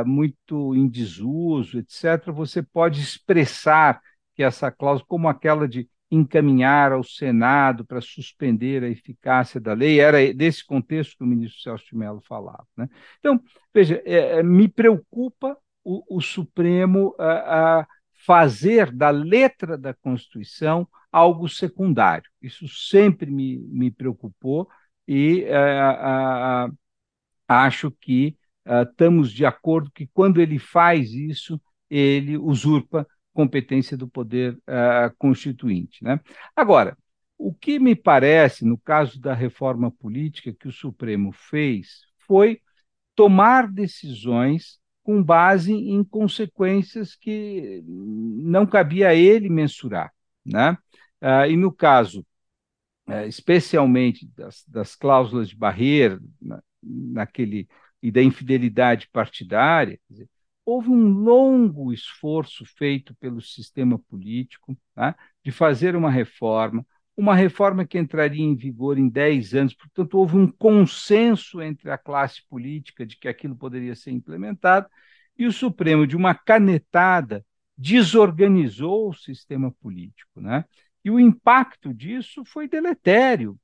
muito 0.06 0.74
em 0.74 0.88
desuso, 0.88 1.78
etc., 1.78 2.32
você 2.32 2.62
pode 2.62 3.00
expressar 3.02 4.00
que 4.34 4.42
essa 4.42 4.70
cláusula, 4.70 5.06
como 5.06 5.28
aquela 5.28 5.68
de 5.68 5.86
encaminhar 6.14 6.92
ao 6.92 7.02
Senado 7.02 7.84
para 7.84 8.00
suspender 8.00 8.82
a 8.82 8.88
eficácia 8.88 9.60
da 9.60 9.72
lei, 9.72 10.00
era 10.00 10.32
desse 10.32 10.64
contexto 10.64 11.16
que 11.18 11.24
o 11.24 11.26
ministro 11.26 11.60
Celso 11.60 11.86
de 11.86 11.96
Mello 11.96 12.20
falava. 12.26 12.66
Né? 12.76 12.88
Então, 13.18 13.40
veja, 13.72 14.02
é, 14.04 14.38
é 14.38 14.42
me 14.42 14.68
preocupa 14.68 15.56
o, 15.82 16.16
o 16.16 16.20
Supremo 16.20 17.14
a, 17.18 17.80
a, 17.80 17.86
fazer 18.26 18.90
da 18.90 19.10
letra 19.10 19.76
da 19.76 19.92
Constituição 19.92 20.88
algo 21.12 21.48
secundário. 21.48 22.30
Isso 22.40 22.66
sempre 22.68 23.30
me, 23.30 23.58
me 23.58 23.90
preocupou 23.90 24.68
e 25.06 25.46
a, 25.50 26.68
acho 27.46 27.90
que 27.90 28.36
estamos 28.66 29.30
de 29.30 29.44
acordo 29.44 29.90
que 29.90 30.06
quando 30.06 30.40
ele 30.40 30.58
faz 30.58 31.12
isso, 31.12 31.60
ele 31.90 32.38
usurpa 32.38 33.06
competência 33.34 33.96
do 33.96 34.08
poder 34.08 34.54
uh, 34.54 35.14
constituinte. 35.18 36.02
Né? 36.02 36.18
Agora, 36.56 36.96
o 37.36 37.52
que 37.52 37.78
me 37.78 37.94
parece, 37.94 38.64
no 38.64 38.78
caso 38.78 39.20
da 39.20 39.34
reforma 39.34 39.90
política 39.90 40.54
que 40.54 40.68
o 40.68 40.72
Supremo 40.72 41.32
fez, 41.32 42.02
foi 42.26 42.60
tomar 43.14 43.70
decisões 43.70 44.78
com 45.02 45.22
base 45.22 45.72
em 45.74 46.02
consequências 46.02 47.14
que 47.14 47.82
não 47.86 48.64
cabia 48.64 49.08
a 49.08 49.14
ele 49.14 49.50
mensurar. 49.50 50.10
Né? 50.44 50.78
Ah, 51.20 51.46
e 51.46 51.56
no 51.56 51.70
caso, 51.70 52.24
eh, 53.06 53.26
especialmente 53.26 54.26
das, 54.34 54.64
das 54.66 54.94
cláusulas 54.96 55.48
de 55.48 55.56
barreira, 55.56 56.18
na, 56.40 56.62
naquele 56.82 57.68
e 58.02 58.10
da 58.10 58.22
infidelidade 58.22 59.08
partidária, 59.10 59.98
dizer, 60.08 60.28
houve 60.64 60.88
um 60.88 61.08
longo 61.08 61.92
esforço 61.92 62.64
feito 62.64 63.14
pelo 63.16 63.40
sistema 63.40 63.98
político 63.98 64.76
né, 64.96 65.14
de 65.44 65.52
fazer 65.52 65.94
uma 65.94 66.10
reforma, 66.10 66.86
uma 67.16 67.34
reforma 67.34 67.86
que 67.86 67.98
entraria 67.98 68.44
em 68.44 68.56
vigor 68.56 68.98
em 68.98 69.08
10 69.08 69.54
anos, 69.54 69.74
portanto, 69.74 70.18
houve 70.18 70.36
um 70.36 70.50
consenso 70.50 71.62
entre 71.62 71.90
a 71.90 71.98
classe 71.98 72.42
política 72.48 73.06
de 73.06 73.16
que 73.16 73.28
aquilo 73.28 73.56
poderia 73.56 73.94
ser 73.94 74.10
implementado, 74.10 74.88
e 75.36 75.46
o 75.46 75.52
Supremo, 75.52 76.06
de 76.06 76.16
uma 76.16 76.34
canetada, 76.34 77.44
desorganizou 77.76 79.10
o 79.10 79.14
sistema 79.14 79.70
político. 79.70 80.40
Né? 80.40 80.64
E 81.04 81.10
o 81.10 81.18
impacto 81.20 81.92
disso 81.92 82.44
foi 82.44 82.68
deletério 82.68 83.58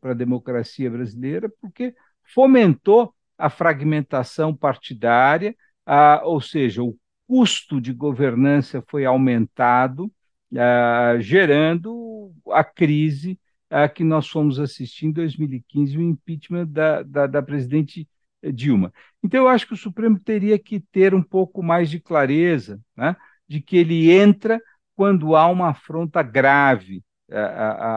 para 0.00 0.10
a 0.10 0.14
democracia 0.14 0.90
brasileira, 0.90 1.48
porque 1.60 1.94
fomentou 2.22 3.14
a 3.38 3.48
fragmentação 3.48 4.54
partidária, 4.54 5.54
a, 5.86 6.20
ou 6.24 6.40
seja, 6.40 6.82
o 6.82 6.96
custo 7.26 7.80
de 7.80 7.92
governança 7.92 8.82
foi 8.88 9.04
aumentado, 9.04 10.12
a, 10.56 11.16
gerando 11.20 12.32
a 12.50 12.64
crise 12.64 13.38
a, 13.70 13.88
que 13.88 14.04
nós 14.04 14.28
fomos 14.28 14.58
assistir 14.58 15.06
em 15.06 15.12
2015, 15.12 15.96
o 15.96 16.02
impeachment 16.02 16.66
da, 16.66 17.02
da, 17.02 17.26
da 17.26 17.42
presidente 17.42 18.08
Dilma. 18.52 18.92
Então, 19.22 19.40
eu 19.40 19.48
acho 19.48 19.66
que 19.66 19.74
o 19.74 19.78
Supremo 19.78 20.20
teria 20.20 20.58
que 20.58 20.78
ter 20.78 21.14
um 21.14 21.22
pouco 21.22 21.62
mais 21.62 21.90
de 21.90 21.98
clareza 21.98 22.80
né, 22.96 23.16
de 23.48 23.60
que 23.60 23.76
ele 23.76 24.10
entra 24.10 24.60
quando 24.94 25.34
há 25.34 25.46
uma 25.48 25.70
afronta 25.70 26.22
grave. 26.22 27.02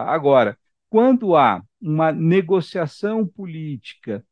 Agora, 0.06 0.58
quando 0.88 1.36
há 1.36 1.62
uma 1.80 2.10
negociação 2.10 3.26
política 3.26 4.24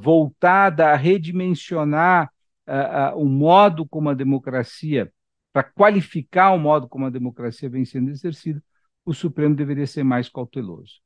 voltada 0.00 0.90
a 0.90 0.96
redimensionar 0.96 2.30
uh, 2.68 3.16
uh, 3.16 3.22
o 3.22 3.24
modo 3.24 3.86
como 3.86 4.10
a 4.10 4.14
democracia, 4.14 5.10
para 5.52 5.64
qualificar 5.64 6.52
o 6.52 6.58
modo 6.58 6.88
como 6.88 7.06
a 7.06 7.10
democracia 7.10 7.68
vem 7.68 7.84
sendo 7.84 8.10
exercida, 8.10 8.62
o 9.04 9.14
Supremo 9.14 9.54
deveria 9.54 9.86
ser 9.86 10.04
mais 10.04 10.28
cauteloso. 10.28 11.00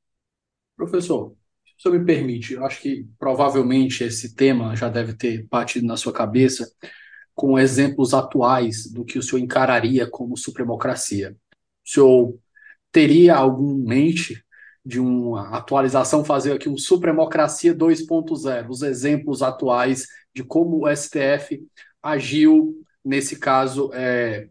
Professor, 0.76 1.36
se 1.78 1.88
o 1.88 1.92
me 1.92 2.04
permite, 2.04 2.54
eu 2.54 2.64
acho 2.64 2.80
que 2.80 3.08
provavelmente 3.18 4.04
esse 4.04 4.34
tema 4.34 4.74
já 4.74 4.88
deve 4.88 5.14
ter 5.14 5.46
batido 5.48 5.86
na 5.86 5.96
sua 5.96 6.12
cabeça 6.12 6.68
com 7.34 7.58
exemplos 7.58 8.12
atuais 8.12 8.90
do 8.90 9.04
que 9.04 9.18
o 9.18 9.22
senhor 9.22 9.42
encararia 9.42 10.08
como 10.08 10.36
supremocracia. 10.36 11.36
O 11.84 11.90
senhor 11.90 12.38
teria 12.90 13.36
algum 13.36 13.74
mente 13.74 14.44
de 14.84 14.98
uma 14.98 15.56
atualização, 15.56 16.24
fazer 16.24 16.52
aqui 16.52 16.68
um 16.68 16.76
Supremocracia 16.76 17.74
2.0, 17.74 18.68
os 18.68 18.82
exemplos 18.82 19.42
atuais 19.42 20.08
de 20.34 20.42
como 20.42 20.84
o 20.84 20.96
STF 20.96 21.64
agiu, 22.02 22.84
nesse 23.04 23.38
caso, 23.38 23.90
é, 23.94 24.48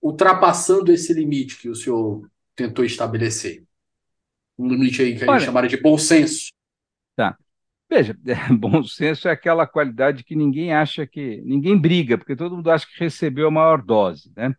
ultrapassando 0.00 0.92
esse 0.92 1.12
limite 1.12 1.58
que 1.58 1.68
o 1.68 1.74
senhor 1.74 2.30
tentou 2.54 2.84
estabelecer. 2.84 3.64
Um 4.58 4.68
limite 4.68 5.02
aí 5.02 5.16
que 5.16 5.24
a 5.24 5.32
gente 5.32 5.44
chamaria 5.46 5.70
de 5.70 5.80
bom 5.80 5.98
senso. 5.98 6.50
Tá. 7.16 7.36
Veja, 7.88 8.16
bom 8.56 8.84
senso 8.84 9.26
é 9.26 9.32
aquela 9.32 9.66
qualidade 9.66 10.22
que 10.22 10.36
ninguém 10.36 10.72
acha 10.72 11.06
que. 11.06 11.42
ninguém 11.44 11.76
briga, 11.76 12.16
porque 12.16 12.36
todo 12.36 12.56
mundo 12.56 12.70
acha 12.70 12.86
que 12.86 13.02
recebeu 13.02 13.48
a 13.48 13.50
maior 13.50 13.82
dose. 13.82 14.30
Né? 14.36 14.54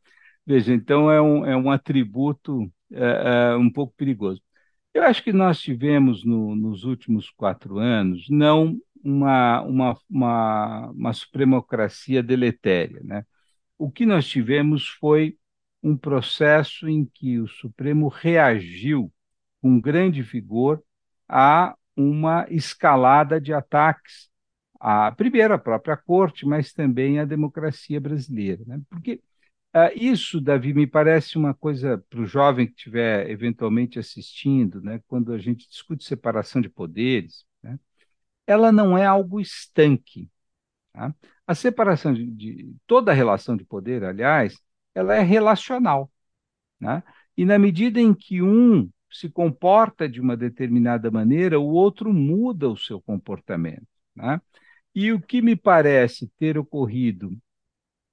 Veja, 0.46 0.74
então 0.74 1.10
é 1.10 1.22
um, 1.22 1.46
é 1.46 1.56
um 1.56 1.72
atributo 1.72 2.70
é, 2.92 3.54
é, 3.54 3.56
um 3.56 3.72
pouco 3.72 3.94
perigoso. 3.96 4.42
Eu 4.94 5.04
acho 5.04 5.24
que 5.24 5.32
nós 5.34 5.62
tivemos 5.62 6.26
no, 6.26 6.56
nos 6.56 6.84
últimos 6.84 7.30
quatro 7.30 7.78
anos 7.80 8.28
não 8.30 8.78
uma, 9.04 9.62
uma, 9.62 9.98
uma, 10.10 10.92
uma 10.92 11.14
supremocracia 11.14 12.22
deletéria. 12.22 13.02
Né? 13.04 13.26
O 13.78 13.90
que 13.92 14.06
nós 14.06 14.28
tivemos 14.28 14.88
foi 14.88 15.38
um 15.82 15.98
processo 15.98 16.88
em 16.88 17.06
que 17.06 17.40
o 17.40 17.48
Supremo 17.48 18.08
reagiu 18.08 19.12
com 19.62 19.80
grande 19.80 20.22
vigor 20.22 20.84
a 21.28 21.76
uma 21.96 22.46
escalada 22.50 23.40
de 23.40 23.54
ataques, 23.54 24.30
a, 24.80 25.12
primeiro 25.12 25.54
a 25.54 25.58
própria 25.58 25.98
corte, 25.98 26.46
mas 26.46 26.74
também 26.74 27.20
a 27.20 27.26
democracia 27.26 28.00
brasileira. 28.00 28.64
Né? 28.66 28.82
Porque 28.90 29.22
isso, 29.96 30.42
Davi, 30.42 30.74
me 30.74 30.86
parece 30.86 31.38
uma 31.38 31.54
coisa 31.54 31.98
para 32.10 32.22
o 32.22 32.26
jovem 32.26 32.68
que 32.68 32.74
estiver 32.74 33.30
eventualmente 33.30 33.98
assistindo, 34.00 34.82
né, 34.82 35.02
quando 35.08 35.34
a 35.34 35.38
gente 35.38 35.68
discute 35.70 36.04
separação 36.04 36.62
de 36.62 36.70
poderes, 36.70 37.46
né, 37.64 37.80
ela 38.46 38.72
não 38.72 38.98
é 38.98 39.06
algo 39.06 39.40
estanque. 39.40 40.30
Tá? 40.94 41.16
A 41.48 41.56
separação 41.56 42.14
de, 42.14 42.26
de, 42.28 42.76
toda 42.88 43.12
a 43.12 43.16
relação 43.16 43.56
de 43.58 43.64
poder, 43.66 44.04
aliás, 44.04 44.60
ela 44.94 45.16
é 45.16 45.22
relacional. 45.22 46.12
Né? 46.80 47.04
E 47.38 47.46
na 47.46 47.58
medida 47.60 48.00
em 48.00 48.14
que 48.14 48.42
um 48.42 48.90
se 49.12 49.30
comporta 49.30 50.08
de 50.08 50.22
uma 50.22 50.38
determinada 50.38 51.12
maneira, 51.12 51.60
o 51.60 51.70
outro 51.70 52.14
muda 52.14 52.70
o 52.70 52.78
seu 52.78 53.02
comportamento. 53.02 53.88
Né? 54.16 54.42
E 54.96 55.12
o 55.12 55.22
que 55.22 55.42
me 55.42 55.56
parece 55.56 56.28
ter 56.38 56.58
ocorrido 56.58 57.38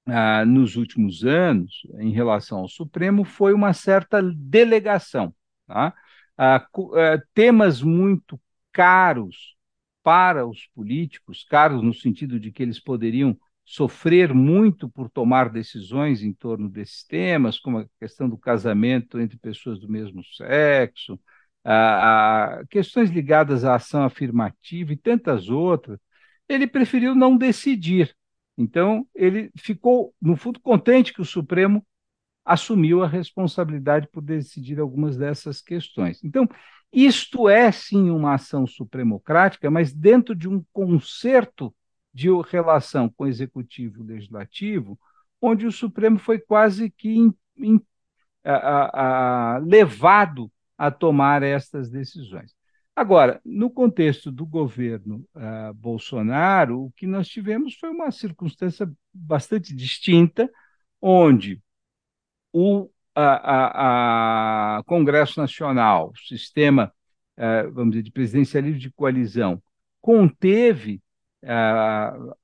ah, 0.05 0.45
nos 0.45 0.75
últimos 0.75 1.23
anos, 1.23 1.81
em 1.99 2.11
relação 2.11 2.59
ao 2.59 2.67
Supremo, 2.67 3.23
foi 3.23 3.53
uma 3.53 3.73
certa 3.73 4.21
delegação. 4.21 5.33
Tá? 5.67 5.93
Ah, 6.37 6.67
ah, 6.95 7.21
temas 7.33 7.81
muito 7.81 8.39
caros 8.71 9.55
para 10.03 10.47
os 10.47 10.67
políticos, 10.73 11.43
caros 11.43 11.83
no 11.83 11.93
sentido 11.93 12.39
de 12.39 12.51
que 12.51 12.63
eles 12.63 12.79
poderiam 12.79 13.37
sofrer 13.65 14.33
muito 14.33 14.89
por 14.89 15.09
tomar 15.09 15.49
decisões 15.49 16.23
em 16.23 16.33
torno 16.33 16.67
desses 16.69 17.03
temas, 17.03 17.59
como 17.59 17.79
a 17.79 17.85
questão 17.99 18.27
do 18.27 18.37
casamento 18.37 19.19
entre 19.19 19.37
pessoas 19.37 19.79
do 19.79 19.87
mesmo 19.87 20.23
sexo, 20.23 21.19
a, 21.63 22.61
a 22.61 22.65
questões 22.67 23.11
ligadas 23.11 23.63
à 23.63 23.75
ação 23.75 24.03
afirmativa 24.03 24.91
e 24.93 24.97
tantas 24.97 25.49
outras, 25.49 25.99
ele 26.47 26.65
preferiu 26.67 27.13
não 27.13 27.37
decidir. 27.37 28.15
Então, 28.59 29.07
ele 29.15 29.49
ficou, 29.55 30.13
no 30.21 30.35
fundo, 30.35 30.59
contente 30.59 31.13
que 31.13 31.21
o 31.21 31.25
Supremo 31.25 31.81
assumiu 32.43 33.01
a 33.01 33.07
responsabilidade 33.07 34.09
por 34.11 34.21
decidir 34.21 34.81
algumas 34.81 35.15
dessas 35.15 35.61
questões. 35.61 36.21
Então, 36.25 36.45
isto 36.91 37.47
é 37.47 37.71
sim 37.71 38.09
uma 38.09 38.33
ação 38.33 38.67
supremocrática, 38.67 39.71
mas 39.71 39.93
dentro 39.93 40.35
de 40.35 40.49
um 40.49 40.61
concerto 40.73 41.73
de 42.13 42.27
relação 42.51 43.07
com 43.07 43.23
o 43.23 43.27
executivo 43.27 43.99
e 43.99 44.01
o 44.01 44.05
legislativo, 44.05 44.99
onde 45.41 45.65
o 45.65 45.71
Supremo 45.71 46.19
foi 46.19 46.37
quase 46.37 46.89
que 46.89 47.13
in, 47.13 47.33
in, 47.55 47.79
a, 48.43 48.55
a, 48.55 49.55
a, 49.55 49.57
levado 49.59 50.51
a 50.77 50.91
tomar 50.91 51.43
estas 51.43 51.89
decisões. 51.89 52.53
Agora, 52.99 53.39
no 53.45 53.69
contexto 53.69 54.29
do 54.29 54.45
governo 54.45 55.25
uh, 55.33 55.73
Bolsonaro, 55.73 56.83
o 56.83 56.91
que 56.91 57.07
nós 57.07 57.29
tivemos 57.29 57.75
foi 57.75 57.89
uma 57.91 58.11
circunstância 58.11 58.91
bastante 59.13 59.73
distinta, 59.73 60.51
onde 61.01 61.61
o 62.51 62.89
a, 63.15 63.21
a, 63.23 64.77
a 64.79 64.83
Congresso 64.83 65.39
Nacional, 65.39 66.11
sistema, 66.27 66.91
uh, 67.37 67.71
vamos 67.71 67.91
dizer, 67.91 68.03
de 68.03 68.11
presidencialismo 68.11 68.81
de 68.81 68.91
coalizão, 68.91 69.63
conteve 70.01 71.01
uh, 71.45 72.35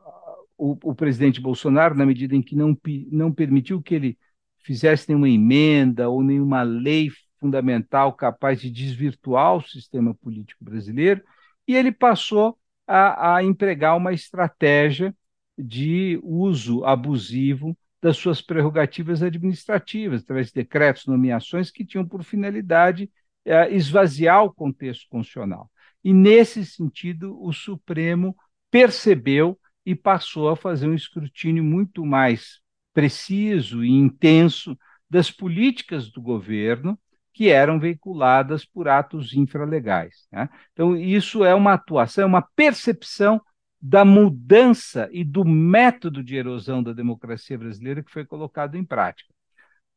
o, 0.57 0.77
o, 0.81 0.95
presidente 0.95 1.41
Bolsonaro 1.41 1.95
na 1.95 2.05
medida 2.05 2.33
em 2.33 2.41
que 2.41 2.55
não, 2.55 2.77
não 3.11 3.29
permitiu 3.29 3.81
que 3.81 3.93
ele 3.93 4.17
fizesse 4.59 5.09
nenhuma 5.09 5.27
emenda 5.27 6.07
ou 6.07 6.23
nenhuma 6.23 6.63
lei 6.63 7.09
fundamental 7.45 8.11
capaz 8.13 8.59
de 8.59 8.71
desvirtuar 8.71 9.55
o 9.55 9.61
sistema 9.61 10.15
político 10.15 10.65
brasileiro, 10.65 11.21
e 11.67 11.75
ele 11.75 11.91
passou 11.91 12.57
a, 12.87 13.35
a 13.35 13.43
empregar 13.43 13.95
uma 13.95 14.13
estratégia 14.13 15.15
de 15.55 16.19
uso 16.23 16.83
abusivo 16.83 17.77
das 18.01 18.17
suas 18.17 18.41
prerrogativas 18.41 19.21
administrativas, 19.21 20.23
através 20.23 20.47
de 20.47 20.53
decretos, 20.53 21.05
nomeações 21.05 21.69
que 21.69 21.85
tinham 21.85 22.07
por 22.07 22.23
finalidade 22.23 23.11
é, 23.45 23.71
esvaziar 23.71 24.43
o 24.43 24.53
contexto 24.53 25.07
constitucional. 25.07 25.69
E, 26.03 26.11
nesse 26.13 26.65
sentido, 26.65 27.39
o 27.41 27.53
Supremo 27.53 28.35
percebeu 28.71 29.59
e 29.85 29.93
passou 29.93 30.49
a 30.49 30.55
fazer 30.55 30.87
um 30.87 30.95
escrutínio 30.95 31.63
muito 31.63 32.03
mais 32.03 32.59
preciso 32.91 33.83
e 33.83 33.91
intenso 33.91 34.75
das 35.07 35.29
políticas 35.29 36.09
do 36.09 36.21
governo 36.21 36.97
que 37.35 37.49
eram 37.49 37.77
veiculadas 37.77 38.63
por 38.63 38.87
atos 38.87 39.33
infralegais. 39.33 40.25
Né? 40.31 40.47
Então, 40.71 40.95
isso 40.95 41.43
é 41.43 41.53
uma 41.53 41.73
atuação, 41.73 42.23
é 42.23 42.25
uma 42.25 42.41
percepção 42.41 43.41
da 43.79 44.05
mudança 44.05 45.09
e 45.11 45.21
do 45.21 45.43
método 45.43 46.23
de 46.23 46.37
erosão 46.37 46.81
da 46.81 46.93
democracia 46.93 47.57
brasileira 47.57 48.01
que 48.01 48.09
foi 48.11 48.25
colocado 48.25 48.75
em 48.77 48.85
prática. 48.85 49.29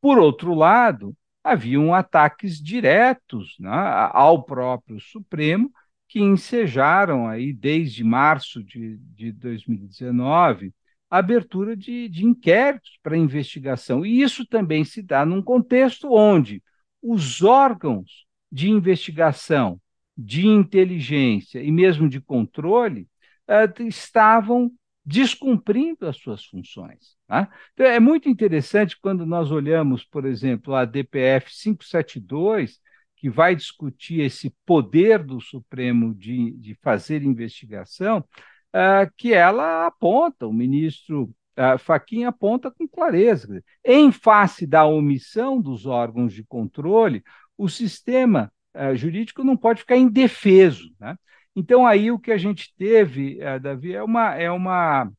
Por 0.00 0.18
outro 0.18 0.52
lado, 0.52 1.16
haviam 1.44 1.94
ataques 1.94 2.60
diretos 2.60 3.54
né, 3.60 3.70
ao 4.12 4.42
próprio 4.42 4.98
Supremo, 5.00 5.70
que 6.08 6.20
ensejaram 6.20 7.28
aí 7.28 7.52
desde 7.52 8.02
março 8.02 8.64
de, 8.64 8.98
de 9.14 9.30
2019 9.30 10.74
a 11.08 11.18
abertura 11.18 11.76
de, 11.76 12.08
de 12.08 12.24
inquéritos 12.24 12.98
para 13.00 13.16
investigação. 13.16 14.04
E 14.04 14.22
isso 14.22 14.44
também 14.44 14.84
se 14.84 15.02
dá 15.02 15.24
num 15.24 15.40
contexto 15.40 16.12
onde 16.12 16.60
os 17.02 17.42
órgãos 17.42 18.26
de 18.50 18.70
investigação, 18.70 19.80
de 20.16 20.46
inteligência 20.46 21.62
e 21.62 21.70
mesmo 21.70 22.08
de 22.08 22.20
controle 22.20 23.08
uh, 23.48 23.82
estavam 23.86 24.70
descumprindo 25.04 26.06
as 26.06 26.16
suas 26.16 26.44
funções. 26.44 27.16
Tá? 27.26 27.48
Então, 27.72 27.86
é 27.86 27.98
muito 27.98 28.28
interessante 28.28 28.98
quando 29.00 29.24
nós 29.24 29.50
olhamos, 29.50 30.04
por 30.04 30.26
exemplo, 30.26 30.74
a 30.74 30.84
DPF 30.84 31.50
572, 31.50 32.78
que 33.16 33.30
vai 33.30 33.56
discutir 33.56 34.20
esse 34.20 34.54
poder 34.66 35.22
do 35.22 35.40
Supremo 35.40 36.14
de, 36.14 36.52
de 36.52 36.74
fazer 36.82 37.22
investigação, 37.22 38.18
uh, 38.18 39.10
que 39.16 39.32
ela 39.32 39.86
aponta, 39.86 40.46
o 40.46 40.52
ministro 40.52 41.30
Fachin 41.78 42.24
aponta 42.24 42.70
com 42.70 42.86
clareza. 42.86 43.62
Em 43.84 44.12
face 44.12 44.66
da 44.66 44.84
omissão 44.86 45.60
dos 45.60 45.86
órgãos 45.86 46.32
de 46.32 46.44
controle, 46.44 47.22
o 47.56 47.68
sistema 47.68 48.52
uh, 48.74 48.94
jurídico 48.94 49.42
não 49.42 49.56
pode 49.56 49.80
ficar 49.80 49.96
indefeso. 49.96 50.94
Né? 51.00 51.16
Então, 51.54 51.86
aí 51.86 52.10
o 52.10 52.18
que 52.18 52.30
a 52.30 52.38
gente 52.38 52.72
teve, 52.76 53.38
uh, 53.42 53.60
Davi, 53.60 53.92
é 53.92 54.02
uma, 54.02 54.34
é 54.34 54.50
uma, 54.50 55.10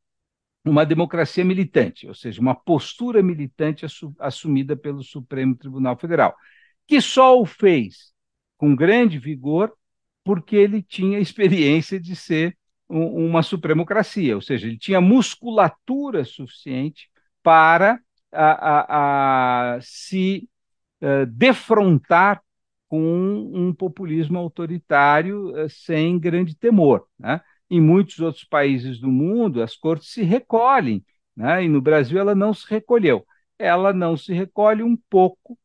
uma 0.66 0.86
democracia 0.86 1.44
militante, 1.44 2.08
ou 2.08 2.14
seja, 2.14 2.40
uma 2.40 2.56
postura 2.56 3.22
militante 3.22 3.86
assumida 4.20 4.76
pelo 4.78 5.04
Supremo 5.04 5.56
Tribunal 5.56 5.98
Federal, 5.98 6.36
que 6.88 7.02
só 7.02 7.40
o 7.40 7.46
fez 7.46 8.14
com 8.58 8.76
grande 8.76 9.20
vigor 9.20 9.74
porque 10.24 10.56
ele 10.56 10.82
tinha 10.82 11.20
experiência 11.20 12.00
de 12.00 12.16
ser 12.16 12.58
uma 12.90 13.44
supremocracia, 13.44 14.36
ou 14.36 14.42
seja, 14.42 14.68
ele 14.68 14.78
tinha 14.78 15.00
musculatura 15.00 16.26
suficiente 16.26 17.10
para 17.44 18.00
a, 18.32 19.74
a, 19.74 19.76
a 19.76 19.82
se 19.82 20.50
uh, 21.02 21.26
defrontar 21.28 22.42
com 22.88 23.52
um, 23.54 23.74
populismo 23.74 24.40
autoritário 24.40 25.52
uh, 25.52 25.70
sem 25.70 26.18
grande 26.18 26.56
temor. 26.56 27.06
Né? 27.18 27.40
Em 27.70 27.80
muitos 27.80 28.20
outros 28.20 28.44
países 28.44 29.00
do 29.00 29.12
mundo, 29.12 29.62
as 29.62 29.76
cortes 29.76 30.12
se 30.12 30.24
recolhem, 30.24 31.06
né? 31.36 31.64
e 31.64 31.70
no 31.70 31.82
Brasil 31.82 32.20
ela 32.20 32.34
não 32.34 32.54
se 32.54 32.68
recolheu. 32.68 33.26
Ela 33.60 33.94
não 33.94 34.18
se 34.18 34.34
recolhe 34.34 34.82
um 34.82 34.98
pouco 35.10 35.58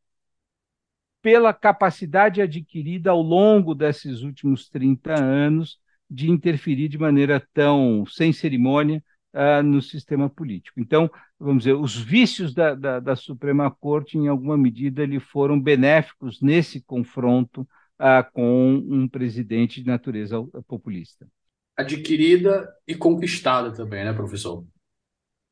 pela 1.23 1.55
capacidade 1.55 2.43
adquirida 2.43 3.11
ao 3.11 3.23
longo 3.23 3.75
desses 3.75 4.21
últimos 4.21 4.69
30 4.69 5.15
anos 5.15 5.81
de 6.11 6.31
interferir 6.31 6.89
de 6.89 6.99
maneira 6.99 7.47
tão 7.53 8.05
sem 8.07 8.33
cerimônia 8.33 9.03
uh, 9.35 9.63
no 9.63 9.83
sistema 9.83 10.31
político. 10.31 10.81
Então, 10.81 11.11
vamos 11.39 11.65
dizer, 11.65 11.75
os 11.75 11.97
vícios 11.97 12.55
da, 12.55 12.75
da, 12.75 13.01
da, 13.01 13.17
Suprema 13.17 13.71
Corte, 13.71 14.17
em 14.17 14.29
alguma 14.29 14.57
medida, 14.57 15.05
lhe 15.05 15.19
foram 15.19 15.61
benéficos 15.61 16.41
nesse 16.41 16.81
confronto 16.83 17.63
uh, 17.99 18.33
com 18.33 18.75
um 18.75 19.09
presidente 19.09 19.83
de 19.83 19.87
natureza 19.87 20.43
populista. 20.67 21.27
Adquirida 21.77 22.73
e 22.87 22.95
conquistada 22.95 23.73
também, 23.73 24.05
né, 24.05 24.13
professor? 24.13 24.65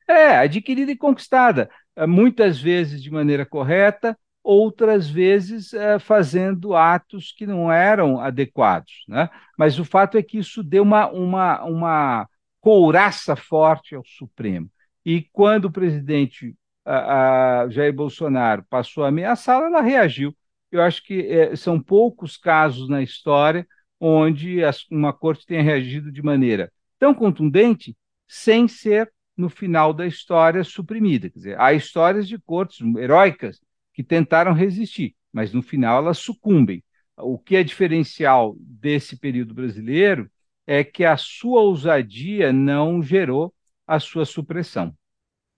É, 0.08 0.36
adquirida 0.36 0.92
e 0.92 0.96
conquistada, 0.96 1.68
uh, 1.96 2.06
muitas 2.06 2.60
vezes 2.60 3.02
de 3.02 3.10
maneira 3.10 3.44
correta, 3.44 4.16
outras 4.42 5.08
vezes 5.08 5.72
é, 5.72 5.98
fazendo 5.98 6.74
atos 6.74 7.32
que 7.32 7.46
não 7.46 7.70
eram 7.70 8.20
adequados. 8.20 9.04
Né? 9.08 9.28
Mas 9.56 9.78
o 9.78 9.84
fato 9.84 10.18
é 10.18 10.22
que 10.22 10.38
isso 10.38 10.62
deu 10.62 10.82
uma, 10.82 11.08
uma, 11.10 11.62
uma 11.64 12.28
couraça 12.60 13.36
forte 13.36 13.94
ao 13.94 14.04
Supremo. 14.04 14.70
E 15.04 15.22
quando 15.32 15.66
o 15.66 15.72
presidente 15.72 16.54
a, 16.84 17.62
a 17.62 17.68
Jair 17.68 17.92
Bolsonaro 17.92 18.64
passou 18.68 19.04
a 19.04 19.08
ameaçá-la, 19.08 19.66
ela 19.66 19.80
reagiu. 19.80 20.36
Eu 20.70 20.82
acho 20.82 21.02
que 21.04 21.26
é, 21.26 21.54
são 21.54 21.80
poucos 21.80 22.36
casos 22.36 22.88
na 22.88 23.02
história 23.02 23.66
onde 24.00 24.64
as, 24.64 24.84
uma 24.90 25.12
corte 25.12 25.46
tenha 25.46 25.62
reagido 25.62 26.10
de 26.10 26.22
maneira 26.22 26.72
tão 26.98 27.12
contundente 27.12 27.96
sem 28.28 28.68
ser, 28.68 29.12
no 29.36 29.48
final 29.48 29.92
da 29.92 30.06
história, 30.06 30.62
suprimida. 30.62 31.28
Quer 31.28 31.38
dizer, 31.38 31.60
há 31.60 31.72
histórias 31.72 32.28
de 32.28 32.38
cortes 32.38 32.78
heróicas 32.96 33.60
que 33.92 34.02
tentaram 34.02 34.52
resistir, 34.52 35.14
mas 35.32 35.52
no 35.52 35.62
final 35.62 35.98
elas 35.98 36.18
sucumbem. 36.18 36.82
O 37.16 37.38
que 37.38 37.56
é 37.56 37.62
diferencial 37.62 38.56
desse 38.58 39.16
período 39.16 39.54
brasileiro 39.54 40.30
é 40.66 40.82
que 40.82 41.04
a 41.04 41.16
sua 41.16 41.60
ousadia 41.60 42.52
não 42.52 43.02
gerou 43.02 43.52
a 43.86 44.00
sua 44.00 44.24
supressão. 44.24 44.94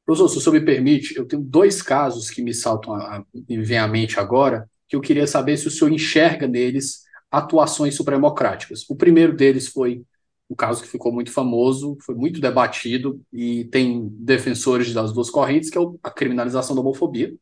Professor, 0.04 0.28
se 0.28 0.38
o 0.38 0.40
senhor 0.40 0.54
me 0.54 0.64
permite, 0.64 1.16
eu 1.16 1.26
tenho 1.26 1.42
dois 1.42 1.80
casos 1.80 2.28
que 2.28 2.42
me 2.42 2.52
saltam, 2.52 2.94
a, 2.94 3.24
me 3.32 3.62
vêm 3.62 3.78
à 3.78 3.88
mente 3.88 4.20
agora, 4.20 4.68
que 4.88 4.94
eu 4.94 5.00
queria 5.00 5.26
saber 5.26 5.56
se 5.56 5.66
o 5.66 5.70
senhor 5.70 5.90
enxerga 5.90 6.46
neles 6.46 7.04
atuações 7.30 7.94
supremocráticas. 7.94 8.88
O 8.88 8.96
primeiro 8.96 9.34
deles 9.34 9.68
foi 9.68 10.02
um 10.48 10.54
caso 10.54 10.82
que 10.82 10.88
ficou 10.88 11.10
muito 11.10 11.32
famoso, 11.32 11.96
foi 12.04 12.14
muito 12.14 12.40
debatido 12.40 13.20
e 13.32 13.64
tem 13.66 14.08
defensores 14.10 14.92
das 14.92 15.12
duas 15.12 15.30
correntes, 15.30 15.70
que 15.70 15.78
é 15.78 15.80
a 16.02 16.10
criminalização 16.10 16.76
da 16.76 16.82
homofobia. 16.82 17.34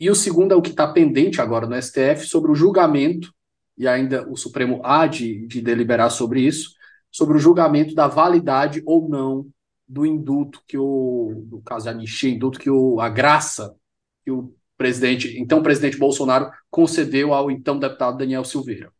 E 0.00 0.08
o 0.10 0.14
segundo 0.14 0.52
é 0.52 0.56
o 0.56 0.62
que 0.62 0.70
está 0.70 0.90
pendente 0.90 1.42
agora 1.42 1.66
no 1.66 1.80
STF 1.80 2.26
sobre 2.26 2.50
o 2.50 2.54
julgamento, 2.54 3.32
e 3.76 3.86
ainda 3.86 4.26
o 4.28 4.36
Supremo 4.36 4.80
há 4.82 5.06
de, 5.06 5.46
de 5.46 5.60
deliberar 5.60 6.10
sobre 6.10 6.40
isso, 6.40 6.70
sobre 7.10 7.36
o 7.36 7.40
julgamento 7.40 7.94
da 7.94 8.06
validade 8.06 8.82
ou 8.86 9.08
não 9.08 9.46
do 9.86 10.06
induto 10.06 10.62
que 10.66 10.78
o, 10.78 11.46
no 11.50 11.60
caso 11.62 11.84
de 11.84 11.90
anistia, 11.90 12.30
induto 12.30 12.58
que 12.58 12.70
o, 12.70 13.00
a 13.00 13.08
graça 13.08 13.76
que 14.24 14.30
o 14.30 14.54
presidente, 14.76 15.38
então 15.38 15.62
presidente 15.62 15.98
Bolsonaro 15.98 16.50
concedeu 16.70 17.34
ao 17.34 17.50
então 17.50 17.78
deputado 17.78 18.16
Daniel 18.16 18.44
Silveira. 18.44 18.90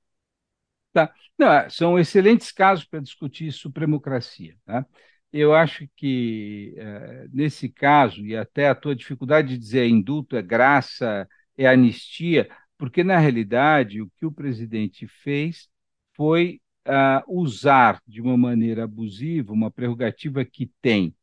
Tá. 0.92 1.14
Não, 1.38 1.70
são 1.70 1.98
excelentes 1.98 2.52
casos 2.52 2.84
para 2.84 3.00
discutir 3.00 3.50
supremocracia. 3.52 4.56
Tá? 4.66 4.84
Eu 5.32 5.54
acho 5.54 5.86
que, 5.96 6.74
eh, 6.76 7.26
nesse 7.32 7.68
caso, 7.68 8.24
e 8.26 8.36
até 8.36 8.68
a 8.68 8.74
tua 8.74 8.96
dificuldade 8.96 9.48
de 9.48 9.58
dizer 9.58 9.86
indulto 9.86 10.36
é 10.36 10.42
graça, 10.42 11.28
é 11.56 11.68
anistia, 11.68 12.48
porque, 12.76 13.04
na 13.04 13.18
realidade, 13.18 14.02
o 14.02 14.10
que 14.18 14.26
o 14.26 14.32
presidente 14.32 15.06
fez 15.06 15.68
foi 16.16 16.60
uh, 16.88 17.40
usar 17.40 18.00
de 18.06 18.20
uma 18.20 18.36
maneira 18.36 18.84
abusiva 18.84 19.52
uma 19.52 19.70
prerrogativa 19.70 20.44
que 20.44 20.70
tem, 20.82 21.14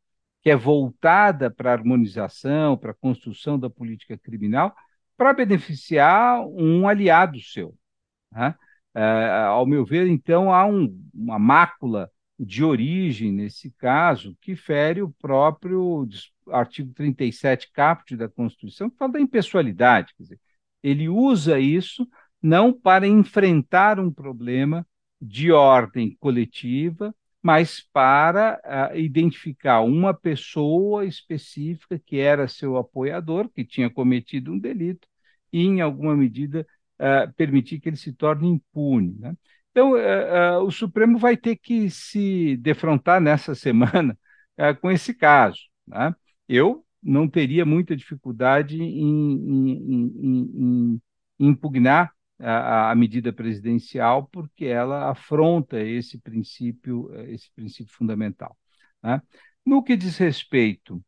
que 0.42 0.50
é 0.50 0.56
voltada 0.56 1.52
para 1.52 1.72
a 1.72 1.74
harmonização, 1.74 2.78
para 2.78 2.92
a 2.92 2.96
construção 2.96 3.60
da 3.60 3.70
política 3.70 4.18
criminal, 4.18 4.76
para 5.18 5.34
beneficiar 5.34 6.42
um 6.48 6.88
aliado 6.88 7.40
seu. 7.42 7.76
Né? 8.32 8.56
Uh, 8.96 9.48
ao 9.50 9.66
meu 9.66 9.86
ver, 9.86 10.08
então, 10.08 10.54
há 10.54 10.66
um, 10.66 10.96
uma 11.14 11.40
mácula 11.40 12.10
de 12.40 12.64
origem, 12.64 13.32
nesse 13.32 13.72
caso, 13.72 14.38
que 14.42 14.56
fere 14.56 15.02
o 15.02 15.12
próprio 15.12 16.08
artigo 16.50 16.94
37 16.94 17.72
caput 17.72 18.16
da 18.16 18.30
Constituição, 18.30 18.90
que 18.90 18.98
fala 18.98 19.14
da 19.14 19.22
impessoalidade. 19.22 20.14
Quer 20.16 20.24
dizer, 20.24 20.40
ele 20.84 21.10
usa 21.10 21.60
isso 21.60 22.08
não 22.42 22.72
para 22.72 23.08
enfrentar 23.08 24.00
um 24.00 24.12
problema 24.12 24.86
de 25.20 25.52
ordem 25.52 26.16
coletiva, 26.20 27.14
mas 27.42 27.82
para 27.94 28.60
uh, 28.94 28.98
identificar 28.98 29.82
uma 29.82 30.14
pessoa 30.14 31.06
específica 31.06 31.98
que 31.98 32.18
era 32.20 32.48
seu 32.48 32.78
apoiador, 32.78 33.50
que 33.50 33.66
tinha 33.66 33.90
cometido 33.90 34.52
um 34.52 34.60
delito, 34.60 35.08
e, 35.52 35.62
em 35.62 35.82
alguma 35.82 36.16
medida, 36.16 36.68
uh, 37.00 37.34
permitir 37.34 37.80
que 37.80 37.90
ele 37.90 37.96
se 37.96 38.14
torne 38.14 38.48
impune. 38.48 39.16
Né? 39.20 39.36
Então, 39.78 39.92
uh, 39.92 40.60
uh, 40.60 40.66
o 40.66 40.72
Supremo 40.72 41.20
vai 41.20 41.38
ter 41.38 41.56
que 41.56 41.88
se 41.88 42.58
defrontar 42.58 43.22
nessa 43.22 43.54
semana 43.56 44.18
uh, 44.58 44.76
com 44.82 44.90
esse 44.90 45.14
caso. 45.14 45.60
Né? 45.86 46.16
Eu 46.50 46.84
não 47.02 47.30
teria 47.30 47.64
muita 47.64 47.96
dificuldade 47.96 48.82
em, 48.82 49.34
em, 49.36 49.72
em, 50.20 51.00
em 51.40 51.48
impugnar 51.48 52.12
a, 52.40 52.90
a, 52.90 52.96
medida 52.96 53.32
presidencial, 53.32 54.28
porque 54.32 54.66
ela 54.66 55.12
afronta 55.12 55.80
esse 55.80 56.18
princípio, 56.18 57.12
esse 57.28 57.52
princípio 57.52 57.94
fundamental. 57.94 58.58
Né? 59.04 59.22
No 59.64 59.84
que 59.84 59.96
diz 59.96 60.18
respeito 60.18 61.00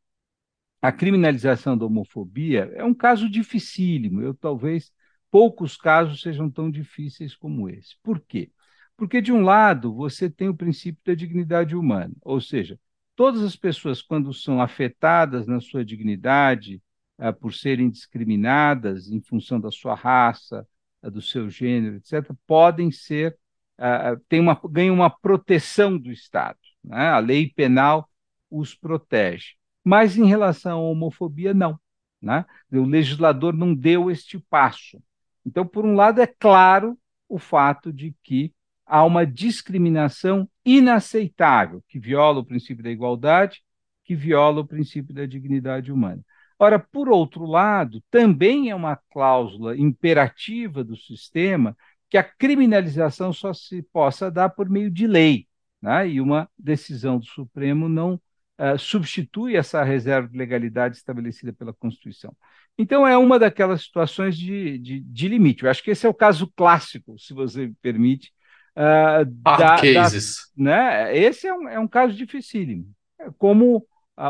à 0.80 0.92
criminalização 0.92 1.76
da 1.76 1.88
homofobia, 1.88 2.72
é 2.76 2.84
um 2.84 2.94
caso 2.94 3.28
dificílimo. 3.28 4.22
Eu 4.22 4.36
talvez 4.36 4.92
poucos 5.32 5.76
casos 5.76 6.22
sejam 6.22 6.52
tão 6.52 6.70
difíceis 6.70 7.36
como 7.36 7.68
esse. 7.68 7.96
Por 8.04 8.20
quê? 8.20 8.52
Porque, 9.00 9.22
de 9.22 9.32
um 9.32 9.42
lado, 9.42 9.94
você 9.94 10.30
tem 10.30 10.50
o 10.50 10.54
princípio 10.54 11.02
da 11.06 11.14
dignidade 11.14 11.74
humana, 11.74 12.14
ou 12.22 12.42
seja, 12.42 12.78
todas 13.16 13.42
as 13.42 13.56
pessoas, 13.56 14.02
quando 14.02 14.34
são 14.34 14.62
afetadas 14.62 15.48
na 15.48 15.62
sua 15.62 15.86
dignidade, 15.86 16.82
ah, 17.18 17.32
por 17.32 17.54
serem 17.54 17.90
discriminadas 17.90 19.10
em 19.10 19.22
função 19.22 19.58
da 19.58 19.72
sua 19.72 19.96
raça, 19.96 20.68
ah, 21.02 21.10
do 21.10 21.22
seu 21.22 21.50
gênero, 21.50 21.96
etc., 21.96 22.30
podem 22.46 22.92
ser, 22.92 23.38
ah, 23.78 24.18
tem 24.28 24.42
uma, 24.42 24.60
ganham 24.70 24.96
uma 24.96 25.10
proteção 25.10 25.98
do 25.98 26.12
Estado. 26.12 26.60
Né? 26.84 27.08
A 27.08 27.20
lei 27.20 27.50
penal 27.56 28.10
os 28.52 28.76
protege. 28.76 29.54
Mas 29.82 30.18
em 30.18 30.26
relação 30.26 30.78
à 30.78 30.82
homofobia, 30.82 31.54
não. 31.54 31.80
Né? 32.22 32.46
O 32.70 32.84
legislador 32.84 33.54
não 33.54 33.74
deu 33.74 34.12
este 34.12 34.38
passo. 34.38 35.02
Então, 35.46 35.66
por 35.66 35.86
um 35.86 35.96
lado, 35.96 36.20
é 36.20 36.28
claro 36.28 37.00
o 37.30 37.40
fato 37.40 37.94
de 37.94 38.14
que 38.22 38.54
há 38.90 39.06
uma 39.06 39.26
discriminação 39.26 40.50
inaceitável, 40.66 41.84
que 41.88 42.00
viola 42.00 42.40
o 42.40 42.46
princípio 42.46 42.84
da 42.84 42.90
igualdade, 42.90 43.62
que 44.04 44.16
viola 44.16 44.62
o 44.62 44.68
princípio 44.68 45.14
da 45.14 45.26
dignidade 45.26 45.92
humana. 45.92 46.22
Ora, 46.58 46.80
por 46.80 47.08
outro 47.08 47.46
lado, 47.46 48.04
também 48.12 48.70
é 48.70 48.76
uma 48.76 48.98
cláusula 49.12 49.78
imperativa 49.78 50.84
do 50.84 50.98
sistema 50.98 51.78
que 52.10 52.18
a 52.18 52.24
criminalização 52.24 53.32
só 53.32 53.54
se 53.54 53.84
possa 53.94 54.32
dar 54.32 54.50
por 54.50 54.68
meio 54.68 54.90
de 54.90 55.06
lei, 55.06 55.48
né? 55.82 56.10
e 56.10 56.20
uma 56.20 56.50
decisão 56.58 57.20
do 57.20 57.26
Supremo 57.26 57.88
não 57.88 58.16
uh, 58.60 58.78
substitui 58.78 59.56
essa 59.56 59.84
reserva 59.84 60.28
de 60.28 60.38
legalidade 60.38 60.98
estabelecida 60.98 61.54
pela 61.54 61.74
Constituição. 61.74 62.36
Então, 62.78 63.08
é 63.08 63.18
uma 63.18 63.38
daquelas 63.38 63.84
situações 63.84 64.38
de, 64.38 64.80
de, 64.80 65.00
de 65.02 65.28
limite. 65.28 65.64
Eu 65.64 65.70
acho 65.70 65.84
que 65.84 65.92
esse 65.92 66.06
é 66.06 66.10
o 66.10 66.14
caso 66.14 66.52
clássico, 66.56 67.18
se 67.20 67.34
você 67.34 67.68
me 67.68 67.76
permite. 67.82 68.34
Uh, 68.80 69.26
da, 69.26 69.76
cases. 69.82 70.52
Da, 70.56 70.64
né? 70.64 71.18
Esse 71.18 71.48
é 71.48 71.54
um, 71.54 71.68
é 71.68 71.78
um 71.78 71.88
caso 71.88 72.16
dificílimo. 72.16 72.86
É 73.20 73.30
como 73.38 73.86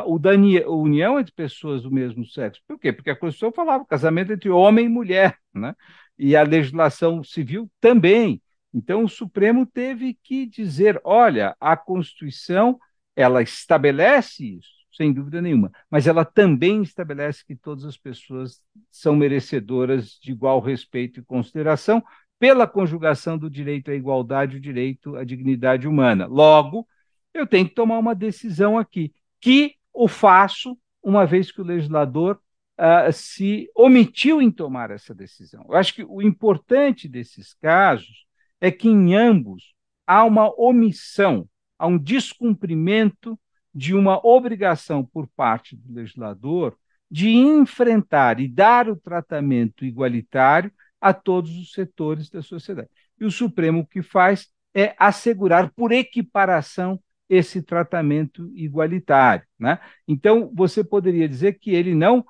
o 0.06 0.20
da 0.20 0.32
união 0.32 1.20
entre 1.20 1.34
pessoas 1.34 1.84
do 1.84 1.92
mesmo 1.92 2.26
sexo. 2.26 2.62
Por 2.68 2.80
quê? 2.80 2.94
Porque 2.94 3.10
a 3.10 3.16
Constituição 3.16 3.52
falava 3.52 3.86
casamento 3.86 4.32
entre 4.32 4.50
homem 4.50 4.86
e 4.86 4.90
mulher, 4.90 5.38
né? 5.54 5.76
e 6.20 6.36
a 6.36 6.44
legislação 6.44 7.24
civil 7.24 7.72
também. 7.80 8.42
Então, 8.74 9.04
o 9.04 9.10
Supremo 9.10 9.66
teve 9.66 10.18
que 10.22 10.46
dizer: 10.46 11.00
olha, 11.04 11.56
a 11.60 11.78
Constituição 11.78 12.80
ela 13.16 13.42
estabelece 13.42 14.58
isso, 14.58 14.70
sem 14.92 15.12
dúvida 15.12 15.42
nenhuma, 15.42 15.72
mas 15.90 16.06
ela 16.06 16.24
também 16.24 16.84
estabelece 16.84 17.44
que 17.46 17.56
todas 17.56 17.86
as 17.86 17.98
pessoas 17.98 18.62
são 18.92 19.16
merecedoras 19.16 20.20
de 20.22 20.32
igual 20.32 20.60
respeito 20.60 21.20
e 21.20 21.26
consideração 21.26 22.04
pela 22.40 22.66
conjugação 22.66 23.38
do 23.38 23.50
direito 23.50 23.92
à 23.92 23.94
igualdade 23.94 24.56
e 24.56 24.58
o 24.58 24.62
direito 24.62 25.16
à 25.18 25.24
dignidade 25.26 25.88
humana. 25.88 26.26
Logo, 26.26 26.88
eu 27.34 27.46
tenho 27.46 27.68
que 27.68 27.76
tomar 27.76 28.00
uma 28.00 28.16
decisão 28.16 28.78
aqui, 28.78 29.14
que 29.42 29.76
o 29.94 30.08
faço, 30.08 30.78
uma 31.04 31.26
vez 31.26 31.52
que 31.52 31.62
o 31.62 31.66
legislador 31.66 32.42
uh, 32.80 33.12
se 33.12 33.70
omitiu 33.76 34.42
em 34.42 34.50
tomar 34.50 34.90
essa 34.90 35.14
decisão. 35.14 35.66
Eu 35.68 35.76
acho 35.76 35.94
que 35.94 36.04
o 36.04 36.22
importante 36.22 37.08
desses 37.08 37.54
casos 37.54 38.26
é 38.62 38.72
que 38.72 38.88
em 38.88 39.16
ambos 39.16 39.74
há 40.08 40.24
uma 40.24 40.50
omissão, 40.60 41.48
há 41.78 41.86
um 41.88 41.98
descumprimento 41.98 43.38
de 43.74 43.94
uma 43.94 44.26
obrigação 44.26 45.06
por 45.06 45.28
parte 45.28 45.76
do 45.76 45.94
legislador 45.94 46.76
de 47.12 47.30
enfrentar 47.30 48.40
e 48.40 48.48
dar 48.48 48.88
o 48.88 48.96
tratamento 48.96 49.84
igualitário 49.84 50.72
a 51.00 51.14
todos 51.14 51.58
os 51.58 51.72
setores 51.72 52.30
da 52.30 52.42
sociedade. 52.42 52.90
E 53.20 53.26
o 53.26 53.32
Supremo 53.32 53.82
o 53.82 53.88
que 53.88 54.02
faz 54.02 54.48
é 54.74 54.96
assegurar 54.98 55.72
por 55.74 55.92
equiparação 55.92 57.00
esse 57.28 57.62
tratamento 57.62 58.50
igualitário. 58.56 59.46
Né? 59.58 59.80
Então, 60.08 60.52
você 60.54 60.84
poderia 60.84 61.30
dizer 61.30 61.60
que 61.60 61.72
ele 61.72 61.94
não 61.94 62.26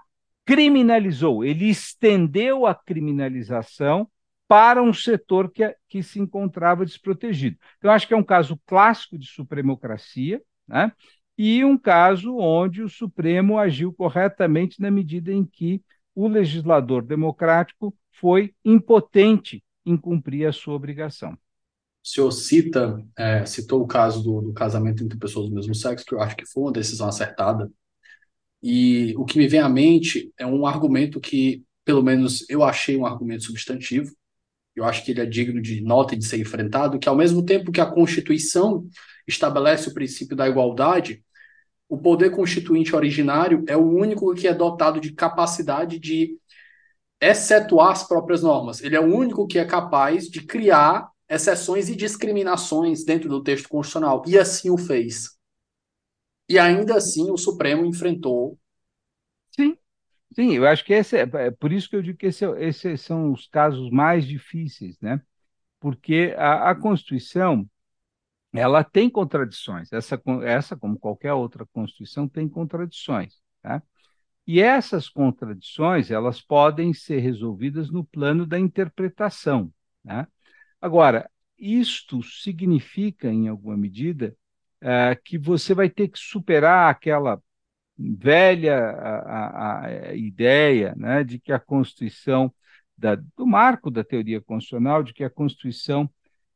criminalizou, 0.46 1.44
ele 1.44 1.70
estendeu 1.70 2.66
a 2.66 2.74
criminalização 2.74 4.10
para 4.48 4.82
um 4.82 4.92
setor 4.92 5.52
que, 5.52 5.76
que 5.88 6.02
se 6.02 6.20
encontrava 6.20 6.86
desprotegido. 6.86 7.56
Então, 7.78 7.92
acho 7.92 8.08
que 8.08 8.14
é 8.14 8.18
um 8.18 8.24
caso 8.24 8.60
clássico 8.66 9.18
de 9.18 9.28
supremocracia, 9.28 10.42
né? 10.68 10.92
e 11.38 11.64
um 11.64 11.78
caso 11.78 12.36
onde 12.36 12.82
o 12.82 12.90
Supremo 12.90 13.58
agiu 13.58 13.94
corretamente 13.94 14.82
na 14.82 14.92
medida 14.92 15.32
em 15.32 15.46
que 15.46 15.82
o 16.24 16.28
legislador 16.28 17.04
democrático 17.04 17.94
foi 18.12 18.54
impotente 18.64 19.64
em 19.86 19.96
cumprir 19.96 20.48
a 20.48 20.52
sua 20.52 20.76
obrigação 20.76 21.38
o 22.04 22.08
senhor 22.08 22.32
cita, 22.32 23.06
é, 23.18 23.46
citou 23.46 23.82
o 23.82 23.88
caso 23.88 24.24
do, 24.24 24.42
do, 24.42 24.54
casamento 24.54 25.04
entre 25.04 25.18
pessoas 25.18 25.50
do 25.50 25.56
mesmo 25.56 25.76
sexo, 25.76 26.06
que 26.06 26.14
eu 26.14 26.22
acho 26.22 26.36
que 26.36 26.46
foi 26.46 26.64
uma 26.64 26.72
decisão 26.72 27.08
acertada. 27.08 27.70
E 28.62 29.14
o 29.18 29.26
que 29.26 29.38
me 29.38 29.48
vem 29.48 29.60
à 29.60 29.70
mente 29.70 30.32
é 30.38 30.46
um 30.46 30.66
argumento 30.66 31.20
que, 31.20 31.64
pelo 31.86 32.04
menos, 32.04 32.50
eu 32.50 32.64
achei 32.64 32.98
um 32.98 33.06
argumento 33.06 33.44
substantivo. 33.44 34.14
Eu 34.76 34.86
acho 34.86 35.04
que 35.04 35.12
ele 35.12 35.22
é 35.22 35.26
digno 35.26 35.62
de 35.62 35.82
nota 35.82 36.16
e 36.16 36.18
de 36.18 36.26
ser 36.26 36.40
enfrentado, 36.40 37.00
que 37.00 37.10
ao 37.10 37.16
mesmo 37.16 37.44
tempo 37.46 37.72
que 37.72 37.82
a 37.82 37.86
Constituição 37.86 38.88
estabelece 39.28 39.90
o 39.90 39.94
princípio 39.94 40.36
da 40.36 40.48
igualdade, 40.48 41.24
o 41.90 41.98
poder 41.98 42.30
constituinte 42.30 42.96
originário 42.96 43.66
é 43.68 43.76
o 43.76 43.82
único 43.84 44.34
que 44.36 44.48
é 44.48 44.54
dotado 44.54 45.02
de 45.02 45.12
capacidade 45.12 46.00
de 46.00 46.38
excetuar 47.20 47.92
as 47.92 48.08
próprias 48.08 48.44
normas. 48.44 48.82
Ele 48.82 48.96
é 48.96 49.00
o 49.00 49.14
único 49.14 49.48
que 49.48 49.58
é 49.58 49.66
capaz 49.66 50.30
de 50.30 50.44
criar 50.44 51.10
exceções 51.28 51.90
e 51.90 51.96
discriminações 51.96 53.04
dentro 53.04 53.28
do 53.28 53.44
texto 53.44 53.68
constitucional, 53.68 54.24
e 54.28 54.38
assim 54.38 54.70
o 54.70 54.78
fez. 54.78 55.38
E 56.48 56.58
ainda 56.58 56.96
assim 56.96 57.30
o 57.32 57.38
Supremo 57.38 57.86
enfrentou. 57.86 58.58
Sim, 59.52 59.78
sim, 60.34 60.56
eu 60.56 60.66
acho 60.68 60.86
que 60.86 60.94
esse 60.94 61.18
é, 61.18 61.30
é 61.34 61.52
por 61.52 61.72
isso 61.72 61.90
que 61.90 61.96
eu 61.96 62.02
digo 62.02 62.18
que 62.18 62.28
esse, 62.28 62.46
é, 62.46 62.68
esses 62.68 63.02
são 63.02 63.32
os 63.32 63.48
casos 63.48 63.90
mais 63.92 64.26
difíceis, 64.26 65.00
né? 65.02 65.22
Porque 65.80 66.34
a, 66.38 66.72
a 66.72 66.76
Constituição 66.76 67.68
ela 68.54 68.84
tem 68.84 69.10
contradições. 69.10 69.91
Essa, 69.93 70.22
essa, 70.43 70.76
como 70.76 70.97
qualquer 70.97 71.34
outra 71.34 71.66
Constituição, 71.68 72.28
tem 72.28 72.47
contradições. 72.47 73.36
Tá? 73.62 73.82
E 74.47 74.60
essas 74.60 75.08
contradições 75.08 76.10
elas 76.10 76.41
podem 76.41 76.93
ser 76.93 77.20
resolvidas 77.20 77.91
no 77.91 78.04
plano 78.04 78.45
da 78.45 78.58
interpretação. 78.58 79.72
Né? 80.04 80.28
Agora, 80.82 81.30
isto 81.58 82.24
significa, 82.24 83.30
em 83.30 83.47
alguma 83.47 83.78
medida, 83.78 84.36
é, 84.82 85.16
que 85.16 85.38
você 85.38 85.74
vai 85.74 85.89
ter 85.89 86.08
que 86.08 86.18
superar 86.18 86.89
aquela 86.89 87.41
velha 87.97 88.78
a, 88.78 89.86
a, 89.86 90.14
ideia 90.16 90.95
né, 90.95 91.24
de 91.24 91.38
que 91.38 91.52
a 91.52 91.60
Constituição, 91.60 92.54
da, 92.97 93.16
do 93.16 93.45
marco 93.45 93.91
da 93.91 94.04
teoria 94.04 94.41
constitucional, 94.41 95.04
de 95.04 95.14
que 95.14 95.24
a 95.24 95.30
Constituição 95.30 96.10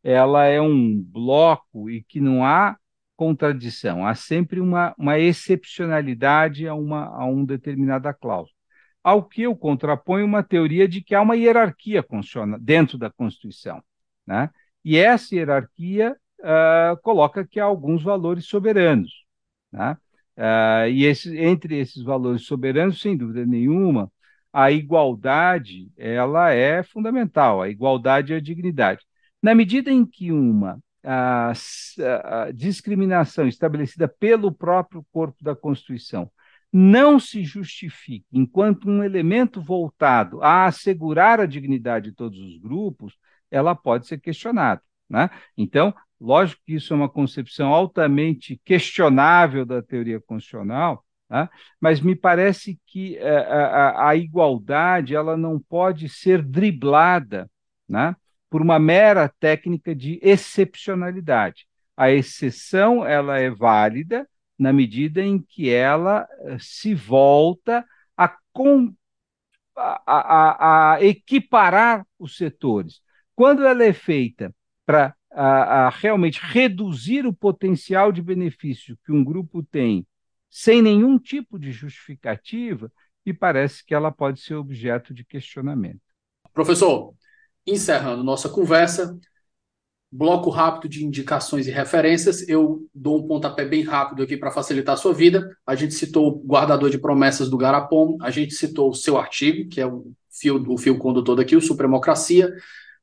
ela 0.04 0.46
é 0.46 0.62
um 0.62 1.02
bloco 1.02 1.90
e 1.90 2.04
que 2.04 2.20
não 2.20 2.46
há 2.46 2.78
contradição, 3.16 4.06
há 4.06 4.16
sempre 4.16 4.60
uma, 4.60 4.94
uma 4.98 5.18
excepcionalidade 5.18 6.68
a, 6.68 6.74
uma, 6.74 7.06
a 7.06 7.26
um 7.26 7.46
determinada 7.46 8.14
cláusula. 8.14 8.58
Ao 9.04 9.24
que 9.24 9.44
eu 9.44 9.56
contraponho 9.56 10.26
uma 10.26 10.44
teoria 10.44 10.88
de 10.88 11.02
que 11.02 11.16
há 11.16 11.22
uma 11.22 11.36
hierarquia 11.36 12.04
dentro 12.60 12.98
da 12.98 13.10
Constituição. 13.10 13.82
Né? 14.26 14.50
E 14.84 14.98
essa 14.98 15.36
hierarquia 15.36 16.16
uh, 16.40 17.02
coloca 17.02 17.46
que 17.46 17.60
há 17.60 17.66
alguns 17.66 18.04
valores 18.04 18.46
soberanos. 18.46 19.26
Né? 19.72 19.98
Uh, 20.38 20.90
e 20.90 21.06
esse, 21.06 21.38
entre 21.38 21.78
esses 21.78 22.02
valores 22.02 22.46
soberanos, 22.46 23.02
sem 23.02 23.16
dúvida 23.16 23.46
nenhuma, 23.46 24.12
a 24.52 24.72
igualdade 24.72 25.92
ela 25.98 26.52
é 26.52 26.84
fundamental, 26.84 27.62
a 27.62 27.70
igualdade 27.70 28.34
e 28.34 28.36
a 28.36 28.40
dignidade. 28.40 29.06
Na 29.44 29.54
medida 29.54 29.92
em 29.92 30.06
que 30.06 30.32
uma 30.32 30.80
a, 31.04 31.52
a 31.52 32.52
discriminação 32.54 33.46
estabelecida 33.46 34.08
pelo 34.08 34.54
próprio 34.54 35.06
corpo 35.12 35.44
da 35.44 35.54
Constituição 35.54 36.32
não 36.72 37.20
se 37.20 37.44
justifique 37.44 38.26
enquanto 38.32 38.90
um 38.90 39.04
elemento 39.04 39.62
voltado 39.62 40.42
a 40.42 40.66
assegurar 40.66 41.42
a 41.42 41.46
dignidade 41.46 42.10
de 42.10 42.16
todos 42.16 42.40
os 42.40 42.58
grupos, 42.58 43.16
ela 43.52 43.76
pode 43.76 44.08
ser 44.08 44.18
questionada. 44.18 44.82
Né? 45.10 45.30
Então, 45.58 45.94
lógico 46.20 46.62
que 46.66 46.76
isso 46.76 46.94
é 46.94 46.96
uma 46.96 47.10
concepção 47.10 47.74
altamente 47.74 48.60
questionável 48.64 49.66
da 49.66 49.84
teoria 49.84 50.22
constitucional, 50.22 51.06
né? 51.30 51.50
mas 51.82 52.00
me 52.00 52.16
parece 52.16 52.80
que 52.88 53.20
a, 53.20 53.22
eh, 53.22 53.54
a, 53.54 54.08
a, 54.08 54.16
igualdade 54.16 55.14
ela 55.14 55.36
não 55.36 55.60
pode 55.60 56.08
ser 56.10 56.42
driblada 56.42 57.48
né? 57.88 58.16
Por 58.54 58.62
uma 58.62 58.78
mera 58.78 59.28
técnica 59.40 59.96
de 59.96 60.20
excepcionalidade. 60.22 61.66
A 61.98 62.12
exceção 62.12 63.04
ela 63.04 63.40
é 63.40 63.50
válida 63.50 64.30
na 64.60 64.72
medida 64.72 65.24
em 65.24 65.42
que 65.42 65.72
ela 65.72 66.28
eh, 66.42 66.58
se 66.60 66.94
volta 66.94 67.84
a, 68.16 68.38
com, 68.52 68.94
a, 69.76 70.04
a, 70.06 70.94
a 70.94 71.04
equiparar 71.04 72.06
os 72.20 72.38
setores. 72.38 73.02
Quando 73.36 73.66
ela 73.66 73.84
é 73.84 73.92
feita 73.92 74.54
para 74.86 75.16
realmente 76.00 76.40
reduzir 76.40 77.26
o 77.26 77.34
potencial 77.34 78.12
de 78.12 78.22
benefício 78.22 78.96
que 79.04 79.12
um 79.12 79.24
grupo 79.24 79.64
tem 79.64 80.06
sem 80.48 80.80
nenhum 80.80 81.18
tipo 81.18 81.58
de 81.58 81.72
justificativa, 81.72 82.92
e 83.26 83.34
parece 83.34 83.84
que 83.84 83.96
ela 83.96 84.12
pode 84.12 84.42
ser 84.42 84.54
objeto 84.54 85.12
de 85.12 85.26
questionamento. 85.26 86.02
Professor, 86.54 87.16
encerrando 87.66 88.24
nossa 88.24 88.50
conversa, 88.50 89.18
bloco 90.12 90.52
rápido 90.52 90.90
de 90.90 91.04
indicações 91.04 91.68
e 91.68 91.72
referências. 91.72 92.48
Eu 92.48 92.88
dou 92.94 93.20
um 93.20 93.28
pontapé 93.28 93.66
bem 93.66 93.82
rápido 93.82 94.22
aqui 94.22 94.38
para 94.38 94.52
facilitar 94.52 94.94
a 94.94 94.98
sua 94.98 95.14
vida. 95.14 95.58
A 95.66 95.74
gente 95.74 95.96
citou 95.96 96.28
o 96.28 96.46
Guardador 96.46 96.90
de 96.90 97.00
Promessas 97.00 97.50
do 97.50 97.58
Garapom, 97.58 98.18
a 98.22 98.30
gente 98.30 98.54
citou 98.54 98.92
o 98.92 98.94
seu 98.94 99.18
artigo, 99.18 99.68
que 99.70 99.82
é 99.82 99.88
o 99.88 100.12
fio, 100.30 100.64
o 100.72 100.78
fio 100.78 100.98
condutor 101.00 101.36
daqui, 101.36 101.56
o 101.56 101.62
Supremocracia. 101.62 102.54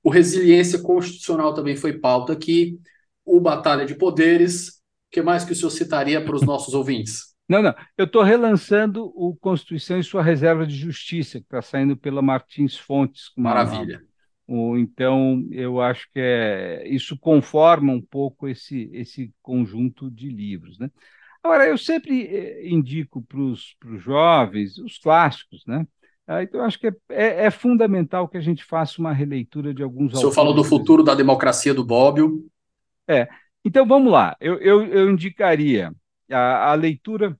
O 0.02 0.08
Resiliência 0.08 0.78
Constitucional 0.78 1.52
também 1.52 1.76
foi 1.76 1.94
pauta 1.98 2.32
aqui. 2.32 2.78
O 3.24 3.40
Batalha 3.40 3.84
de 3.84 3.94
Poderes. 3.94 4.68
O 4.68 5.10
que 5.10 5.22
mais 5.22 5.44
que 5.44 5.52
o 5.52 5.56
senhor 5.56 5.70
citaria 5.70 6.24
para 6.24 6.36
os 6.36 6.42
nossos 6.42 6.72
ouvintes? 6.72 7.34
Não, 7.48 7.60
não. 7.60 7.74
Eu 7.98 8.04
estou 8.04 8.22
relançando 8.22 9.12
o 9.16 9.34
Constituição 9.34 9.98
e 9.98 10.04
sua 10.04 10.22
Reserva 10.22 10.64
de 10.64 10.76
Justiça, 10.76 11.40
que 11.40 11.46
está 11.46 11.60
saindo 11.60 11.96
pela 11.96 12.22
Martins 12.22 12.76
Fontes. 12.76 13.32
Maravilha. 13.36 14.00
Então, 14.76 15.46
eu 15.52 15.80
acho 15.80 16.10
que 16.12 16.18
é, 16.18 16.88
isso 16.88 17.16
conforma 17.16 17.92
um 17.92 18.02
pouco 18.02 18.48
esse, 18.48 18.90
esse 18.92 19.32
conjunto 19.40 20.10
de 20.10 20.28
livros. 20.28 20.76
Né? 20.76 20.90
Agora, 21.42 21.66
eu 21.68 21.78
sempre 21.78 22.26
eh, 22.26 22.68
indico 22.68 23.22
para 23.22 23.38
os 23.38 23.76
jovens 23.98 24.76
os 24.78 24.98
clássicos, 24.98 25.64
né? 25.66 25.86
Ah, 26.26 26.42
então, 26.42 26.60
eu 26.60 26.66
acho 26.66 26.78
que 26.78 26.88
é, 26.88 26.92
é, 27.08 27.44
é, 27.46 27.50
fundamental 27.50 28.28
que 28.28 28.36
a 28.36 28.40
gente 28.40 28.64
faça 28.64 29.00
uma 29.00 29.12
releitura 29.12 29.72
de 29.72 29.82
alguns. 29.82 30.14
O 30.14 30.16
senhor 30.16 30.32
falou 30.32 30.54
do 30.54 30.62
futuro 30.62 31.02
da 31.02 31.14
democracia 31.14 31.74
do 31.74 31.84
Bobbio. 31.84 32.46
É. 33.08 33.28
Então, 33.64 33.86
vamos 33.86 34.12
lá. 34.12 34.36
Eu, 34.40 34.58
eu, 34.58 34.84
eu 34.86 35.10
indicaria 35.10 35.92
a, 36.30 36.70
a 36.70 36.74
leitura 36.74 37.36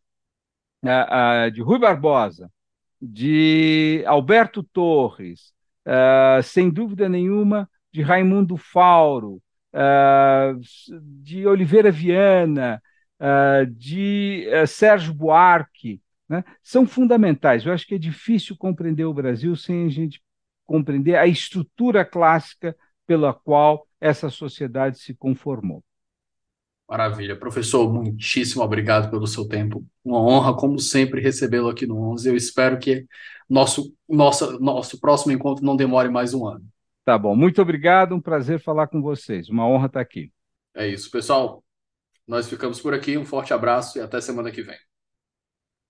a, 0.85 1.45
a, 1.45 1.51
de 1.51 1.61
Rui 1.61 1.79
Barbosa, 1.79 2.51
de 3.01 4.03
Alberto 4.07 4.63
Torres, 4.63 5.53
uh, 5.87 6.43
sem 6.43 6.71
dúvida 6.71 7.09
nenhuma, 7.09 7.69
de 7.93 8.03
Raimundo 8.03 8.57
Fauro, 8.57 9.43
uh, 9.75 10.61
de 11.23 11.47
Oliveira 11.47 11.91
Viana, 11.91 12.83
uh, 13.21 13.67
de 13.67 14.47
Sérgio 14.67 15.13
Buarque, 15.15 16.01
né? 16.29 16.45
são 16.63 16.87
fundamentais. 16.87 17.65
Eu 17.65 17.73
acho 17.73 17.87
que 17.87 17.95
é 17.95 17.99
difícil 17.99 18.57
compreender 18.57 19.05
o 19.05 19.15
Brasil 19.15 19.55
sem 19.57 19.87
a 19.87 19.89
gente 19.89 20.23
compreender 20.67 21.17
a 21.17 21.27
estrutura 21.27 22.05
clássica 22.05 22.77
pela 23.07 23.35
qual 23.35 23.89
essa 24.01 24.31
sociedade 24.31 25.01
se 25.01 25.13
conformou. 25.15 25.83
Maravilha. 26.91 27.37
Professor, 27.37 27.89
muitíssimo 27.93 28.65
obrigado 28.65 29.13
pelo 29.13 29.25
seu 29.25 29.47
tempo. 29.47 29.87
Uma 30.05 30.21
honra, 30.21 30.57
como 30.57 30.77
sempre, 30.81 31.21
recebê-lo 31.21 31.69
aqui 31.69 31.87
no 31.87 31.97
11. 32.11 32.29
Eu 32.29 32.35
espero 32.35 32.81
que 32.81 33.07
nosso, 33.49 33.95
nosso, 34.09 34.59
nosso 34.59 34.99
próximo 34.99 35.31
encontro 35.31 35.65
não 35.65 35.77
demore 35.77 36.09
mais 36.09 36.35
um 36.35 36.49
ano. 36.49 36.67
Tá 37.05 37.17
bom. 37.17 37.37
Muito 37.37 37.63
obrigado. 37.63 38.13
Um 38.13 38.21
prazer 38.21 38.61
falar 38.61 38.89
com 38.89 39.01
vocês. 39.01 39.49
Uma 39.49 39.69
honra 39.69 39.87
estar 39.87 40.01
aqui. 40.01 40.33
É 40.75 40.89
isso, 40.89 41.09
pessoal. 41.13 41.63
Nós 42.27 42.49
ficamos 42.49 42.81
por 42.81 42.93
aqui. 42.93 43.17
Um 43.17 43.25
forte 43.25 43.55
abraço 43.55 43.97
e 43.97 44.01
até 44.01 44.21
semana 44.21 44.51
que 44.51 44.63
vem. 44.63 44.90